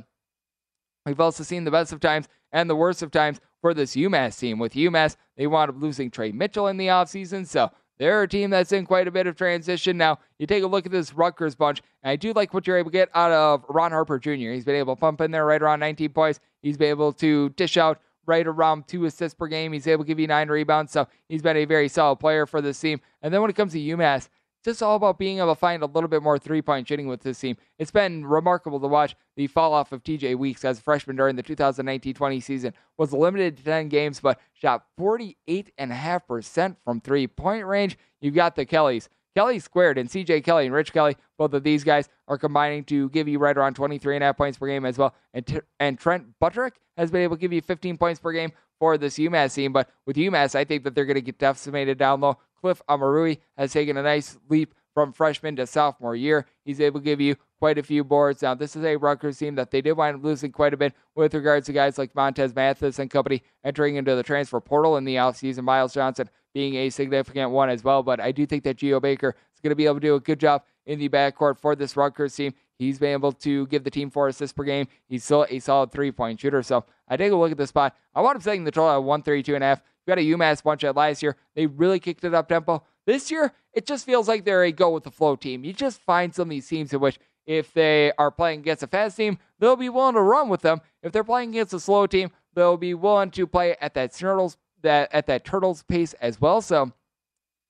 we've 1.04 1.20
also 1.20 1.42
seen 1.42 1.64
the 1.64 1.70
best 1.70 1.92
of 1.92 2.00
times 2.00 2.28
and 2.52 2.70
the 2.70 2.76
worst 2.76 3.02
of 3.02 3.10
times 3.10 3.40
for 3.60 3.74
this 3.74 3.96
UMass 3.96 4.38
team. 4.38 4.58
With 4.58 4.74
UMass, 4.74 5.16
they 5.36 5.46
wound 5.46 5.70
up 5.70 5.80
losing 5.80 6.10
Tre 6.10 6.32
Mitchell 6.32 6.68
in 6.68 6.76
the 6.76 6.86
offseason, 6.86 7.46
so 7.46 7.70
they're 7.98 8.22
a 8.22 8.28
team 8.28 8.50
that's 8.50 8.72
in 8.72 8.86
quite 8.86 9.08
a 9.08 9.10
bit 9.10 9.26
of 9.26 9.36
transition. 9.36 9.96
Now, 9.96 10.18
you 10.38 10.46
take 10.46 10.62
a 10.62 10.66
look 10.66 10.86
at 10.86 10.92
this 10.92 11.14
Rutgers 11.14 11.54
bunch, 11.54 11.82
and 12.02 12.10
I 12.10 12.16
do 12.16 12.32
like 12.32 12.52
what 12.52 12.66
you're 12.66 12.78
able 12.78 12.90
to 12.90 12.96
get 12.96 13.08
out 13.14 13.32
of 13.32 13.64
Ron 13.68 13.92
Harper 13.92 14.18
Jr. 14.18 14.30
He's 14.30 14.64
been 14.64 14.74
able 14.76 14.96
to 14.96 15.00
pump 15.00 15.20
in 15.20 15.30
there 15.30 15.46
right 15.46 15.62
around 15.62 15.80
19 15.80 16.10
points. 16.10 16.40
He's 16.62 16.76
been 16.76 16.90
able 16.90 17.12
to 17.14 17.50
dish 17.50 17.76
out 17.76 18.00
right 18.26 18.46
around 18.46 18.88
two 18.88 19.04
assists 19.04 19.36
per 19.36 19.46
game. 19.46 19.72
He's 19.72 19.86
able 19.86 20.04
to 20.04 20.08
give 20.08 20.18
you 20.18 20.26
nine 20.26 20.48
rebounds, 20.48 20.92
so 20.92 21.06
he's 21.28 21.42
been 21.42 21.56
a 21.56 21.64
very 21.64 21.88
solid 21.88 22.16
player 22.16 22.44
for 22.44 22.60
this 22.60 22.78
team. 22.78 23.00
And 23.22 23.32
then 23.32 23.40
when 23.40 23.50
it 23.50 23.56
comes 23.56 23.72
to 23.72 23.78
UMass, 23.78 24.28
just 24.66 24.82
all 24.82 24.96
about 24.96 25.16
being 25.16 25.38
able 25.38 25.54
to 25.54 25.58
find 25.58 25.84
a 25.84 25.86
little 25.86 26.08
bit 26.08 26.24
more 26.24 26.38
three 26.38 26.60
point 26.60 26.88
shooting 26.88 27.06
with 27.06 27.20
this 27.20 27.38
team. 27.38 27.56
It's 27.78 27.92
been 27.92 28.26
remarkable 28.26 28.80
to 28.80 28.88
watch 28.88 29.14
the 29.36 29.46
fall 29.46 29.72
off 29.72 29.92
of 29.92 30.02
TJ 30.02 30.36
Weeks 30.36 30.64
as 30.64 30.80
a 30.80 30.82
freshman 30.82 31.14
during 31.14 31.36
the 31.36 31.42
2019 31.42 32.12
20 32.12 32.40
season. 32.40 32.74
Was 32.98 33.12
limited 33.12 33.58
to 33.58 33.62
10 33.62 33.88
games, 33.88 34.18
but 34.18 34.40
shot 34.54 34.84
48.5% 34.98 36.76
from 36.84 37.00
three 37.00 37.28
point 37.28 37.64
range. 37.64 37.96
You've 38.20 38.34
got 38.34 38.56
the 38.56 38.66
Kellys. 38.66 39.08
Kelly 39.36 39.60
squared 39.60 39.98
and 39.98 40.08
CJ 40.08 40.42
Kelly 40.42 40.64
and 40.64 40.74
Rich 40.74 40.92
Kelly, 40.92 41.14
both 41.38 41.52
of 41.52 41.62
these 41.62 41.84
guys 41.84 42.08
are 42.26 42.38
combining 42.38 42.82
to 42.84 43.10
give 43.10 43.28
you 43.28 43.38
right 43.38 43.56
around 43.56 43.74
23 43.74 44.16
and 44.16 44.24
a 44.24 44.28
half 44.28 44.36
points 44.36 44.58
per 44.58 44.66
game 44.66 44.84
as 44.86 44.98
well. 44.98 45.14
And, 45.32 45.46
t- 45.46 45.60
and 45.78 45.98
Trent 45.98 46.26
Buttrick 46.40 46.80
has 46.96 47.10
been 47.10 47.20
able 47.20 47.36
to 47.36 47.40
give 47.40 47.52
you 47.52 47.60
15 47.60 47.98
points 47.98 48.18
per 48.18 48.32
game 48.32 48.50
for 48.78 48.98
this 48.98 49.18
UMass 49.18 49.54
team. 49.54 49.72
But 49.72 49.90
with 50.06 50.16
UMass, 50.16 50.54
I 50.54 50.64
think 50.64 50.84
that 50.84 50.94
they're 50.94 51.04
going 51.04 51.16
to 51.16 51.20
get 51.20 51.38
decimated 51.38 51.98
down 51.98 52.20
low. 52.20 52.38
Cliff 52.60 52.80
Omoruyi 52.88 53.38
has 53.56 53.72
taken 53.72 53.96
a 53.96 54.02
nice 54.02 54.38
leap 54.48 54.74
from 54.94 55.12
freshman 55.12 55.56
to 55.56 55.66
sophomore 55.66 56.16
year. 56.16 56.46
He's 56.64 56.80
able 56.80 57.00
to 57.00 57.04
give 57.04 57.20
you 57.20 57.36
quite 57.58 57.76
a 57.78 57.82
few 57.82 58.02
boards. 58.02 58.42
Now, 58.42 58.54
this 58.54 58.76
is 58.76 58.84
a 58.84 58.96
Rutgers 58.96 59.38
team 59.38 59.54
that 59.56 59.70
they 59.70 59.82
did 59.82 59.92
wind 59.92 60.16
up 60.16 60.24
losing 60.24 60.52
quite 60.52 60.72
a 60.72 60.76
bit 60.76 60.94
with 61.14 61.34
regards 61.34 61.66
to 61.66 61.72
guys 61.72 61.98
like 61.98 62.14
Montez 62.14 62.54
Mathis 62.54 62.98
and 62.98 63.10
company 63.10 63.42
entering 63.62 63.96
into 63.96 64.14
the 64.14 64.22
transfer 64.22 64.60
portal 64.60 64.96
in 64.96 65.04
the 65.04 65.16
offseason. 65.16 65.64
Myles 65.64 65.92
Johnson 65.92 66.30
being 66.54 66.76
a 66.76 66.88
significant 66.88 67.50
one 67.50 67.68
as 67.68 67.84
well. 67.84 68.02
But 68.02 68.20
I 68.20 68.32
do 68.32 68.46
think 68.46 68.64
that 68.64 68.78
Geo 68.78 68.98
Baker 68.98 69.34
is 69.54 69.60
going 69.60 69.70
to 69.70 69.76
be 69.76 69.84
able 69.84 69.96
to 69.96 70.00
do 70.00 70.14
a 70.14 70.20
good 70.20 70.40
job 70.40 70.62
in 70.86 70.98
the 70.98 71.10
backcourt 71.10 71.58
for 71.58 71.76
this 71.76 71.96
Rutgers 71.96 72.34
team. 72.34 72.54
He's 72.78 72.98
been 72.98 73.12
able 73.12 73.32
to 73.32 73.66
give 73.68 73.84
the 73.84 73.90
team 73.90 74.10
four 74.10 74.28
assists 74.28 74.52
per 74.52 74.64
game. 74.64 74.86
He's 75.08 75.24
still 75.24 75.46
a 75.48 75.58
solid 75.58 75.92
three 75.92 76.12
point 76.12 76.40
shooter. 76.40 76.62
So 76.62 76.84
I 77.08 77.16
take 77.16 77.32
a 77.32 77.36
look 77.36 77.50
at 77.50 77.56
the 77.56 77.66
spot. 77.66 77.96
I 78.14 78.20
want 78.20 78.36
him 78.36 78.42
setting 78.42 78.64
the 78.64 78.70
total 78.70 78.90
at 78.90 79.02
132 79.02 79.54
and 79.54 79.64
a 79.64 79.66
half. 79.68 79.82
We 80.06 80.10
got 80.10 80.18
a 80.18 80.22
UMass 80.22 80.62
bunch 80.62 80.84
at 80.84 80.94
last 80.94 81.22
year. 81.22 81.36
They 81.54 81.66
really 81.66 81.98
kicked 81.98 82.24
it 82.24 82.34
up 82.34 82.48
tempo. 82.48 82.82
This 83.06 83.30
year, 83.30 83.52
it 83.72 83.86
just 83.86 84.04
feels 84.04 84.28
like 84.28 84.44
they're 84.44 84.64
a 84.64 84.72
go 84.72 84.90
with 84.90 85.04
the 85.04 85.10
flow 85.10 85.36
team. 85.36 85.64
You 85.64 85.72
just 85.72 86.00
find 86.00 86.34
some 86.34 86.44
of 86.44 86.50
these 86.50 86.68
teams 86.68 86.92
in 86.92 87.00
which 87.00 87.18
if 87.46 87.72
they 87.72 88.12
are 88.18 88.30
playing 88.30 88.60
against 88.60 88.82
a 88.82 88.88
fast 88.88 89.16
team, 89.16 89.38
they'll 89.58 89.76
be 89.76 89.88
willing 89.88 90.14
to 90.14 90.22
run 90.22 90.48
with 90.48 90.62
them. 90.62 90.80
If 91.02 91.12
they're 91.12 91.24
playing 91.24 91.50
against 91.50 91.74
a 91.74 91.80
slow 91.80 92.06
team, 92.06 92.30
they'll 92.54 92.76
be 92.76 92.94
willing 92.94 93.30
to 93.32 93.46
play 93.46 93.76
at 93.80 93.94
that 93.94 94.12
turtles 94.12 94.56
that 94.82 95.08
at 95.12 95.26
that 95.26 95.44
turtles 95.44 95.82
pace 95.84 96.12
as 96.14 96.40
well. 96.40 96.60
So 96.60 96.92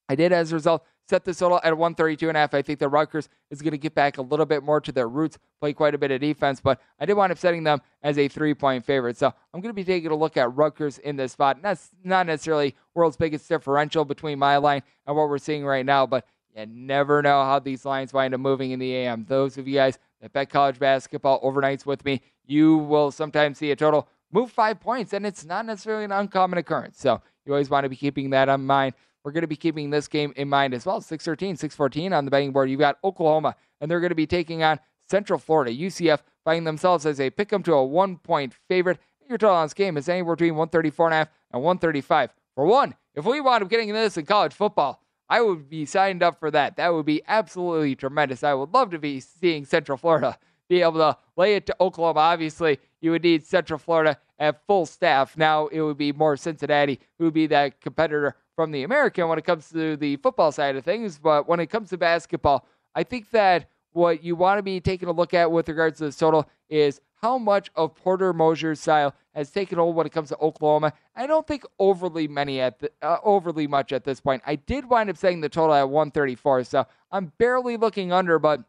I 0.09 0.15
did 0.15 0.33
as 0.33 0.53
a 0.53 0.57
result 0.57 0.85
set 1.09 1.25
this 1.25 1.39
total 1.39 1.61
at 1.63 1.77
132 1.77 2.29
and 2.29 2.37
a 2.37 2.41
half. 2.41 2.55
I 2.55 2.63
think 2.63 2.79
the 2.79 2.89
Rutgers 2.89 3.29
is 3.51 3.63
going 3.63 3.73
to 3.73 3.79
get 3.79 3.95
back 3.95 4.19
a 4.19 4.23
little 4.23 4.47
bit 4.47 4.63
more 4.63 4.81
to 4.81 4.93
their 4.93 5.09
roots, 5.09 5.39
play 5.61 5.73
quite 5.73 5.95
a 5.95 5.99
bit 5.99 6.11
of 6.11 6.21
defense, 6.21 6.61
but 6.61 6.81
I 6.99 7.07
did 7.07 7.15
wind 7.15 7.33
up 7.33 7.39
setting 7.39 7.65
them 7.65 7.81
as 8.03 8.19
a 8.19 8.29
three 8.29 8.55
point 8.55 8.85
favorite. 8.85 9.17
So 9.17 9.33
I'm 9.55 9.61
going 9.61 9.71
to 9.71 9.75
be 9.75 9.85
taking 9.85 10.11
a 10.11 10.17
look 10.17 10.37
at 10.37 10.55
Rutgers 10.55 10.99
in 10.99 11.17
this 11.17 11.33
spot. 11.33 11.57
And 11.57 11.65
that's 11.65 11.91
not 12.03 12.27
necessarily 12.27 12.75
world's 12.95 13.17
biggest 13.17 13.49
differential 13.49 14.05
between 14.05 14.39
my 14.39 14.57
line 14.57 14.83
and 15.07 15.17
what 15.17 15.29
we're 15.29 15.39
seeing 15.39 15.65
right 15.65 15.87
now, 15.87 16.07
but 16.07 16.27
you 16.57 16.67
never 16.67 17.23
know 17.23 17.45
how 17.45 17.59
these 17.59 17.85
lines 17.85 18.13
wind 18.13 18.35
up 18.35 18.41
moving 18.41 18.71
in 18.71 18.79
the 18.79 18.95
AM. 18.95 19.27
Those 19.29 19.59
of 19.59 19.69
you 19.69 19.75
guys 19.75 19.99
that 20.21 20.33
bet 20.33 20.51
college 20.51 20.79
basketball 20.79 21.41
overnights 21.43 21.85
with 21.85 22.05
me, 22.05 22.23
you 22.47 22.79
will 22.79 23.11
sometimes 23.11 23.59
see 23.59 23.71
a 23.71 23.77
total 23.77 24.09
move 24.33 24.51
five 24.51 24.81
points, 24.81 25.13
and 25.13 25.27
it's 25.27 25.45
not 25.45 25.67
necessarily 25.67 26.05
an 26.05 26.13
uncommon 26.13 26.59
occurrence. 26.59 26.99
So 26.99 27.21
you 27.45 27.53
always 27.53 27.71
want 27.71 27.85
to 27.85 27.89
be 27.89 27.97
keeping 27.97 28.31
that 28.31 28.49
in 28.49 28.65
mind. 28.65 28.95
We're 29.27 29.33
going 29.33 29.43
to 29.43 29.49
be 29.49 29.57
keeping 29.57 29.91
this 29.91 30.07
game 30.07 30.33
in 30.37 30.49
mind 30.49 30.73
as 30.73 30.87
well. 30.87 31.01
613, 31.01 31.57
614 31.57 32.13
on 32.13 32.25
the 32.25 32.31
betting 32.31 32.53
board. 32.53 32.71
You've 32.71 32.79
got 32.79 32.99
Oklahoma, 33.03 33.57
and 33.81 33.91
they're 33.91 33.99
going 33.99 34.11
to 34.11 34.15
be 34.15 34.25
taking 34.25 34.63
on 34.63 34.79
Central 35.09 35.41
Florida. 35.41 35.73
UCF 35.73 36.21
finding 36.45 36.63
themselves 36.63 37.05
as 37.07 37.19
a 37.19 37.29
pick 37.31 37.53
'em 37.53 37.65
to 37.65 37.73
a 37.73 37.85
one 37.85 38.19
point 38.19 38.55
favorite. 38.69 39.01
Your 39.29 39.37
total 39.37 39.57
on 39.57 39.65
this 39.65 39.75
game 39.75 39.97
is 39.97 40.09
anywhere 40.09 40.37
between 40.37 40.55
134 40.55 41.07
and 41.07 41.13
a 41.13 41.17
half 41.17 41.29
and 41.51 41.61
135. 41.61 42.33
For 42.55 42.67
one, 42.67 42.95
if 43.17 43.25
we 43.25 43.41
wound 43.41 43.65
up 43.65 43.69
getting 43.69 43.93
this 43.93 44.17
in 44.17 44.27
college 44.27 44.55
football, 44.55 45.03
I 45.29 45.41
would 45.41 45.69
be 45.69 45.87
signed 45.87 46.23
up 46.23 46.39
for 46.39 46.53
that. 46.53 46.77
That 46.77 46.95
would 46.95 47.07
be 47.07 47.23
absolutely 47.27 47.97
tremendous. 47.97 48.45
I 48.45 48.55
would 48.55 48.73
love 48.73 48.93
to 48.93 49.01
be 49.01 49.19
seeing 49.19 49.65
Central 49.65 49.99
Florida 49.99 50.39
be 50.69 50.83
able 50.83 50.99
to 50.99 51.17
lay 51.37 51.57
it 51.57 51.67
to 51.67 51.77
Oklahoma. 51.81 52.21
Obviously, 52.21 52.79
you 53.01 53.11
would 53.11 53.25
need 53.25 53.45
Central 53.45 53.81
Florida 53.81 54.19
at 54.39 54.65
full 54.69 54.87
staff. 54.87 55.37
Now 55.37 55.67
it 55.67 55.81
would 55.81 55.99
be 55.99 56.13
more 56.13 56.37
Cincinnati 56.37 57.01
who 57.19 57.25
would 57.25 57.35
be 57.35 57.49
that 57.49 57.81
competitor 57.81 58.37
from 58.57 58.73
the 58.73 58.83
American 58.83 59.29
when 59.29 59.39
it 59.39 59.45
comes 59.45 59.69
to 59.69 59.97
the 59.97 60.17
football 60.17 60.51
side 60.51 60.75
of 60.75 60.85
things. 60.85 61.19
But 61.19 61.47
when 61.47 61.61
it 61.61 61.67
comes 61.67 61.91
to 61.91 61.99
basketball, 61.99 62.67
I 62.95 63.05
think 63.05 63.31
that 63.31 63.69
what 63.93 64.25
you 64.25 64.35
want 64.35 64.59
to 64.59 64.63
be 64.63 64.81
taking 64.81 65.09
a 65.09 65.13
look 65.13 65.35
at 65.35 65.53
with 65.53 65.69
regards 65.69 65.99
to 65.99 66.05
this 66.05 66.17
total 66.17 66.49
is 66.69 67.01
how 67.23 67.39
much 67.39 67.71
of 67.75 67.95
Porter 67.95 68.33
Moser's 68.33 68.81
style 68.81 69.15
has 69.35 69.51
taken 69.51 69.79
hold 69.79 69.97
when 69.97 70.07
it 70.07 70.13
comes 70.13 70.29
to 70.31 70.39
Oklahoma. 70.39 70.93
I 71.15 71.27
don't 71.27 71.47
think 71.47 71.65
overly 71.79 72.29
many 72.29 72.61
at 72.61 72.79
the, 72.79 72.91
uh, 73.03 73.19
overly 73.23 73.67
much 73.67 73.93
at 73.93 74.05
this 74.05 74.21
point. 74.21 74.43
I 74.47 74.57
did 74.57 74.89
wind 74.89 75.11
up 75.11 75.17
saying 75.17 75.41
the 75.41 75.49
total 75.49 75.75
at 75.75 75.89
134, 75.89 76.65
so 76.65 76.87
I'm 77.11 77.33
barely 77.39 77.77
looking 77.77 78.13
under. 78.13 78.39
But 78.39 78.63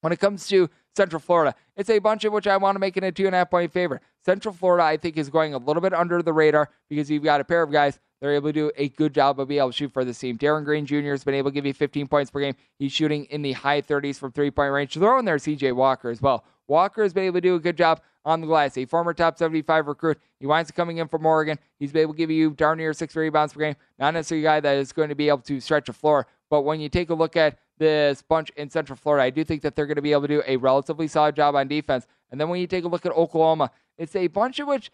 when 0.00 0.12
it 0.12 0.20
comes 0.20 0.46
to 0.48 0.70
Central 0.94 1.20
Florida, 1.20 1.54
it's 1.76 1.90
a 1.90 1.98
bunch 1.98 2.24
of 2.24 2.32
which 2.32 2.46
I 2.46 2.56
want 2.56 2.76
to 2.76 2.80
make 2.80 2.96
it 2.96 3.04
a 3.04 3.12
two 3.12 3.26
and 3.26 3.34
a 3.34 3.38
half 3.38 3.50
point 3.50 3.72
favorite. 3.72 4.02
Central 4.24 4.54
Florida, 4.54 4.84
I 4.84 4.96
think, 4.96 5.16
is 5.16 5.28
going 5.28 5.54
a 5.54 5.58
little 5.58 5.82
bit 5.82 5.92
under 5.92 6.22
the 6.22 6.32
radar 6.32 6.70
because 6.88 7.10
you've 7.10 7.24
got 7.24 7.40
a 7.40 7.44
pair 7.44 7.62
of 7.62 7.72
guys 7.72 7.98
they're 8.20 8.34
able 8.34 8.48
to 8.48 8.52
do 8.52 8.70
a 8.76 8.88
good 8.88 9.14
job 9.14 9.38
of 9.38 9.48
being 9.48 9.60
able 9.60 9.70
to 9.70 9.76
shoot 9.76 9.92
for 9.92 10.04
this 10.04 10.18
team. 10.18 10.36
Darin 10.36 10.64
Green 10.64 10.86
Jr. 10.86 11.10
has 11.10 11.24
been 11.24 11.34
able 11.34 11.50
to 11.50 11.54
give 11.54 11.66
you 11.66 11.74
15 11.74 12.06
points 12.06 12.30
per 12.30 12.40
game. 12.40 12.54
He's 12.78 12.92
shooting 12.92 13.24
in 13.26 13.42
the 13.42 13.52
high 13.52 13.82
30s 13.82 14.18
from 14.18 14.32
three 14.32 14.50
point 14.50 14.72
range. 14.72 14.94
Throw 14.94 15.18
in 15.18 15.24
there 15.24 15.36
CJ 15.36 15.74
Walker 15.74 16.10
as 16.10 16.22
well. 16.22 16.44
Walker 16.68 17.02
has 17.02 17.12
been 17.12 17.24
able 17.24 17.34
to 17.34 17.40
do 17.40 17.54
a 17.54 17.60
good 17.60 17.76
job 17.76 18.00
on 18.24 18.40
the 18.40 18.46
glass. 18.46 18.76
A 18.76 18.84
former 18.84 19.14
top 19.14 19.38
75 19.38 19.86
recruit. 19.86 20.18
He 20.40 20.46
winds 20.46 20.70
up 20.70 20.76
coming 20.76 20.98
in 20.98 21.08
from 21.08 21.24
Oregon. 21.24 21.58
He's 21.78 21.92
been 21.92 22.02
able 22.02 22.14
to 22.14 22.18
give 22.18 22.30
you 22.30 22.50
darn 22.50 22.78
near 22.78 22.92
six 22.92 23.14
rebounds 23.14 23.52
per 23.52 23.60
game. 23.60 23.76
Not 23.98 24.14
necessarily 24.14 24.44
a 24.44 24.48
guy 24.48 24.60
that 24.60 24.76
is 24.76 24.92
going 24.92 25.10
to 25.10 25.14
be 25.14 25.28
able 25.28 25.42
to 25.42 25.60
stretch 25.60 25.86
the 25.86 25.92
floor, 25.92 26.26
but 26.50 26.62
when 26.62 26.80
you 26.80 26.88
take 26.88 27.10
a 27.10 27.14
look 27.14 27.36
at 27.36 27.58
this 27.78 28.22
bunch 28.22 28.50
in 28.56 28.68
Central 28.70 28.96
Florida, 28.96 29.24
I 29.24 29.30
do 29.30 29.44
think 29.44 29.62
that 29.62 29.76
they're 29.76 29.86
going 29.86 29.96
to 29.96 30.02
be 30.02 30.12
able 30.12 30.22
to 30.22 30.28
do 30.28 30.42
a 30.46 30.56
relatively 30.56 31.06
solid 31.06 31.36
job 31.36 31.54
on 31.54 31.68
defense. 31.68 32.06
And 32.30 32.40
then 32.40 32.48
when 32.48 32.60
you 32.60 32.66
take 32.66 32.84
a 32.84 32.88
look 32.88 33.06
at 33.06 33.12
Oklahoma, 33.12 33.70
it's 33.96 34.16
a 34.16 34.26
bunch 34.26 34.58
of 34.58 34.66
which 34.66 34.90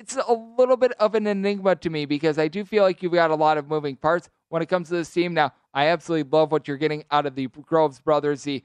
it's 0.00 0.16
a 0.16 0.32
little 0.32 0.78
bit 0.78 0.92
of 0.92 1.14
an 1.14 1.26
enigma 1.26 1.76
to 1.76 1.90
me 1.90 2.06
because 2.06 2.38
I 2.38 2.48
do 2.48 2.64
feel 2.64 2.82
like 2.82 3.02
you've 3.02 3.12
got 3.12 3.30
a 3.30 3.34
lot 3.34 3.58
of 3.58 3.68
moving 3.68 3.96
parts 3.96 4.30
when 4.48 4.62
it 4.62 4.66
comes 4.66 4.88
to 4.88 4.94
this 4.94 5.12
team. 5.12 5.34
Now, 5.34 5.52
I 5.74 5.88
absolutely 5.88 6.28
love 6.30 6.50
what 6.50 6.66
you're 6.66 6.78
getting 6.78 7.04
out 7.10 7.26
of 7.26 7.34
the 7.34 7.48
Groves 7.48 8.00
brothers. 8.00 8.42
The 8.42 8.64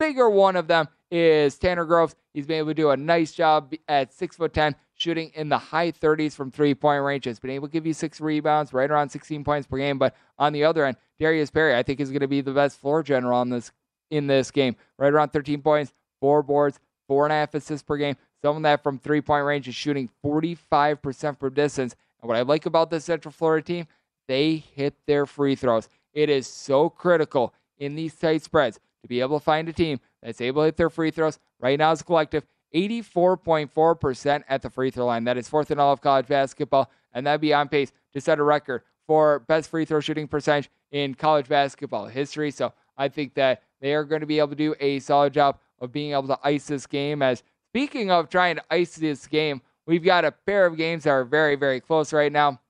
bigger 0.00 0.28
one 0.28 0.56
of 0.56 0.66
them 0.66 0.88
is 1.08 1.56
Tanner 1.56 1.84
Groves. 1.84 2.16
He's 2.34 2.46
been 2.46 2.58
able 2.58 2.70
to 2.70 2.74
do 2.74 2.90
a 2.90 2.96
nice 2.96 3.30
job 3.30 3.72
at 3.86 4.12
six 4.12 4.34
foot 4.34 4.52
ten, 4.52 4.74
shooting 4.94 5.30
in 5.34 5.48
the 5.48 5.56
high 5.56 5.92
30s 5.92 6.34
from 6.34 6.50
three 6.50 6.74
point 6.74 7.04
range. 7.04 7.26
Has 7.26 7.38
been 7.38 7.50
able 7.52 7.68
to 7.68 7.72
give 7.72 7.86
you 7.86 7.94
six 7.94 8.20
rebounds, 8.20 8.72
right 8.72 8.90
around 8.90 9.10
16 9.10 9.44
points 9.44 9.68
per 9.68 9.78
game. 9.78 9.98
But 9.98 10.16
on 10.36 10.52
the 10.52 10.64
other 10.64 10.84
end, 10.84 10.96
Darius 11.20 11.52
Perry, 11.52 11.76
I 11.76 11.84
think, 11.84 12.00
is 12.00 12.10
going 12.10 12.20
to 12.20 12.28
be 12.28 12.40
the 12.40 12.52
best 12.52 12.80
floor 12.80 13.04
general 13.04 13.40
in 13.42 13.50
this 13.50 13.70
in 14.10 14.26
this 14.26 14.50
game. 14.50 14.74
Right 14.98 15.12
around 15.12 15.28
13 15.28 15.62
points, 15.62 15.92
four 16.20 16.42
boards, 16.42 16.80
four 17.06 17.24
and 17.24 17.32
a 17.32 17.36
half 17.36 17.54
assists 17.54 17.84
per 17.84 17.96
game. 17.96 18.16
Some 18.42 18.56
of 18.56 18.62
that 18.64 18.82
from 18.82 18.98
three 18.98 19.20
point 19.20 19.44
range 19.44 19.68
is 19.68 19.74
shooting 19.74 20.10
45% 20.24 21.38
from 21.38 21.54
distance. 21.54 21.94
And 22.20 22.28
what 22.28 22.36
I 22.36 22.42
like 22.42 22.66
about 22.66 22.90
this 22.90 23.04
Central 23.04 23.32
Florida 23.32 23.64
team, 23.64 23.86
they 24.28 24.56
hit 24.56 24.94
their 25.06 25.26
free 25.26 25.54
throws. 25.54 25.88
It 26.12 26.28
is 26.28 26.46
so 26.46 26.90
critical 26.90 27.54
in 27.78 27.94
these 27.94 28.14
tight 28.14 28.42
spreads 28.42 28.78
to 29.02 29.08
be 29.08 29.20
able 29.20 29.38
to 29.38 29.44
find 29.44 29.68
a 29.68 29.72
team 29.72 30.00
that's 30.22 30.40
able 30.40 30.62
to 30.62 30.66
hit 30.66 30.76
their 30.76 30.90
free 30.90 31.10
throws. 31.10 31.38
Right 31.60 31.78
now, 31.78 31.92
as 31.92 32.00
a 32.00 32.04
collective, 32.04 32.44
84.4% 32.74 34.44
at 34.48 34.62
the 34.62 34.70
free 34.70 34.90
throw 34.90 35.06
line. 35.06 35.24
That 35.24 35.36
is 35.36 35.48
fourth 35.48 35.70
in 35.70 35.78
all 35.78 35.92
of 35.92 36.00
college 36.00 36.26
basketball, 36.26 36.90
and 37.12 37.26
that'd 37.26 37.40
be 37.40 37.54
on 37.54 37.68
pace 37.68 37.92
to 38.12 38.20
set 38.20 38.38
a 38.38 38.42
record 38.42 38.82
for 39.06 39.40
best 39.40 39.70
free 39.70 39.84
throw 39.84 40.00
shooting 40.00 40.28
percentage 40.28 40.70
in 40.90 41.14
college 41.14 41.48
basketball 41.48 42.06
history. 42.06 42.50
So 42.50 42.72
I 42.96 43.08
think 43.08 43.34
that 43.34 43.62
they 43.80 43.94
are 43.94 44.04
going 44.04 44.20
to 44.20 44.26
be 44.26 44.38
able 44.38 44.48
to 44.48 44.54
do 44.54 44.74
a 44.80 45.00
solid 45.00 45.32
job 45.32 45.58
of 45.80 45.92
being 45.92 46.12
able 46.12 46.28
to 46.28 46.38
ice 46.44 46.66
this 46.66 46.86
game. 46.86 47.20
As 47.22 47.42
speaking 47.72 48.10
of 48.10 48.28
trying 48.28 48.56
to 48.56 48.64
ice 48.70 48.96
this 48.96 49.26
game, 49.26 49.62
we've 49.86 50.04
got 50.04 50.26
a 50.26 50.30
pair 50.30 50.66
of 50.66 50.76
games 50.76 51.04
that 51.04 51.10
are 51.10 51.24
very, 51.24 51.56
very 51.56 51.80
close 51.80 52.12
right 52.12 52.30
now. 52.30 52.60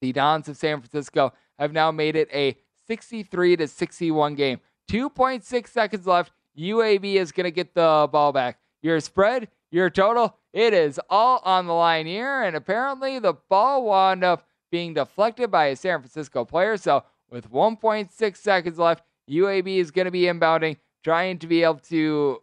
The 0.00 0.12
Dons 0.12 0.48
of 0.48 0.56
San 0.56 0.80
Francisco 0.80 1.32
have 1.56 1.72
now 1.72 1.92
made 1.92 2.16
it 2.16 2.28
a 2.32 2.56
63 2.88 3.56
to 3.56 3.68
61 3.68 4.34
game. 4.34 4.60
2.6 4.90 5.68
seconds 5.68 6.04
left. 6.04 6.32
UAB 6.58 7.14
is 7.14 7.30
going 7.30 7.44
to 7.44 7.52
get 7.52 7.74
the 7.74 8.08
ball 8.10 8.32
back. 8.32 8.58
Your 8.82 8.98
spread, 8.98 9.48
your 9.70 9.88
total, 9.88 10.36
it 10.52 10.74
is 10.74 10.98
all 11.08 11.40
on 11.44 11.66
the 11.66 11.72
line 11.72 12.06
here. 12.06 12.42
And 12.42 12.56
apparently 12.56 13.20
the 13.20 13.34
ball 13.48 13.84
wound 13.84 14.24
up 14.24 14.48
being 14.72 14.94
deflected 14.94 15.50
by 15.52 15.66
a 15.66 15.76
San 15.76 16.00
Francisco 16.00 16.44
player. 16.44 16.76
So 16.76 17.04
with 17.30 17.52
1.6 17.52 18.36
seconds 18.36 18.78
left, 18.78 19.04
UAB 19.30 19.76
is 19.76 19.92
going 19.92 20.06
to 20.06 20.10
be 20.10 20.22
inbounding, 20.22 20.76
trying 21.04 21.38
to 21.38 21.46
be 21.46 21.62
able 21.62 21.78
to 21.78 22.42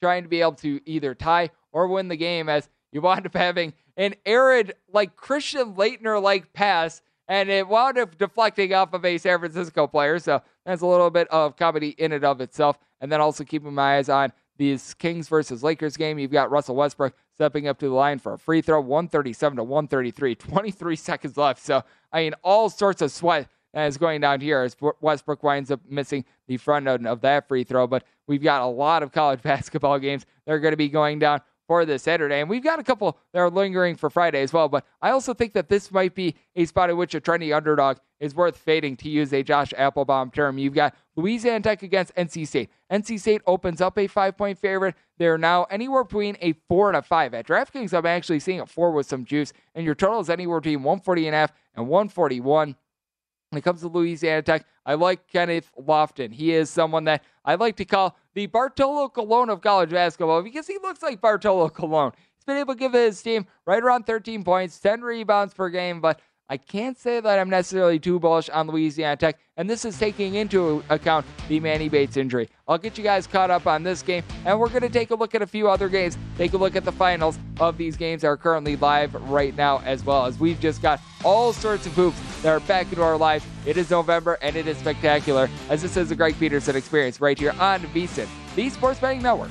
trying 0.00 0.22
to 0.22 0.28
be 0.28 0.40
able 0.40 0.52
to 0.52 0.80
either 0.86 1.14
tie 1.14 1.50
or 1.72 1.88
win 1.88 2.08
the 2.08 2.16
game 2.16 2.48
as 2.48 2.68
you 2.92 3.00
wind 3.02 3.26
up 3.26 3.34
having 3.34 3.72
an 3.96 4.14
arid, 4.24 4.74
like 4.92 5.16
Christian 5.16 5.74
Laettner 5.74 6.22
like 6.22 6.52
pass, 6.52 7.02
and 7.28 7.48
it 7.48 7.68
wound 7.68 7.98
up 7.98 8.18
deflecting 8.18 8.74
off 8.74 8.92
of 8.92 9.04
a 9.04 9.18
San 9.18 9.38
Francisco 9.38 9.86
player. 9.86 10.18
So 10.18 10.42
that's 10.64 10.82
a 10.82 10.86
little 10.86 11.10
bit 11.10 11.28
of 11.28 11.56
comedy 11.56 11.90
in 11.90 12.12
and 12.12 12.24
of 12.24 12.40
itself. 12.40 12.78
And 13.00 13.10
then 13.10 13.20
also 13.20 13.44
keeping 13.44 13.72
my 13.72 13.98
eyes 13.98 14.08
on 14.08 14.32
these 14.56 14.94
Kings 14.94 15.28
versus 15.28 15.62
Lakers 15.62 15.96
game. 15.96 16.18
You've 16.18 16.32
got 16.32 16.50
Russell 16.50 16.76
Westbrook 16.76 17.14
stepping 17.34 17.68
up 17.68 17.78
to 17.78 17.88
the 17.88 17.94
line 17.94 18.18
for 18.18 18.34
a 18.34 18.38
free 18.38 18.60
throw, 18.60 18.80
137 18.80 19.56
to 19.56 19.64
133, 19.64 20.34
23 20.34 20.96
seconds 20.96 21.36
left. 21.36 21.62
So, 21.64 21.82
I 22.12 22.22
mean, 22.22 22.34
all 22.42 22.68
sorts 22.68 23.00
of 23.00 23.12
sweat 23.12 23.48
is 23.74 23.96
going 23.96 24.20
down 24.20 24.40
here 24.40 24.62
as 24.62 24.76
Westbrook 25.00 25.42
winds 25.42 25.70
up 25.70 25.80
missing 25.88 26.24
the 26.46 26.56
front 26.56 26.88
end 26.88 27.06
of 27.06 27.20
that 27.22 27.48
free 27.48 27.64
throw. 27.64 27.86
But 27.86 28.04
we've 28.26 28.42
got 28.42 28.62
a 28.62 28.66
lot 28.66 29.02
of 29.02 29.12
college 29.12 29.42
basketball 29.42 29.98
games 29.98 30.26
that 30.46 30.52
are 30.52 30.60
going 30.60 30.72
to 30.72 30.76
be 30.76 30.88
going 30.88 31.18
down 31.18 31.40
for 31.70 31.84
this 31.84 32.02
Saturday. 32.02 32.40
And 32.40 32.50
we've 32.50 32.64
got 32.64 32.80
a 32.80 32.82
couple 32.82 33.16
that 33.32 33.38
are 33.38 33.48
lingering 33.48 33.94
for 33.94 34.10
Friday 34.10 34.42
as 34.42 34.52
well. 34.52 34.68
But 34.68 34.84
I 35.00 35.10
also 35.10 35.32
think 35.32 35.52
that 35.52 35.68
this 35.68 35.92
might 35.92 36.16
be 36.16 36.34
a 36.56 36.64
spot 36.64 36.90
in 36.90 36.96
which 36.96 37.14
a 37.14 37.20
trendy 37.20 37.56
underdog 37.56 37.98
is 38.18 38.34
worth 38.34 38.56
fading, 38.56 38.96
to 38.96 39.08
use 39.08 39.32
a 39.32 39.44
Josh 39.44 39.72
Appelbaum 39.78 40.34
term. 40.34 40.58
You've 40.58 40.74
got 40.74 40.96
Louisiana 41.14 41.60
Tech 41.60 41.84
against 41.84 42.12
NC 42.16 42.48
State. 42.48 42.70
NC 42.90 43.20
State 43.20 43.42
opens 43.46 43.80
up 43.80 43.96
a 43.98 44.08
five 44.08 44.36
point 44.36 44.58
favorite. 44.58 44.96
They're 45.16 45.38
now 45.38 45.62
anywhere 45.70 46.02
between 46.02 46.36
a 46.40 46.54
four 46.68 46.88
and 46.88 46.96
a 46.96 47.02
five. 47.02 47.34
At 47.34 47.46
DraftKings, 47.46 47.96
I'm 47.96 48.04
actually 48.04 48.40
seeing 48.40 48.58
a 48.58 48.66
four 48.66 48.90
with 48.90 49.06
some 49.06 49.24
juice. 49.24 49.52
And 49.76 49.86
your 49.86 49.94
total 49.94 50.18
is 50.18 50.28
anywhere 50.28 50.60
between 50.60 50.82
140 50.82 51.28
and 51.28 51.36
a 51.36 51.38
half 51.38 51.52
and 51.76 51.86
141. 51.86 52.74
When 53.50 53.58
it 53.58 53.64
comes 53.64 53.80
to 53.80 53.88
Louisiana 53.88 54.42
Tech, 54.42 54.64
I 54.86 54.94
like 54.94 55.26
Kenneth 55.26 55.72
Lofton. 55.76 56.32
He 56.32 56.54
is 56.54 56.70
someone 56.70 57.02
that 57.04 57.24
I 57.44 57.56
like 57.56 57.74
to 57.76 57.84
call 57.84 58.16
the 58.34 58.46
Bartolo 58.46 59.08
Colon 59.08 59.50
of 59.50 59.60
college 59.60 59.90
basketball 59.90 60.42
because 60.42 60.68
he 60.68 60.78
looks 60.80 61.02
like 61.02 61.20
Bartolo 61.20 61.68
Colon. 61.68 62.12
He's 62.36 62.44
been 62.44 62.58
able 62.58 62.74
to 62.74 62.78
give 62.78 62.92
his 62.92 63.20
team 63.20 63.46
right 63.66 63.82
around 63.82 64.06
13 64.06 64.44
points, 64.44 64.78
10 64.78 65.02
rebounds 65.02 65.52
per 65.52 65.68
game, 65.68 66.00
but 66.00 66.20
I 66.50 66.56
can't 66.56 66.98
say 66.98 67.20
that 67.20 67.38
I'm 67.38 67.48
necessarily 67.48 68.00
too 68.00 68.18
bullish 68.18 68.50
on 68.50 68.66
Louisiana 68.66 69.16
Tech, 69.16 69.38
and 69.56 69.70
this 69.70 69.84
is 69.84 69.96
taking 69.96 70.34
into 70.34 70.82
account 70.90 71.24
the 71.46 71.60
Manny 71.60 71.88
Bates 71.88 72.16
injury. 72.16 72.48
I'll 72.66 72.76
get 72.76 72.98
you 72.98 73.04
guys 73.04 73.28
caught 73.28 73.52
up 73.52 73.68
on 73.68 73.84
this 73.84 74.02
game, 74.02 74.24
and 74.44 74.58
we're 74.58 74.68
going 74.68 74.82
to 74.82 74.88
take 74.88 75.12
a 75.12 75.14
look 75.14 75.36
at 75.36 75.42
a 75.42 75.46
few 75.46 75.70
other 75.70 75.88
games, 75.88 76.18
take 76.36 76.52
a 76.52 76.56
look 76.56 76.74
at 76.74 76.84
the 76.84 76.90
finals 76.90 77.38
of 77.60 77.78
these 77.78 77.96
games 77.96 78.22
that 78.22 78.28
are 78.28 78.36
currently 78.36 78.74
live 78.74 79.14
right 79.30 79.56
now, 79.56 79.80
as 79.84 80.04
well 80.04 80.26
as 80.26 80.40
we've 80.40 80.58
just 80.58 80.82
got 80.82 81.00
all 81.24 81.52
sorts 81.52 81.86
of 81.86 81.92
hoops 81.92 82.18
that 82.42 82.48
are 82.48 82.58
back 82.66 82.88
into 82.90 83.00
our 83.00 83.16
lives. 83.16 83.46
It 83.64 83.76
is 83.76 83.88
November, 83.88 84.36
and 84.42 84.56
it 84.56 84.66
is 84.66 84.76
spectacular, 84.76 85.48
as 85.68 85.82
this 85.82 85.96
is 85.96 86.08
the 86.08 86.16
Greg 86.16 86.36
Peterson 86.40 86.74
experience 86.74 87.20
right 87.20 87.38
here 87.38 87.54
on 87.60 87.78
VSIN, 87.94 88.26
the 88.56 88.68
Sports 88.70 88.98
Betting 88.98 89.22
Network. 89.22 89.50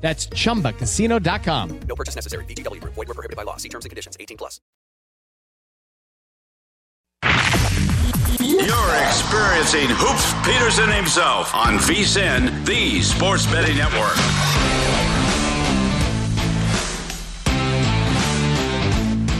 That's 0.00 0.26
chumbacasino.com. 0.28 1.80
No 1.86 1.94
purchase 1.94 2.14
necessary. 2.16 2.44
VGW 2.46 2.80
Group. 2.80 2.94
Void 2.94 3.08
were 3.08 3.14
prohibited 3.14 3.36
by 3.36 3.42
law. 3.42 3.58
See 3.58 3.68
terms 3.68 3.84
and 3.84 3.90
conditions. 3.90 4.16
18 4.18 4.36
plus. 4.38 4.60
You're 8.40 8.96
experiencing 9.04 9.88
Hoops 9.90 10.32
Peterson 10.46 10.90
himself 10.90 11.54
on 11.54 11.74
VSIN, 11.78 12.64
the 12.64 13.02
Sports 13.02 13.46
Betting 13.46 13.76
Network. 13.76 14.16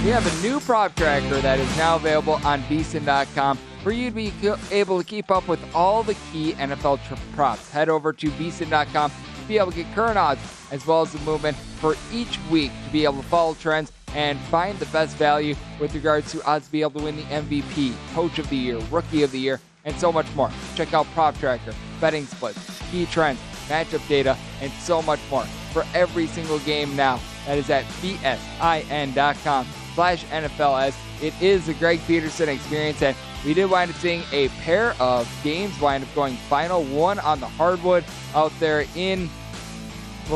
We 0.04 0.11
have 0.11 0.26
a 0.26 0.42
new 0.42 0.61
prop 0.61 0.94
tracker 0.96 1.40
that 1.40 1.58
is 1.58 1.76
now 1.76 1.96
available 1.96 2.40
on 2.44 2.62
VSIN.com 2.64 3.58
for 3.82 3.92
you 3.92 4.11
to 4.11 4.14
be 4.16 4.32
able 4.70 4.98
to 4.98 5.04
keep 5.04 5.30
up 5.30 5.46
with 5.46 5.61
all 5.74 6.02
the 6.02 6.14
key 6.32 6.52
NFL 6.54 7.06
tr- 7.06 7.14
props. 7.34 7.70
Head 7.70 7.88
over 7.88 8.12
to 8.14 8.30
VSIN.com 8.30 9.11
to 9.11 9.39
be 9.51 9.59
able 9.59 9.72
to 9.72 9.82
get 9.82 9.94
current 9.94 10.16
odds 10.16 10.40
as 10.70 10.86
well 10.86 11.03
as 11.03 11.12
the 11.12 11.18
movement 11.20 11.57
for 11.57 11.96
each 12.12 12.38
week 12.51 12.70
to 12.86 12.92
be 12.92 13.05
able 13.05 13.16
to 13.16 13.28
follow 13.28 13.53
trends 13.55 13.90
and 14.14 14.38
find 14.42 14.78
the 14.78 14.86
best 14.86 15.16
value 15.16 15.55
with 15.80 15.92
regards 15.94 16.30
to 16.30 16.42
odds 16.44 16.66
to 16.66 16.72
be 16.72 16.82
able 16.82 16.92
to 16.92 17.05
win 17.05 17.16
the 17.16 17.22
MVP, 17.24 17.92
Coach 18.14 18.38
of 18.38 18.48
the 18.48 18.57
Year, 18.57 18.78
Rookie 18.90 19.24
of 19.24 19.32
the 19.32 19.38
Year, 19.38 19.61
and 19.84 19.94
so 19.96 20.12
much 20.12 20.26
more. 20.34 20.51
Check 20.76 20.94
out 20.94 21.07
Prop 21.14 21.36
Tracker, 21.38 21.74
betting 22.01 22.26
splits, 22.26 22.80
key 22.90 23.07
trends, 23.07 23.40
matchup 23.68 24.07
data, 24.09 24.36
and 24.61 24.72
so 24.72 25.03
much 25.03 25.20
more 25.30 25.44
for 25.72 25.84
every 25.94 26.28
single 26.28 26.61
game 26.61 26.94
now. 26.94 27.20
That 27.46 27.59
is 27.59 27.70
at 27.70 27.84
vsin.com 27.84 29.66
slash 29.94 30.24
NFLS. 30.26 30.94
It 31.22 31.34
is 31.42 31.66
the 31.66 31.74
Greg 31.74 32.01
Peterson 32.07 32.48
experience, 32.48 33.03
and 33.03 33.16
we 33.44 33.55
did 33.55 33.70
wind 33.70 33.90
up 33.90 33.96
seeing 33.96 34.22
a 34.32 34.48
pair 34.61 34.94
of 35.01 35.28
games 35.42 35.78
wind 35.80 36.05
up 36.05 36.14
going 36.14 36.36
final. 36.36 36.84
One 36.84 37.18
on 37.18 37.40
the 37.40 37.46
hardwood 37.46 38.05
out 38.34 38.53
there 38.61 38.86
in 38.94 39.28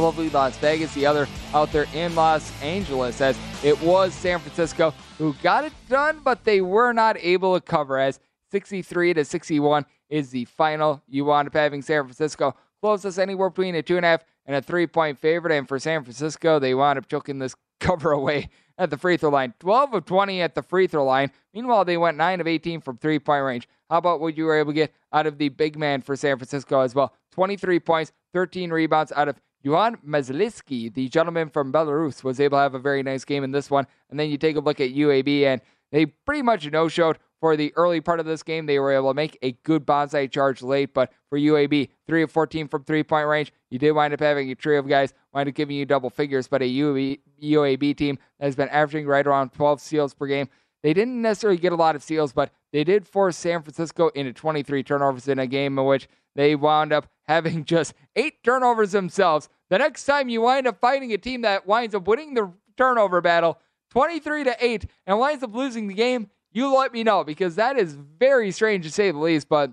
lovely 0.01 0.31
Las 0.31 0.57
Vegas, 0.59 0.93
the 0.95 1.07
other 1.07 1.29
out 1.53 1.73
there 1.73 1.87
in 1.95 2.15
Los 2.15 2.51
Angeles, 2.63 3.21
as 3.21 3.39
it 3.63 3.81
was 3.83 4.15
San 4.15 4.39
Francisco 4.39 4.95
who 5.19 5.35
got 5.43 5.65
it 5.65 5.73
done, 5.89 6.21
but 6.25 6.45
they 6.45 6.61
were 6.61 6.93
not 6.93 7.17
able 7.19 7.55
to 7.55 7.61
cover 7.61 7.99
as 7.99 8.21
63 8.51 9.15
to 9.15 9.25
61 9.25 9.87
is 10.09 10.31
the 10.31 10.45
final. 10.45 11.03
You 11.09 11.25
wound 11.25 11.49
up 11.49 11.55
having 11.55 11.83
San 11.83 12.05
Francisco 12.05 12.55
close 12.81 13.19
anywhere 13.19 13.51
between 13.51 13.75
a 13.75 13.83
two 13.83 13.97
and 13.97 14.05
a 14.05 14.11
half 14.11 14.25
and 14.47 14.57
a 14.57 14.63
three 14.63 14.87
point 14.87 15.19
favorite. 15.19 15.57
And 15.57 15.67
for 15.67 15.79
San 15.79 16.05
Francisco, 16.05 16.59
they 16.59 16.75
wound 16.75 16.99
up 16.99 17.09
choking 17.09 17.39
this 17.39 17.57
cover 17.81 18.13
away 18.13 18.49
at 18.79 18.91
the 18.91 18.99
free 18.99 19.17
throw 19.17 19.31
line. 19.31 19.55
12 19.61 19.95
of 19.95 20.05
20 20.05 20.43
at 20.43 20.55
the 20.55 20.63
free 20.63 20.87
throw 20.87 21.05
line. 21.05 21.31
Meanwhile, 21.53 21.85
they 21.85 21.97
went 21.97 22.17
9 22.17 22.41
of 22.41 22.47
18 22.47 22.81
from 22.81 22.99
three 22.99 23.19
point 23.19 23.45
range. 23.45 23.69
How 23.91 23.99
about 23.99 24.21
what 24.21 24.37
you 24.37 24.45
were 24.45 24.59
able 24.59 24.73
to 24.73 24.77
get 24.77 24.95
out 25.13 25.27
of 25.27 25.39
the 25.39 25.49
big 25.49 25.79
man 25.79 26.01
for 26.03 26.17
San 26.17 26.37
Francisco 26.37 26.81
as 26.81 26.95
well? 26.95 27.15
23 27.33 27.81
points, 27.81 28.13
13 28.33 28.71
rebounds 28.71 29.13
out 29.13 29.29
of 29.29 29.37
Yauhen 29.65 29.97
Massalski, 30.07 30.93
the 30.93 31.09
gentleman 31.09 31.49
from 31.49 31.73
Belarus, 31.73 32.23
was 32.23 32.39
able 32.39 32.59
to 32.59 32.63
have 32.63 32.75
a 32.75 32.79
very 32.79 33.03
nice 33.03 33.25
game 33.25 33.45
in 33.45 33.51
this 33.51 33.71
one. 33.71 33.87
And 34.11 34.21
then 34.21 34.29
you 34.29 34.37
take 34.37 34.57
a 34.57 34.61
look 34.61 34.81
at 34.81 34.91
UAB, 34.91 35.45
and 35.45 35.61
they 35.91 36.07
pretty 36.07 36.43
much 36.43 36.71
no 36.71 36.89
showed 36.89 37.19
for 37.41 37.57
the 37.57 37.73
early 37.77 38.01
part 38.01 38.21
of 38.21 38.27
this 38.27 38.43
game. 38.43 38.67
They 38.67 38.79
were 38.79 38.93
able 38.93 39.11
to 39.11 39.15
make 39.15 39.39
a 39.43 39.53
good 39.65 39.87
bonsai 39.87 40.31
charge 40.31 40.63
late, 40.63 40.93
but 40.93 41.13
for 41.31 41.39
UAB, 41.39 41.89
3 42.07 42.23
of 42.23 42.31
14 42.31 42.69
from 42.69 42.85
three 42.85 43.03
point 43.03 43.27
range. 43.27 43.53
You 43.71 43.79
did 43.79 43.93
wind 43.93 44.13
up 44.13 44.21
having 44.21 44.51
a 44.51 44.55
trio 44.55 44.81
of 44.81 44.89
guys 44.89 45.15
wind 45.33 45.49
up 45.49 45.55
giving 45.55 45.77
you 45.77 45.87
double 45.87 46.11
figures, 46.11 46.47
but 46.47 46.63
a 46.63 46.65
UAB, 46.67 47.21
UAB 47.43 47.97
team 47.97 48.19
that 48.39 48.47
has 48.47 48.57
been 48.57 48.69
averaging 48.69 49.07
right 49.07 49.27
around 49.27 49.51
12 49.51 49.81
steals 49.81 50.15
per 50.15 50.27
game. 50.27 50.49
They 50.85 50.93
didn't 50.93 51.23
necessarily 51.23 51.59
get 51.59 51.73
a 51.73 51.77
lot 51.77 51.97
of 51.97 52.03
steals, 52.03 52.35
but 52.35 52.53
they 52.71 52.85
did 52.85 53.09
force 53.09 53.39
San 53.39 53.63
Francisco 53.63 54.09
into 54.09 54.35
23 54.35 54.83
turnovers 54.83 55.27
in 55.27 55.39
a 55.39 55.47
game 55.47 55.79
in 55.79 55.87
which 55.87 56.09
they 56.37 56.55
wound 56.55 56.93
up 56.93 57.09
having 57.27 57.65
just 57.65 57.95
eight 58.15 58.45
turnovers 58.45 58.93
themselves. 58.93 59.49
The 59.71 59.79
next 59.79 60.05
time 60.05 60.29
you 60.29 60.43
wind 60.43 60.67
up 60.67 60.79
fighting 60.79 61.11
a 61.15 61.19
team 61.19 61.41
that 61.41 61.67
winds 61.67 61.95
up 61.95 62.07
winning 62.07 62.35
the 62.35 62.53
turnover 62.77 63.23
battle 63.23 63.59
23 63.93 64.45
to 64.45 64.57
8 64.61 64.85
and 65.07 65.19
winds 65.19 65.43
up 65.43 65.55
losing 65.55 65.89
the 65.89 65.95
game, 65.95 66.29
you 66.53 66.77
let 66.77 66.93
me 66.93 67.03
know 67.03 67.25
because 67.25 67.55
that 67.55 67.79
is 67.79 67.95
very 67.95 68.51
strange 68.51 68.85
to 68.85 68.91
say 68.91 69.11
the 69.11 69.19
least. 69.19 69.49
But 69.49 69.73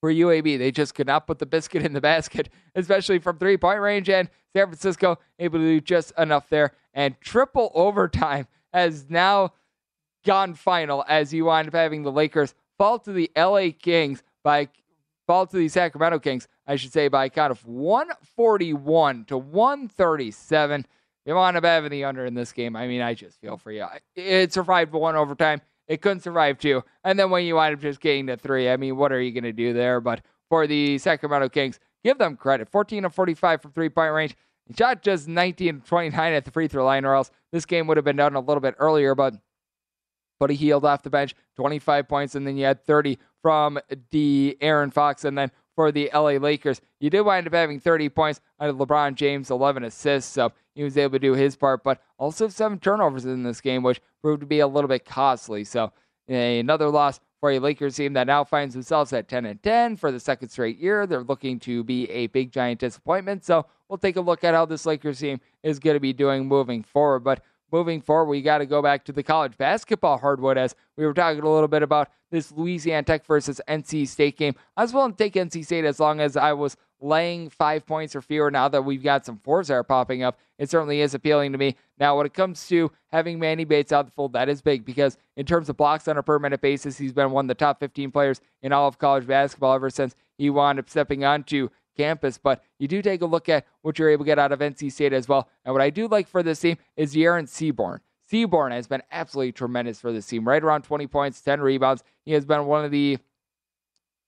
for 0.00 0.12
UAB, 0.12 0.56
they 0.56 0.70
just 0.70 0.94
could 0.94 1.08
not 1.08 1.26
put 1.26 1.40
the 1.40 1.46
biscuit 1.46 1.84
in 1.84 1.94
the 1.94 2.00
basket, 2.00 2.48
especially 2.76 3.18
from 3.18 3.38
three 3.38 3.56
point 3.56 3.80
range. 3.80 4.08
And 4.08 4.30
San 4.54 4.66
Francisco 4.66 5.18
able 5.40 5.58
to 5.58 5.64
do 5.64 5.80
just 5.80 6.12
enough 6.16 6.48
there. 6.48 6.74
And 6.94 7.20
triple 7.20 7.72
overtime 7.74 8.46
has 8.72 9.06
now 9.08 9.52
gone 10.24 10.54
final 10.54 11.04
as 11.08 11.32
you 11.32 11.46
wind 11.46 11.68
up 11.68 11.74
having 11.74 12.02
the 12.02 12.12
Lakers 12.12 12.54
fall 12.78 12.98
to 13.00 13.12
the 13.12 13.30
LA 13.36 13.68
Kings 13.78 14.22
by 14.42 14.68
fall 15.26 15.46
to 15.46 15.56
the 15.56 15.68
Sacramento 15.68 16.18
Kings, 16.18 16.48
I 16.66 16.76
should 16.76 16.92
say, 16.92 17.08
by 17.08 17.26
a 17.26 17.30
count 17.30 17.50
of 17.50 17.64
141 17.64 19.24
to 19.26 19.38
137. 19.38 20.86
You 21.24 21.34
wind 21.36 21.56
up 21.56 21.64
having 21.64 21.90
the 21.90 22.04
under 22.04 22.26
in 22.26 22.34
this 22.34 22.52
game. 22.52 22.74
I 22.74 22.88
mean, 22.88 23.00
I 23.00 23.14
just 23.14 23.40
feel 23.40 23.56
for 23.56 23.70
you. 23.70 23.86
It 24.16 24.52
survived 24.52 24.92
one 24.92 25.14
overtime. 25.14 25.60
It 25.86 26.00
couldn't 26.00 26.20
survive 26.20 26.58
two. 26.58 26.82
And 27.04 27.18
then 27.18 27.30
when 27.30 27.44
you 27.44 27.54
wind 27.56 27.74
up 27.74 27.80
just 27.80 28.00
getting 28.00 28.26
to 28.26 28.36
three, 28.36 28.68
I 28.68 28.76
mean, 28.76 28.96
what 28.96 29.12
are 29.12 29.20
you 29.20 29.30
going 29.32 29.44
to 29.44 29.52
do 29.52 29.72
there? 29.72 30.00
But 30.00 30.22
for 30.48 30.66
the 30.66 30.98
Sacramento 30.98 31.48
Kings, 31.48 31.78
give 32.02 32.18
them 32.18 32.36
credit. 32.36 32.68
14 32.68 33.04
of 33.04 33.14
45 33.14 33.62
from 33.62 33.72
three 33.72 33.88
point 33.88 34.12
range. 34.12 34.36
Shot 34.76 35.02
just 35.02 35.28
19 35.28 35.76
of 35.76 35.84
29 35.84 36.32
at 36.32 36.44
the 36.44 36.50
free 36.50 36.68
throw 36.68 36.84
line, 36.84 37.04
or 37.04 37.14
else 37.14 37.30
this 37.52 37.66
game 37.66 37.86
would 37.86 37.96
have 37.96 38.04
been 38.04 38.16
done 38.16 38.34
a 38.34 38.40
little 38.40 38.60
bit 38.60 38.74
earlier. 38.78 39.14
But 39.14 39.34
Buddy 40.42 40.56
Hield 40.56 40.84
off 40.84 41.04
the 41.04 41.08
bench, 41.08 41.36
25 41.54 42.08
points, 42.08 42.34
and 42.34 42.44
then 42.44 42.56
you 42.56 42.64
had 42.64 42.84
30 42.84 43.16
from 43.40 43.78
De'Aaron 44.10 44.92
Fox, 44.92 45.24
and 45.24 45.38
then 45.38 45.52
for 45.76 45.92
the 45.92 46.10
LA 46.12 46.32
Lakers, 46.32 46.80
you 46.98 47.10
did 47.10 47.20
wind 47.20 47.46
up 47.46 47.52
having 47.52 47.78
30 47.78 48.08
points 48.08 48.40
out 48.58 48.68
of 48.68 48.74
LeBron 48.74 49.14
James, 49.14 49.52
11 49.52 49.84
assists, 49.84 50.32
so 50.32 50.52
he 50.74 50.82
was 50.82 50.98
able 50.98 51.12
to 51.12 51.20
do 51.20 51.34
his 51.34 51.54
part, 51.54 51.84
but 51.84 52.02
also 52.18 52.48
seven 52.48 52.80
turnovers 52.80 53.24
in 53.24 53.44
this 53.44 53.60
game, 53.60 53.84
which 53.84 54.00
proved 54.20 54.40
to 54.40 54.46
be 54.46 54.58
a 54.58 54.66
little 54.66 54.88
bit 54.88 55.04
costly. 55.04 55.62
So 55.62 55.92
eh, 56.28 56.58
another 56.58 56.88
loss 56.88 57.20
for 57.38 57.52
a 57.52 57.60
Lakers 57.60 57.94
team 57.94 58.12
that 58.14 58.26
now 58.26 58.42
finds 58.42 58.74
themselves 58.74 59.12
at 59.12 59.28
10 59.28 59.46
and 59.46 59.62
10 59.62 59.96
for 59.96 60.10
the 60.10 60.18
second 60.18 60.48
straight 60.48 60.78
year. 60.78 61.06
They're 61.06 61.22
looking 61.22 61.60
to 61.60 61.84
be 61.84 62.10
a 62.10 62.26
big 62.28 62.50
giant 62.50 62.80
disappointment. 62.80 63.44
So 63.44 63.66
we'll 63.88 63.98
take 63.98 64.16
a 64.16 64.20
look 64.20 64.42
at 64.42 64.54
how 64.54 64.64
this 64.64 64.86
Lakers 64.86 65.20
team 65.20 65.40
is 65.62 65.78
going 65.78 65.94
to 65.94 66.00
be 66.00 66.12
doing 66.12 66.46
moving 66.46 66.82
forward. 66.82 67.20
But 67.20 67.42
moving 67.72 68.00
forward, 68.00 68.26
we 68.26 68.42
got 68.42 68.58
to 68.58 68.66
go 68.66 68.82
back 68.82 69.04
to 69.06 69.12
the 69.12 69.22
college 69.22 69.56
basketball 69.56 70.18
hardwood 70.18 70.58
as 70.58 70.74
we 70.96 71.06
were 71.06 71.14
talking 71.14 71.42
a 71.42 71.50
little 71.50 71.68
bit 71.68 71.82
about 71.82 72.10
this 72.30 72.52
Louisiana 72.52 73.02
Tech 73.02 73.26
versus 73.26 73.60
NC 73.66 74.06
State 74.06 74.36
game. 74.36 74.54
I 74.76 74.82
was 74.82 74.92
willing 74.92 75.12
to 75.12 75.18
take 75.18 75.34
NC 75.34 75.64
State 75.64 75.84
as 75.84 75.98
long 75.98 76.20
as 76.20 76.36
I 76.36 76.52
was 76.52 76.76
laying 77.00 77.50
five 77.50 77.84
points 77.84 78.14
or 78.14 78.22
fewer 78.22 78.50
now 78.50 78.68
that 78.68 78.82
we've 78.82 79.02
got 79.02 79.26
some 79.26 79.38
fours 79.38 79.68
that 79.68 79.74
are 79.74 79.82
popping 79.82 80.22
up. 80.22 80.38
It 80.58 80.70
certainly 80.70 81.00
is 81.00 81.14
appealing 81.14 81.52
to 81.52 81.58
me. 81.58 81.76
Now, 81.98 82.16
when 82.16 82.26
it 82.26 82.34
comes 82.34 82.66
to 82.68 82.92
having 83.10 83.38
Manny 83.40 83.64
Bates 83.64 83.92
out 83.92 84.06
the 84.06 84.12
fold, 84.12 84.34
that 84.34 84.48
is 84.48 84.62
big 84.62 84.84
because 84.84 85.18
in 85.36 85.44
terms 85.44 85.68
of 85.68 85.76
blocks 85.76 86.06
on 86.06 86.16
a 86.16 86.22
per 86.22 86.38
minute 86.38 86.60
basis, 86.60 86.98
he's 86.98 87.12
been 87.12 87.32
one 87.32 87.46
of 87.46 87.48
the 87.48 87.54
top 87.54 87.80
15 87.80 88.12
players 88.12 88.40
in 88.62 88.72
all 88.72 88.86
of 88.86 88.98
college 88.98 89.26
basketball 89.26 89.74
ever 89.74 89.90
since 89.90 90.14
he 90.38 90.48
wound 90.48 90.78
up 90.78 90.88
stepping 90.88 91.24
onto 91.24 91.68
campus. 91.96 92.38
But 92.38 92.62
you 92.78 92.88
do 92.88 93.02
take 93.02 93.22
a 93.22 93.26
look 93.26 93.48
at 93.48 93.66
what 93.82 93.98
you're 93.98 94.10
able 94.10 94.24
to 94.24 94.28
get 94.28 94.38
out 94.38 94.52
of 94.52 94.60
NC 94.60 94.92
State 94.92 95.12
as 95.12 95.28
well. 95.28 95.48
And 95.64 95.74
what 95.74 95.82
I 95.82 95.90
do 95.90 96.08
like 96.08 96.28
for 96.28 96.42
this 96.42 96.60
team 96.60 96.76
is 96.96 97.14
Dereon 97.14 97.44
Seabron. 97.44 98.00
Seabron 98.30 98.72
has 98.72 98.86
been 98.86 99.02
absolutely 99.10 99.52
tremendous 99.52 100.00
for 100.00 100.12
this 100.12 100.26
team, 100.26 100.46
right 100.48 100.62
around 100.62 100.82
20 100.82 101.06
points, 101.06 101.40
10 101.40 101.60
rebounds. 101.60 102.02
He 102.24 102.32
has 102.32 102.44
been 102.44 102.66
one 102.66 102.84
of 102.84 102.90
the 102.90 103.18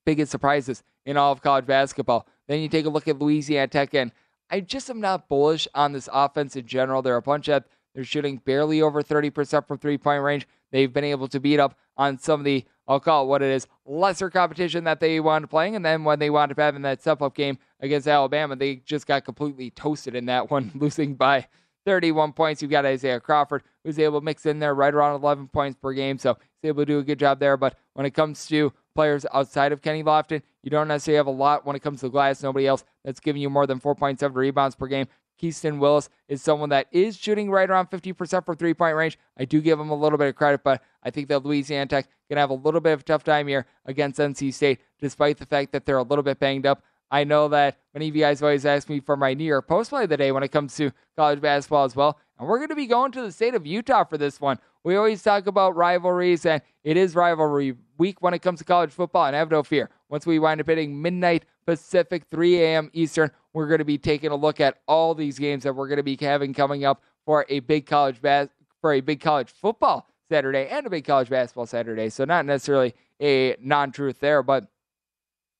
biggest 0.05 0.31
surprises 0.31 0.83
in 1.07 1.17
all 1.17 1.33
of 1.33 1.43
college 1.43 1.67
basketball. 1.67 2.27
Then 2.47 2.61
you 2.61 2.69
take 2.69 2.87
a 2.87 2.91
look 2.91 3.09
at 3.09 3.19
Louisiana 3.19 3.69
Tech, 3.69 3.95
and 3.95 4.12
I 4.51 4.61
just 4.61 4.91
am 4.91 5.01
not 5.01 5.29
bullish 5.29 5.67
on 5.75 5.93
this 5.93 6.09
offense 6.12 6.57
in 6.57 6.67
general. 6.67 7.01
They're 7.01 7.17
a 7.17 7.23
bunch 7.23 7.49
of 7.49 7.65
they're 7.95 8.05
shooting 8.05 8.39
barely 8.39 8.83
over 8.83 9.03
30% 9.03 9.67
from 9.67 9.79
three 9.79 9.99
point 9.99 10.23
range. 10.23 10.47
They've 10.75 10.93
been 10.93 11.05
able 11.05 11.29
to 11.29 11.39
beat 11.39 11.61
up 11.61 11.79
on 11.97 12.18
some 12.18 12.41
of 12.41 12.45
the, 12.45 12.64
I'll 12.89 12.99
call 12.99 13.22
it 13.22 13.29
what 13.29 13.43
it 13.43 13.53
is, 13.53 13.68
lesser 13.87 14.29
competition 14.29 14.83
that 14.85 14.99
they 14.99 15.20
wound 15.20 15.45
up 15.45 15.51
playing. 15.51 15.77
And 15.77 15.87
then 15.87 16.03
when 16.03 16.18
they 16.18 16.31
wound 16.31 16.51
up 16.51 16.59
having 16.59 16.83
that 16.83 17.01
step 17.01 17.22
up 17.22 17.37
game 17.37 17.59
against 17.79 18.09
Alabama, 18.09 18.57
they 18.57 18.83
just 18.85 19.07
got 19.07 19.25
completely 19.25 19.70
toasted 19.70 20.16
in 20.16 20.27
that 20.27 20.51
one, 20.51 20.72
losing 20.75 21.14
by 21.14 21.47
31 21.87 22.33
points. 22.33 22.61
You've 22.61 22.72
got 22.72 22.85
Isaiah 22.85 23.20
Crawford, 23.20 23.62
who's 23.85 24.01
able 24.01 24.18
to 24.18 24.25
mix 24.25 24.47
in 24.47 24.59
there 24.59 24.75
right 24.75 24.93
around 24.93 25.14
11 25.14 25.47
points 25.47 25.79
per 25.81 25.93
game. 25.93 26.18
So 26.18 26.37
he's 26.61 26.70
able 26.70 26.83
to 26.83 26.87
do 26.87 26.99
a 26.99 27.05
good 27.05 27.20
job 27.20 27.39
there. 27.39 27.57
But 27.57 27.79
when 27.93 28.05
it 28.05 28.11
comes 28.11 28.45
to 28.49 28.72
players 28.95 29.27
outside 29.33 29.72
of 29.72 29.83
Kenny 29.83 30.03
Lofton. 30.03 30.43
You 30.62 30.70
don't 30.70 30.89
necessarily 30.89 31.16
have 31.16 31.27
a 31.27 31.31
lot 31.31 31.66
when 31.66 31.77
it 31.77 31.83
comes 31.83 32.01
to 32.01 32.09
glass. 32.09 32.43
Nobody 32.43 32.66
else 32.66 32.85
that's 33.05 33.20
giving 33.20 33.43
you 33.43 33.51
more 33.51 33.66
than 33.66 33.81
4.7 33.81 34.35
rebounds 34.35 34.77
per 34.77 34.87
game. 34.87 35.07
Keaston 35.41 35.78
Willis 35.78 36.09
is 36.28 36.43
someone 36.43 36.68
that 36.70 36.87
is 36.91 37.16
shooting 37.16 37.51
right 37.51 37.68
around 37.68 37.91
50% 37.91 38.45
for 38.45 38.55
three 38.55 38.74
point 38.74 38.97
range. 38.97 39.18
I 39.39 39.45
do 39.45 39.61
give 39.61 39.78
him 39.78 39.91
a 39.91 39.95
little 39.95 40.18
bit 40.18 40.28
of 40.28 40.35
credit, 40.37 40.62
but 40.64 40.82
I 41.03 41.11
think 41.11 41.28
that 41.28 41.45
Louisiana 41.45 41.87
Tech 41.87 42.09
going 42.28 42.37
to 42.37 42.41
have 42.41 42.51
a 42.51 42.55
little 42.55 42.80
bit 42.80 42.93
of 42.93 43.01
a 43.01 43.05
tough 43.05 43.24
time 43.24 43.47
here 43.47 43.66
against 43.85 44.18
NC 44.18 44.53
State, 44.55 44.80
despite 45.01 45.39
the 45.39 45.47
fact 45.47 45.72
that 45.72 45.87
they're 45.87 45.99
a 45.99 46.03
little 46.03 46.22
bit 46.22 46.39
banged 46.39 46.66
up. 46.66 46.82
I 47.11 47.24
know 47.24 47.49
that 47.49 47.78
many 47.93 48.09
of 48.09 48.16
you 48.16 48.22
guys 48.22 48.43
always 48.43 48.66
ask 48.66 48.89
me 48.89 49.01
for 49.01 49.16
my 49.16 49.35
New 49.35 49.45
York 49.45 49.68
post 49.68 49.91
play 49.91 50.05
of 50.05 50.09
the 50.09 50.16
day 50.16 50.32
when 50.32 50.43
it 50.43 50.49
comes 50.49 50.74
to 50.76 50.91
college 51.16 51.41
basketball 51.41 51.85
as 51.85 51.95
well. 51.95 52.18
And 52.39 52.49
we're 52.49 52.59
going 52.59 52.70
to 52.70 52.74
be 52.74 52.87
going 52.87 53.12
to 53.12 53.22
the 53.22 53.30
state 53.30 53.55
of 53.55 53.66
Utah 53.66 54.05
for 54.05 54.18
this 54.18 54.41
one. 54.41 54.59
We 54.82 54.97
always 54.97 55.22
talk 55.22 55.47
about 55.47 55.76
rivalries, 55.76 56.45
and 56.45 56.61
it 56.82 56.97
is 56.97 57.14
rivalry 57.14 57.76
week 57.99 58.20
when 58.20 58.35
it 58.35 58.41
comes 58.41 58.59
to 58.59 58.64
college 58.64 58.91
football, 58.91 59.26
and 59.26 59.37
I 59.37 59.39
have 59.39 59.51
no 59.51 59.62
fear. 59.62 59.91
Once 60.09 60.26
we 60.26 60.39
wind 60.39 60.61
up 60.61 60.66
hitting 60.66 61.01
midnight 61.01 61.45
Pacific, 61.66 62.24
3 62.30 62.61
a.m. 62.61 62.91
Eastern, 62.93 63.30
we're 63.55 63.68
going 63.68 63.78
to 63.78 63.84
be 63.84 63.96
taking 63.96 64.30
a 64.30 64.36
look 64.36 64.61
at 64.61 64.80
all 64.86 65.14
these 65.14 65.38
games 65.38 65.62
that 65.62 65.72
we're 65.72 65.88
going 65.88 65.96
to 65.96 66.02
be 66.02 66.18
having 66.20 66.52
coming 66.52 66.84
up 66.84 67.02
for 67.24 67.46
a 67.48 67.61
big 67.61 67.86
college 67.86 68.20
bas- 68.20 68.50
for 68.80 68.92
a 68.92 69.00
big 69.00 69.20
college 69.20 69.50
football 69.50 70.07
Saturday 70.28 70.68
and 70.68 70.86
a 70.86 70.90
big 70.90 71.05
college 71.05 71.30
basketball 71.30 71.66
Saturday. 71.66 72.11
So 72.11 72.24
not 72.24 72.44
necessarily 72.44 72.94
a 73.22 73.57
non-truth 73.61 74.20
there, 74.20 74.42
but 74.42 74.66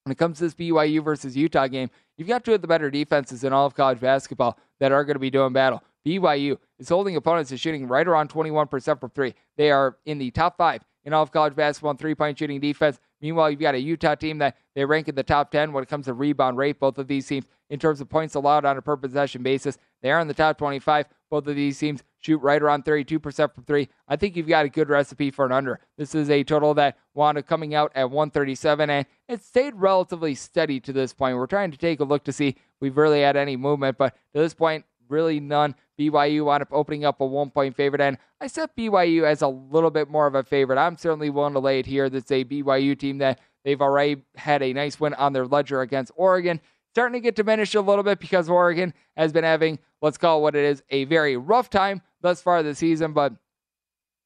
when 0.03 0.12
it 0.12 0.18
comes 0.18 0.38
to 0.38 0.45
this 0.45 0.55
BYU 0.55 1.03
versus 1.03 1.36
Utah 1.36 1.68
game, 1.68 1.88
you've 2.16 2.28
got 2.28 2.45
two 2.45 2.53
of 2.53 2.61
the 2.61 2.68
better 2.68 2.90
defenses 2.90 3.45
in 3.45 3.53
all 3.53 3.64
of 3.64 3.74
college 3.74 4.01
basketball 4.01 4.59
that 4.80 4.92
are 4.92 5.05
going 5.05 5.14
to 5.14 5.20
be 5.20 5.30
doing 5.30 5.53
battle. 5.53 5.82
BYU 6.07 6.59
is 6.78 6.90
holding 6.90 7.16
opponents 7.16 7.49
to 7.51 7.57
shooting 7.57 7.88
right 7.88 8.07
around 8.07 8.28
21% 8.28 9.01
from 9.01 9.11
three. 9.11 9.34
They 9.57 9.70
are 9.70 9.97
in 10.05 10.18
the 10.18 10.30
top 10.30 10.59
five 10.59 10.82
in 11.05 11.12
all 11.14 11.22
of 11.22 11.32
college 11.32 11.55
basketball 11.55 11.92
in 11.92 11.97
three 11.97 12.14
point 12.14 12.38
shooting 12.38 12.61
defense. 12.61 12.99
Meanwhile, 13.21 13.51
you've 13.51 13.61
got 13.61 13.75
a 13.75 13.81
Utah 13.81 14.15
team 14.15 14.39
that 14.39 14.57
they 14.75 14.85
rank 14.85 15.09
in 15.09 15.15
the 15.15 15.23
top 15.23 15.51
10 15.51 15.73
when 15.73 15.83
it 15.83 15.89
comes 15.89 16.07
to 16.07 16.15
rebound 16.15 16.59
rate. 16.59 16.79
Both 16.79 16.99
of 16.99 17.07
these 17.07 17.27
teams, 17.27 17.47
in 17.71 17.79
terms 17.79 18.01
of 18.01 18.09
points 18.09 18.35
allowed 18.35 18.65
on 18.65 18.77
a 18.77 18.83
per 18.83 18.97
possession 18.97 19.43
basis, 19.43 19.79
they 20.03 20.11
are 20.11 20.21
in 20.21 20.29
the 20.29 20.35
top 20.35 20.59
25. 20.59 21.07
Both 21.31 21.47
of 21.47 21.57
these 21.57 21.79
teams 21.79 22.03
shoot 22.19 22.39
right 22.39 22.61
around 22.61 22.85
32% 22.85 23.55
from 23.55 23.65
three. 23.65 23.89
I 24.09 24.17
think 24.17 24.37
you've 24.37 24.49
got 24.49 24.67
a 24.67 24.69
good 24.69 24.89
recipe 24.89 25.31
for 25.31 25.47
an 25.47 25.53
under. 25.53 25.81
This 25.97 26.15
is 26.15 26.31
a 26.31 26.45
total 26.45 26.75
that 26.75 26.99
wound 27.15 27.39
up 27.39 27.47
coming 27.47 27.75
out 27.75 27.93
at 27.95 28.11
137, 28.11 28.91
and 28.91 29.07
it 29.29 29.43
stayed 29.43 29.75
relatively 29.75 30.35
steady 30.35 30.81
to 30.81 30.93
this 30.93 31.12
point. 31.12 31.37
We're 31.37 31.47
trying 31.47 31.71
to 31.71 31.79
take 31.79 32.01
a 32.01 32.05
look 32.05 32.25
to 32.25 32.33
see 32.33 32.57
we've 32.81 32.97
really 32.97 33.23
had 33.23 33.37
any 33.37 33.57
movement, 33.57 33.99
but 33.99 34.15
to 34.35 34.41
this 34.41 34.55
point, 34.55 34.85
really 35.09 35.41
none. 35.41 35.75
BYU 35.99 36.45
wound 36.45 36.62
up 36.62 36.68
opening 36.72 37.05
up 37.05 37.20
a 37.20 37.26
one 37.26 37.51
point 37.51 37.76
favorite, 37.76 38.01
and 38.01 38.18
I 38.40 38.47
set 38.47 38.76
BYU 38.76 39.24
as 39.24 39.42
a 39.42 39.49
little 39.49 39.90
bit 39.90 40.09
more 40.09 40.26
of 40.26 40.34
a 40.34 40.42
favorite. 40.42 40.78
I'm 40.78 40.97
certainly 40.97 41.30
willing 41.30 41.55
to 41.55 41.61
lay 41.61 41.78
it 41.78 41.86
here. 41.86 42.09
That's 42.09 42.30
a 42.30 42.45
BYU 42.45 42.99
team 42.99 43.18
that 43.18 43.40
they've 43.64 43.80
already 43.80 44.22
had 44.36 44.62
a 44.62 44.72
nice 44.72 44.99
win 44.99 45.14
on 45.14 45.32
their 45.32 45.47
ledger 45.47 45.80
against 45.80 46.12
Oregon. 46.16 46.61
Starting 46.92 47.14
to 47.14 47.20
get 47.20 47.34
diminished 47.34 47.74
a 47.74 47.80
little 47.80 48.05
bit 48.05 48.20
because 48.20 48.49
Oregon 48.49 48.95
has 49.16 49.32
been 49.32 49.45
having, 49.45 49.78
let's 50.01 50.16
call 50.16 50.38
it 50.38 50.42
what 50.42 50.55
it 50.55 50.64
is, 50.64 50.82
a 50.90 51.05
very 51.05 51.36
rough 51.36 51.68
time 51.68 52.03
thus 52.20 52.40
far 52.40 52.62
this 52.62 52.78
season. 52.78 53.12
But 53.12 53.32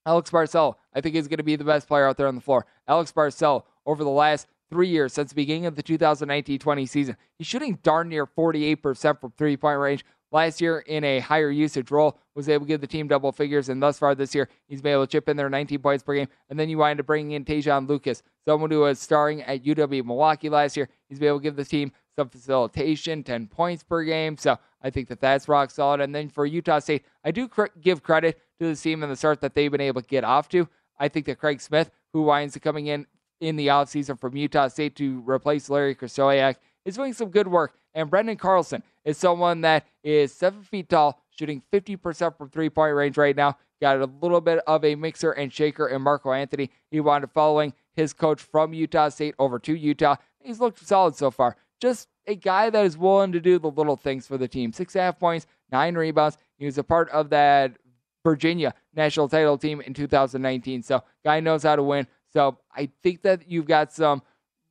Alex 0.04 0.30
Barcello, 0.30 0.76
I 0.94 1.00
think, 1.00 1.14
is 1.14 1.28
going 1.28 1.38
to 1.38 1.44
be 1.44 1.56
the 1.56 1.64
best 1.64 1.88
player 1.88 2.06
out 2.06 2.16
there 2.18 2.28
on 2.28 2.34
the 2.34 2.40
floor. 2.42 2.66
Alex 2.86 3.10
Barcello, 3.12 3.64
over 3.86 4.04
the 4.04 4.10
last 4.10 4.46
three 4.70 4.88
years 4.88 5.14
since 5.14 5.30
the 5.30 5.34
beginning 5.34 5.66
of 5.66 5.76
the 5.76 5.82
2019 5.82 6.58
20 6.58 6.86
season. 6.86 7.16
He's 7.38 7.46
shooting 7.46 7.78
darn 7.82 8.08
near 8.08 8.26
48% 8.26 9.20
from 9.20 9.32
three 9.36 9.56
point 9.56 9.78
range. 9.78 10.04
Last 10.31 10.61
year, 10.61 10.81
in 10.81 11.05
a 11.05 11.20
higher 11.20 11.51
usage 11.51 11.91
role, 11.91 12.18
was 12.35 12.49
able 12.49 12.66
to 12.66 12.68
give 12.68 12.81
the 12.83 12.87
team 12.87 13.09
double 13.09 13.33
figures, 13.33 13.70
and 13.70 13.83
thus 13.83 13.99
far 13.99 14.14
this 14.14 14.35
year, 14.35 14.49
he's 14.66 14.83
been 14.83 14.93
able 14.93 15.07
to 15.07 15.11
chip 15.11 15.29
in 15.29 15.37
there 15.37 15.49
19 15.49 15.79
points 15.81 16.05
per 16.05 16.14
game. 16.14 16.29
And 16.51 16.59
then 16.59 16.68
you 16.68 16.79
wind 16.79 17.01
up 17.01 17.07
bringing 17.07 17.33
in 17.33 17.45
Te'Jon 17.45 17.89
Lucas, 17.89 18.22
someone 18.47 18.70
who 18.70 18.81
was 18.81 18.99
starring 18.99 19.43
at 19.43 19.64
UW 19.64 20.05
Milwaukee 20.05 20.51
last 20.51 20.76
year. 20.76 20.89
He's 21.09 21.18
been 21.18 21.29
able 21.29 21.39
to 21.39 21.43
give 21.43 21.57
the 21.57 21.64
team 21.64 21.93
some 22.14 22.29
facilitation, 22.29 23.22
10 23.22 23.47
points 23.47 23.83
per 23.83 24.03
game. 24.05 24.37
So 24.37 24.59
I 24.83 24.91
think 24.91 25.09
that 25.09 25.20
that's 25.20 25.49
rock 25.49 25.70
solid. 25.70 26.01
And 26.01 26.14
then 26.14 26.29
for 26.29 26.45
Utah 26.45 26.81
State, 26.81 27.05
I 27.24 27.31
do 27.31 27.49
cr- 27.49 27.66
give 27.81 28.03
credit 28.03 28.41
to 28.61 28.66
the 28.68 28.76
team 28.76 29.03
and 29.03 29.11
the 29.11 29.16
start 29.16 29.41
that 29.41 29.55
they've 29.55 29.70
been 29.70 29.81
able 29.81 30.03
to 30.03 30.07
get 30.09 30.24
off 30.24 30.49
to. 30.51 30.68
I 30.99 31.09
think 31.09 31.26
that 31.26 31.39
Craig 31.39 31.61
Smith, 31.61 31.91
who 32.12 32.22
winds 32.22 32.57
up 32.57 32.62
coming 32.62 32.89
in 32.89 33.07
in 33.41 33.57
the 33.57 33.68
offseason 33.68 34.18
from 34.18 34.37
Utah 34.37 34.68
State 34.68 34.97
to 34.97 35.22
replace 35.29 35.70
Larry 35.70 35.95
Krystkowiak, 35.95 36.57
is 36.89 36.97
doing 36.97 37.12
some 37.12 37.28
good 37.28 37.47
work. 37.47 37.74
And 37.95 38.11
Branden 38.11 38.39
Carlson 38.39 38.82
is 39.05 39.18
someone 39.18 39.61
that 39.61 39.86
is 40.03 40.32
seven 40.32 40.62
feet 40.62 40.89
tall, 40.89 41.20
shooting 41.30 41.62
50% 41.72 42.36
from 42.36 42.49
three 42.49 42.70
point 42.70 42.95
range 42.95 43.16
right 43.16 43.36
now. 43.36 43.57
Got 43.80 44.01
a 44.01 44.11
little 44.20 44.41
bit 44.41 44.61
of 44.66 44.84
a 44.84 44.95
mixer 44.95 45.32
and 45.32 45.53
shaker 45.53 45.89
in 45.89 46.03
Marco 46.03 46.32
Anthony. 46.32 46.70
He 46.91 47.01
wound 47.01 47.24
up 47.24 47.32
following 47.32 47.74
his 47.95 48.12
coach 48.12 48.41
from 48.41 48.72
Utah 48.72 49.11
State 49.11 49.34
over 49.39 49.59
to 49.61 49.74
Utah. 49.74 50.16
He's 50.41 50.61
looked 50.61 50.84
solid 50.84 51.14
so 51.14 51.30
far. 51.30 51.57
Just 51.80 52.09
a 52.26 52.34
guy 52.34 52.70
that 52.70 52.84
is 52.84 52.97
willing 52.99 53.32
to 53.32 53.41
do 53.41 53.59
the 53.59 53.70
little 53.70 53.97
things 53.97 54.26
for 54.26 54.36
the 54.36 54.49
team. 54.49 54.72
Six 54.72 54.95
and 54.95 55.01
a 55.01 55.05
half 55.05 55.18
points, 55.18 55.47
nine 55.70 55.95
rebounds. 55.95 56.39
He 56.57 56.64
was 56.64 56.78
a 56.78 56.82
part 56.82 57.09
of 57.11 57.30
that 57.30 57.76
Virginia 58.24 58.74
national 58.95 59.28
title 59.28 59.59
team 59.59 59.80
in 59.80 59.95
2019. 59.95 60.82
So, 60.82 61.03
guy 61.24 61.41
knows 61.41 61.62
how 61.62 61.76
to 61.76 61.82
win. 61.82 62.07
So, 62.32 62.59
I 62.74 62.91
think 63.03 63.22
that 63.22 63.49
you've 63.49 63.66
got 63.66 63.93
some 63.93 64.22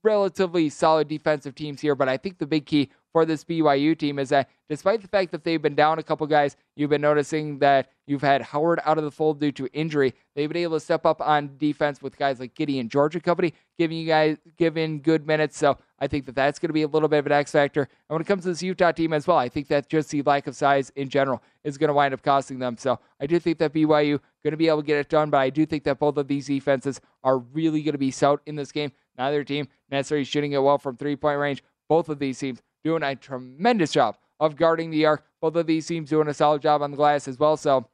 relatively 0.07 0.69
solid 0.69 1.09
defensive 1.09 1.53
teams 1.53 1.81
here, 1.81 1.93
but 1.93 2.07
I 2.07 2.15
think 2.15 2.37
the 2.37 2.47
big 2.47 2.65
key 2.65 2.89
for 3.11 3.25
this 3.25 3.43
BYU 3.43 3.97
team 3.97 4.19
is 4.19 4.29
that 4.29 4.49
despite 4.69 5.01
the 5.01 5.07
fact 5.07 5.31
that 5.31 5.43
they've 5.43 5.61
been 5.61 5.75
down 5.75 5.99
a 5.99 6.03
couple 6.03 6.25
guys, 6.27 6.55
you've 6.75 6.89
been 6.89 7.01
noticing 7.01 7.59
that 7.59 7.91
you've 8.05 8.21
had 8.21 8.41
Howard 8.41 8.79
out 8.85 8.97
of 8.97 9.03
the 9.03 9.11
fold 9.11 9.39
due 9.39 9.51
to 9.53 9.67
injury. 9.73 10.13
They've 10.35 10.47
been 10.47 10.63
able 10.63 10.77
to 10.77 10.79
step 10.79 11.05
up 11.05 11.19
on 11.19 11.57
defense 11.57 12.01
with 12.01 12.17
guys 12.17 12.39
like 12.39 12.55
Gideon 12.55 12.87
Georgia 12.87 13.19
Company, 13.19 13.53
giving 13.77 13.97
you 13.97 14.07
guys 14.07 14.37
giving 14.55 15.01
good 15.01 15.27
minutes. 15.27 15.57
So 15.57 15.77
I 15.99 16.07
think 16.07 16.25
that 16.27 16.35
that's 16.35 16.59
going 16.59 16.69
to 16.69 16.73
be 16.73 16.83
a 16.83 16.87
little 16.87 17.09
bit 17.09 17.19
of 17.19 17.25
an 17.25 17.31
X 17.33 17.51
factor. 17.51 17.81
And 17.81 18.15
when 18.15 18.21
it 18.21 18.27
comes 18.27 18.43
to 18.43 18.49
this 18.49 18.63
Utah 18.63 18.91
team 18.91 19.11
as 19.11 19.27
well, 19.27 19.37
I 19.37 19.49
think 19.49 19.67
that 19.67 19.89
just 19.89 20.09
the 20.11 20.21
lack 20.21 20.47
of 20.47 20.55
size 20.55 20.91
in 20.95 21.09
general 21.09 21.41
is 21.63 21.77
going 21.77 21.89
to 21.89 21.93
wind 21.93 22.13
up 22.13 22.23
costing 22.23 22.59
them. 22.59 22.77
So 22.77 22.99
I 23.19 23.25
do 23.25 23.39
think 23.39 23.57
that 23.57 23.73
BYU 23.73 24.19
going 24.43 24.51
to 24.51 24.57
be 24.57 24.67
able 24.67 24.81
to 24.81 24.87
get 24.87 24.97
it 24.97 25.09
done, 25.09 25.29
but 25.29 25.39
I 25.39 25.49
do 25.49 25.65
think 25.65 25.83
that 25.83 25.99
both 25.99 26.17
of 26.17 26.27
these 26.27 26.47
defenses 26.47 27.01
are 27.23 27.39
really 27.39 27.81
going 27.81 27.93
to 27.93 27.97
be 27.97 28.11
stout 28.11 28.41
in 28.45 28.55
this 28.55 28.71
game. 28.71 28.91
Neither 29.17 29.43
team 29.43 29.67
necessarily 29.89 30.23
shooting 30.23 30.53
it 30.53 30.63
well 30.63 30.77
from 30.77 30.97
three 30.97 31.15
point 31.15 31.39
range. 31.39 31.63
Both 31.89 32.09
of 32.09 32.19
these 32.19 32.39
teams 32.39 32.61
doing 32.83 33.03
a 33.03 33.15
tremendous 33.15 33.91
job 33.91 34.17
of 34.39 34.55
guarding 34.55 34.91
the 34.91 35.05
arc. 35.05 35.23
Both 35.41 35.55
of 35.55 35.67
these 35.67 35.87
teams 35.87 36.09
doing 36.09 36.27
a 36.27 36.33
solid 36.33 36.61
job 36.61 36.81
on 36.81 36.91
the 36.91 36.97
glass 36.97 37.27
as 37.27 37.39
well. 37.39 37.57
So 37.57 37.87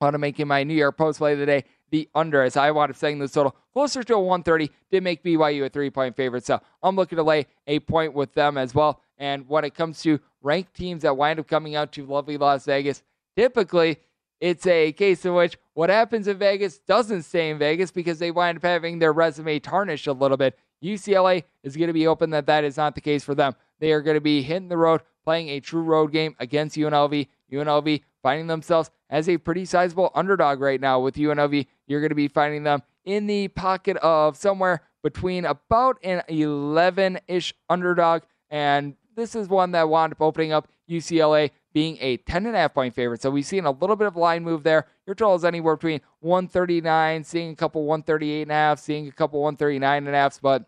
I 0.00 0.04
want 0.06 0.14
to 0.14 0.18
make 0.18 0.44
my 0.44 0.64
New 0.64 0.74
York 0.74 0.96
post 0.96 1.18
play 1.18 1.34
of 1.34 1.38
the 1.38 1.46
day 1.46 1.64
the 1.90 2.08
under 2.14 2.42
as 2.42 2.56
I 2.56 2.70
wound 2.70 2.90
up 2.90 2.96
setting 2.96 3.18
this 3.18 3.32
total 3.32 3.54
closer 3.72 4.02
to 4.02 4.14
a 4.14 4.20
130. 4.20 4.70
Did 4.90 5.02
make 5.02 5.22
BYU 5.22 5.64
a 5.64 5.68
three 5.68 5.90
point 5.90 6.16
favorite. 6.16 6.44
So 6.44 6.60
I'm 6.82 6.96
looking 6.96 7.16
to 7.16 7.22
lay 7.22 7.46
a 7.66 7.78
point 7.80 8.14
with 8.14 8.32
them 8.34 8.58
as 8.58 8.74
well. 8.74 9.00
And 9.16 9.48
when 9.48 9.64
it 9.64 9.74
comes 9.74 10.02
to 10.02 10.18
ranked 10.42 10.74
teams 10.74 11.02
that 11.02 11.16
wind 11.16 11.38
up 11.38 11.46
coming 11.46 11.76
out 11.76 11.92
to 11.92 12.04
lovely 12.04 12.36
Las 12.36 12.64
Vegas, 12.64 13.02
typically 13.36 13.98
it's 14.44 14.66
a 14.66 14.92
case 14.92 15.24
in 15.24 15.34
which 15.34 15.56
what 15.72 15.88
happens 15.88 16.28
in 16.28 16.36
Vegas 16.36 16.76
doesn't 16.76 17.22
stay 17.22 17.48
in 17.48 17.56
Vegas 17.56 17.90
because 17.90 18.18
they 18.18 18.30
wind 18.30 18.58
up 18.58 18.62
having 18.62 18.98
their 18.98 19.14
resume 19.14 19.58
tarnished 19.58 20.06
a 20.06 20.12
little 20.12 20.36
bit. 20.36 20.58
UCLA 20.82 21.44
is 21.62 21.78
going 21.78 21.86
to 21.86 21.94
be 21.94 22.06
open 22.06 22.28
that 22.28 22.44
that 22.44 22.62
is 22.62 22.76
not 22.76 22.94
the 22.94 23.00
case 23.00 23.24
for 23.24 23.34
them. 23.34 23.54
They 23.80 23.90
are 23.92 24.02
going 24.02 24.16
to 24.16 24.20
be 24.20 24.42
hitting 24.42 24.68
the 24.68 24.76
road, 24.76 25.00
playing 25.24 25.48
a 25.48 25.60
true 25.60 25.82
road 25.82 26.12
game 26.12 26.36
against 26.38 26.76
UNLV. 26.76 27.26
UNLV 27.50 28.02
finding 28.22 28.46
themselves 28.46 28.90
as 29.08 29.30
a 29.30 29.38
pretty 29.38 29.64
sizable 29.64 30.10
underdog 30.14 30.60
right 30.60 30.80
now 30.80 31.00
with 31.00 31.14
UNLV. 31.14 31.66
You're 31.86 32.00
going 32.00 32.10
to 32.10 32.14
be 32.14 32.28
finding 32.28 32.64
them 32.64 32.82
in 33.06 33.26
the 33.26 33.48
pocket 33.48 33.96
of 33.96 34.36
somewhere 34.36 34.82
between 35.02 35.46
about 35.46 35.96
an 36.04 36.22
11 36.28 37.18
ish 37.28 37.54
underdog. 37.70 38.24
And 38.50 38.96
this 39.16 39.34
is 39.34 39.48
one 39.48 39.70
that 39.70 39.88
wound 39.88 40.12
up 40.12 40.20
opening 40.20 40.52
up 40.52 40.68
UCLA 40.86 41.50
being 41.74 41.98
a 42.00 42.16
10.5 42.18 42.72
point 42.72 42.94
favorite. 42.94 43.20
So 43.20 43.30
we've 43.30 43.44
seen 43.44 43.66
a 43.66 43.70
little 43.70 43.96
bit 43.96 44.06
of 44.06 44.16
line 44.16 44.44
move 44.44 44.62
there. 44.62 44.86
Your 45.06 45.14
total 45.14 45.34
is 45.34 45.44
anywhere 45.44 45.76
between 45.76 46.00
139, 46.20 47.24
seeing 47.24 47.50
a 47.50 47.56
couple 47.56 47.84
138 47.84 48.42
and 48.42 48.50
a 48.50 48.54
half, 48.54 48.78
seeing 48.78 49.08
a 49.08 49.12
couple 49.12 49.42
139 49.42 50.06
and 50.06 50.14
a 50.14 50.18
half. 50.18 50.40
But 50.40 50.64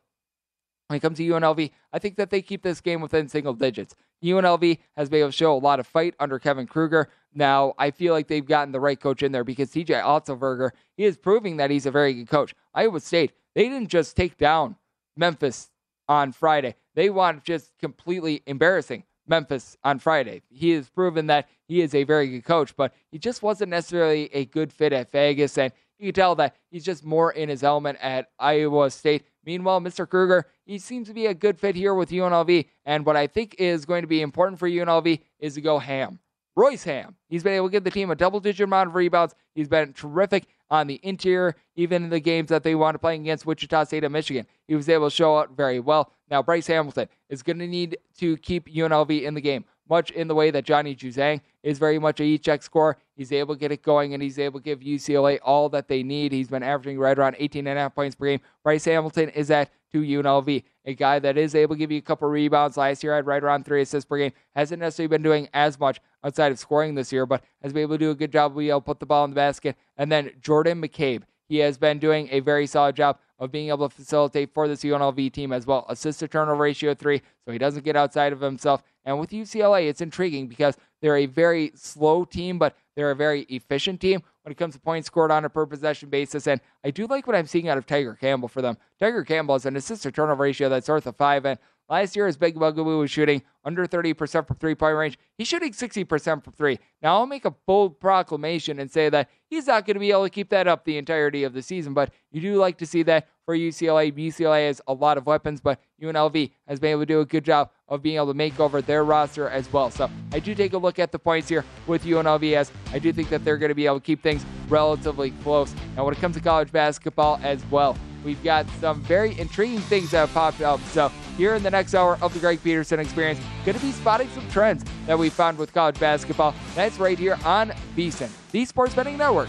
when 0.89 0.97
it 0.97 1.01
comes 1.01 1.19
to 1.19 1.27
UNLV, 1.27 1.71
I 1.93 1.99
think 1.99 2.17
that 2.17 2.31
they 2.31 2.43
keep 2.43 2.63
this 2.63 2.81
game 2.81 3.01
within 3.01 3.29
single 3.29 3.55
digits. 3.55 3.95
UNLV 4.23 4.79
has 4.97 5.09
been 5.09 5.21
able 5.21 5.29
to 5.29 5.37
show 5.37 5.57
a 5.57 5.59
lot 5.59 5.79
of 5.79 5.87
fight 5.87 6.15
under 6.19 6.39
Kevin 6.39 6.67
Kruger. 6.67 7.09
Now, 7.33 7.75
I 7.79 7.93
feel 7.93 8.13
like 8.13 8.27
they've 8.27 8.45
gotten 8.45 8.73
the 8.73 8.81
right 8.81 8.99
coach 8.99 9.23
in 9.23 9.31
there 9.31 9.45
because 9.45 9.71
TJ 9.71 10.03
Otzelberger, 10.03 10.71
he 10.97 11.05
is 11.05 11.17
proving 11.17 11.59
that 11.59 11.71
he's 11.71 11.87
a 11.87 11.91
very 11.91 12.15
good 12.15 12.29
coach. 12.29 12.55
Iowa 12.75 13.01
State, 13.01 13.33
they 13.55 13.69
didn't 13.69 13.89
just 13.89 14.17
take 14.17 14.39
down 14.39 14.77
Memphis 15.17 15.71
on 16.09 16.33
Friday. 16.33 16.75
They 16.95 17.11
want 17.11 17.45
just 17.45 17.73
completely 17.79 18.43
embarrassing 18.47 19.05
Memphis 19.27 19.77
on 19.85 19.99
Friday. 19.99 20.43
He 20.49 20.71
has 20.71 20.89
proven 20.89 21.27
that 21.27 21.49
he 21.67 21.81
is 21.81 21.95
a 21.95 22.05
very 22.05 22.29
good 22.29 22.45
coach, 22.45 22.77
but 22.77 22.93
he 23.11 23.19
just 23.19 23.43
wasn't 23.43 23.71
necessarily 23.71 24.33
a 24.33 24.45
good 24.47 24.73
fit 24.73 24.93
at 24.93 25.11
Vegas. 25.11 25.59
And 25.59 25.73
you 25.99 26.07
can 26.07 26.15
tell 26.15 26.35
that 26.37 26.57
he's 26.71 26.85
just 26.85 27.05
more 27.05 27.33
in 27.33 27.49
his 27.49 27.63
element 27.63 27.99
at 28.01 28.31
Iowa 28.39 28.91
State. 28.91 29.25
Meanwhile, 29.45 29.81
Mr. 29.81 30.09
Kruger, 30.09 30.47
he 30.65 30.79
seems 30.79 31.09
to 31.09 31.15
be 31.15 31.27
a 31.27 31.35
good 31.35 31.59
fit 31.59 31.75
here 31.75 31.95
with 31.95 32.11
UNLV. 32.11 32.67
And 32.85 33.07
what 33.07 33.17
I 33.17 33.27
think 33.27 33.55
is 33.59 33.85
going 33.85 34.03
to 34.03 34.09
be 34.09 34.23
important 34.23 34.59
for 34.59 34.69
UNLV 34.69 35.21
is 35.39 35.55
to 35.55 35.61
go 35.61 35.79
ham. 35.79 36.19
Royce 36.57 36.85
Hamm. 36.85 37.15
He's 37.29 37.43
been 37.43 37.53
able 37.53 37.69
to 37.69 37.73
give 37.73 37.85
the 37.85 37.91
team 37.91 38.11
a 38.11 38.15
double 38.15 38.41
digit 38.41 38.65
amount 38.65 38.89
of 38.89 38.95
rebounds. 38.95 39.35
He's 39.55 39.69
been 39.69 39.93
terrific 39.93 40.47
on 40.71 40.87
the 40.87 41.01
interior, 41.03 41.55
even 41.77 42.05
in 42.05 42.11
the 42.11 42.21
games 42.21 42.49
that 42.49 42.63
they 42.63 42.75
wanted 42.75 42.99
playing 42.99 43.23
against 43.23 43.47
Wichita 43.47 43.85
State 43.85 44.05
and 44.05 44.13
Michigan. 44.13 44.47
He 44.67 44.75
was 44.75 44.89
able 44.89 45.09
to 45.09 45.15
show 45.15 45.39
out 45.39 45.57
very 45.57 45.81
well. 45.81 46.13
Now, 46.31 46.43
Bryce 46.43 46.67
Hamilton 46.67 47.09
is 47.29 47.43
going 47.43 47.59
to 47.59 47.67
need 47.67 47.99
to 48.19 48.37
keep 48.39 48.67
UNLV 48.67 49.23
in 49.23 49.35
the 49.35 49.41
game, 49.41 49.65
much 49.89 50.11
in 50.11 50.29
the 50.29 50.35
way 50.35 50.51
that 50.51 50.65
Johnny 50.65 50.95
Juzang 50.95 51.41
is 51.63 51.79
very 51.79 51.99
much 51.99 52.21
a 52.21 52.25
E-check 52.25 52.63
scorer. 52.63 52.97
He's 53.17 53.33
able 53.33 53.55
to 53.55 53.61
get 53.61 53.73
it 53.73 53.83
going, 53.83 54.15
and 54.15 54.23
he's 54.23 54.39
able 54.39 54.61
to 54.61 54.65
give 54.65 54.81
UCLA 54.81 55.39
all 55.43 55.69
that 55.71 55.89
they 55.89 56.03
need. 56.03 56.33
He's 56.33 56.49
been 56.49 56.63
averaging 56.63 56.99
right 56.99 57.19
around 57.19 57.37
18 57.39 57.67
and 57.67 57.79
a 57.79 57.83
half 57.83 57.95
points 57.95 58.15
per 58.15 58.27
game. 58.27 58.41
Bryce 58.63 58.85
Hamilton 58.85 59.31
is 59.31 59.51
at 59.51 59.71
to 59.93 60.01
UNLV, 60.01 60.63
a 60.85 60.95
guy 60.95 61.19
that 61.19 61.39
is 61.39 61.55
able 61.55 61.75
to 61.75 61.79
give 61.79 61.91
you 61.91 61.99
a 61.99 62.03
couple 62.03 62.29
rebounds. 62.29 62.77
Last 62.77 63.03
year, 63.03 63.15
had 63.15 63.27
right 63.27 63.43
around 63.43 63.65
three 63.65 63.83
assists 63.83 64.09
per 64.09 64.19
game. 64.19 64.33
Hasn't 64.55 64.81
necessarily 64.81 65.09
been 65.09 65.23
doing 65.23 65.49
as 65.55 65.79
much 65.79 66.01
outside 66.25 66.53
of 66.53 66.59
scoring 66.59 66.95
this 66.95 67.13
year, 67.13 67.27
but 67.27 67.43
has 67.63 67.73
been 67.73 67.83
able 67.83 67.95
to 67.95 67.99
do 67.99 68.11
a 68.11 68.15
good 68.15 68.33
job 68.33 68.53
of 68.53 68.59
being 68.59 68.71
able 68.71 68.81
put 68.81 69.01
the 69.01 69.07
ball 69.07 69.25
in 69.25 69.31
the 69.31 69.37
basket. 69.37 69.77
And 69.97 70.11
then 70.11 70.33
Jordan 70.41 70.83
McCabe, 70.83 71.23
he 71.49 71.59
has 71.59 71.79
been 71.79 71.99
doing 71.99 72.29
a 72.31 72.41
very 72.41 72.67
solid 72.67 72.97
job 72.97 73.19
of 73.39 73.53
being 73.53 73.69
able 73.69 73.89
to 73.89 73.95
facilitate 73.95 74.53
for 74.53 74.67
this 74.67 74.83
UNLV 74.83 75.33
team 75.33 75.53
as 75.53 75.67
well. 75.67 75.85
Assist 75.89 76.21
to 76.21 76.29
turnover 76.29 76.63
ratio 76.63 76.95
three, 76.95 77.23
so 77.45 77.53
he 77.53 77.59
doesn't 77.59 77.85
get 77.85 77.97
outside 77.97 78.33
of 78.33 78.41
himself. 78.41 78.83
And 79.07 79.21
with 79.21 79.31
UCLA, 79.31 79.89
it's 79.89 80.01
intriguing 80.01 80.49
because 80.49 80.77
they're 81.01 81.17
a 81.17 81.27
very 81.27 81.71
slow 81.75 82.25
team, 82.25 82.59
but 82.59 82.77
they're 82.97 83.13
a 83.13 83.17
very 83.17 83.43
efficient 83.43 84.01
team 84.01 84.21
when 84.43 84.51
it 84.51 84.59
comes 84.59 84.75
to 84.75 84.81
points 84.81 85.07
scored 85.07 85.31
on 85.31 85.45
a 85.45 85.49
per 85.49 85.65
possession 85.65 86.11
basis. 86.11 86.49
And 86.49 86.61
I 86.85 86.91
do 86.91 87.07
like 87.07 87.27
what 87.27 87.37
I'm 87.37 87.47
seeing 87.47 87.69
out 87.69 87.79
of 87.79 87.87
Tiger 87.87 88.15
Campbell 88.15 88.49
for 88.49 88.61
them. 88.61 88.77
Tiger 88.99 89.23
Campbell 89.25 89.55
has 89.55 89.65
an 89.65 89.77
assist 89.77 90.03
to 90.03 90.13
turnover 90.13 90.43
ratio 90.43 90.69
that's 90.69 90.89
north 90.89 91.07
of 91.07 91.17
five. 91.17 91.47
And 91.47 91.59
last 91.89 92.17
year, 92.17 92.27
as 92.27 92.37
Big 92.37 92.59
Bugaboo 92.59 92.99
was 92.99 93.11
shooting 93.11 93.43
under 93.65 93.87
30% 93.87 94.47
from 94.47 94.57
three 94.57 94.75
point 94.75 94.97
range, 94.97 95.19
he's 95.39 95.47
shooting 95.47 95.73
60% 95.73 96.43
from 96.43 96.53
three. 96.53 96.81
Now, 97.01 97.17
I'll 97.17 97.27
make 97.27 97.45
a 97.45 97.53
bold 97.53 98.01
proclamation 98.01 98.81
and 98.81 98.91
say 98.91 99.09
that 99.09 99.31
he's 99.49 99.69
not 99.69 99.87
going 99.87 99.95
to 99.95 100.01
be 100.01 100.11
able 100.11 100.25
to 100.25 100.31
keep 100.31 100.49
that 100.49 100.67
up 100.67 100.85
the 100.85 100.99
entirety 100.99 101.45
of 101.45 101.53
the 101.53 101.63
season, 101.63 101.95
but 101.95 102.13
you 102.33 102.41
do 102.41 102.57
like 102.57 102.79
to 102.79 102.87
see 102.87 103.05
that 103.05 103.29
for 103.47 103.57
UCLA. 103.57 104.13
UCLA 104.13 104.67
has 104.67 104.83
a 104.89 104.93
lot 104.93 105.17
of 105.17 105.25
weapons, 105.25 105.61
but 105.61 105.81
UNLV 106.03 106.51
has 106.69 106.79
been 106.81 106.91
able 106.91 107.03
to 107.03 107.07
do 107.07 107.21
a 107.21 107.25
good 107.25 107.45
job 107.45 107.71
of 107.89 108.03
being 108.03 108.17
able 108.17 108.27
to 108.27 108.35
make 108.35 108.59
over 108.61 108.83
their 108.83 109.05
roster 109.05 109.49
as 109.49 109.73
well. 109.73 109.91
So 109.91 110.11
I 110.33 110.41
do 110.41 110.55
take 110.55 110.73
a 110.73 110.79
look 110.79 110.99
at 110.99 111.13
the 111.13 111.19
points 111.19 111.49
here 111.49 111.65
with 111.87 112.05
UNLV 112.05 112.53
as 112.55 112.73
I 112.93 112.99
do 112.99 113.13
think 113.13 113.29
that 113.31 113.45
they're 113.45 113.57
going 113.57 113.71
to 113.71 113.75
be 113.75 113.87
able 113.87 114.01
to 114.01 114.05
keep 114.05 114.23
things 114.23 114.45
relatively 114.69 115.31
close. 115.43 115.73
Now, 115.97 116.05
when 116.05 116.13
it 116.13 116.21
comes 116.21 116.35
to 116.35 116.43
college 116.43 116.73
basketball 116.73 117.39
as 117.43 117.65
well, 117.71 117.97
we've 118.25 118.43
got 118.43 118.67
some 118.81 119.01
very 119.03 119.39
intriguing 119.39 119.79
things 119.79 120.11
that 120.11 120.19
have 120.19 120.35
popped 120.35 120.61
up. 120.61 120.81
So 120.91 121.09
here 121.37 121.55
in 121.55 121.63
the 121.63 121.71
next 121.71 121.95
hour 121.95 122.19
of 122.21 122.35
the 122.35 122.41
Greg 122.41 122.61
Peterson 122.63 122.99
Experience, 122.99 123.39
going 123.65 123.79
to 123.79 123.85
be 123.85 123.93
spotting 123.93 124.29
some 124.31 124.47
trends 124.51 124.85
that 125.07 125.17
we 125.17 125.31
found 125.31 125.57
with 125.57 125.73
college 125.73 126.01
basketball. 126.01 126.53
That's 126.75 126.99
right 126.99 127.19
here 127.19 127.39
on 127.45 127.71
VSIN, 127.97 128.31
the 128.51 128.65
Sports 128.65 128.95
Betting 128.95 129.17
Network. 129.17 129.49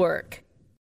Network. 0.00 0.42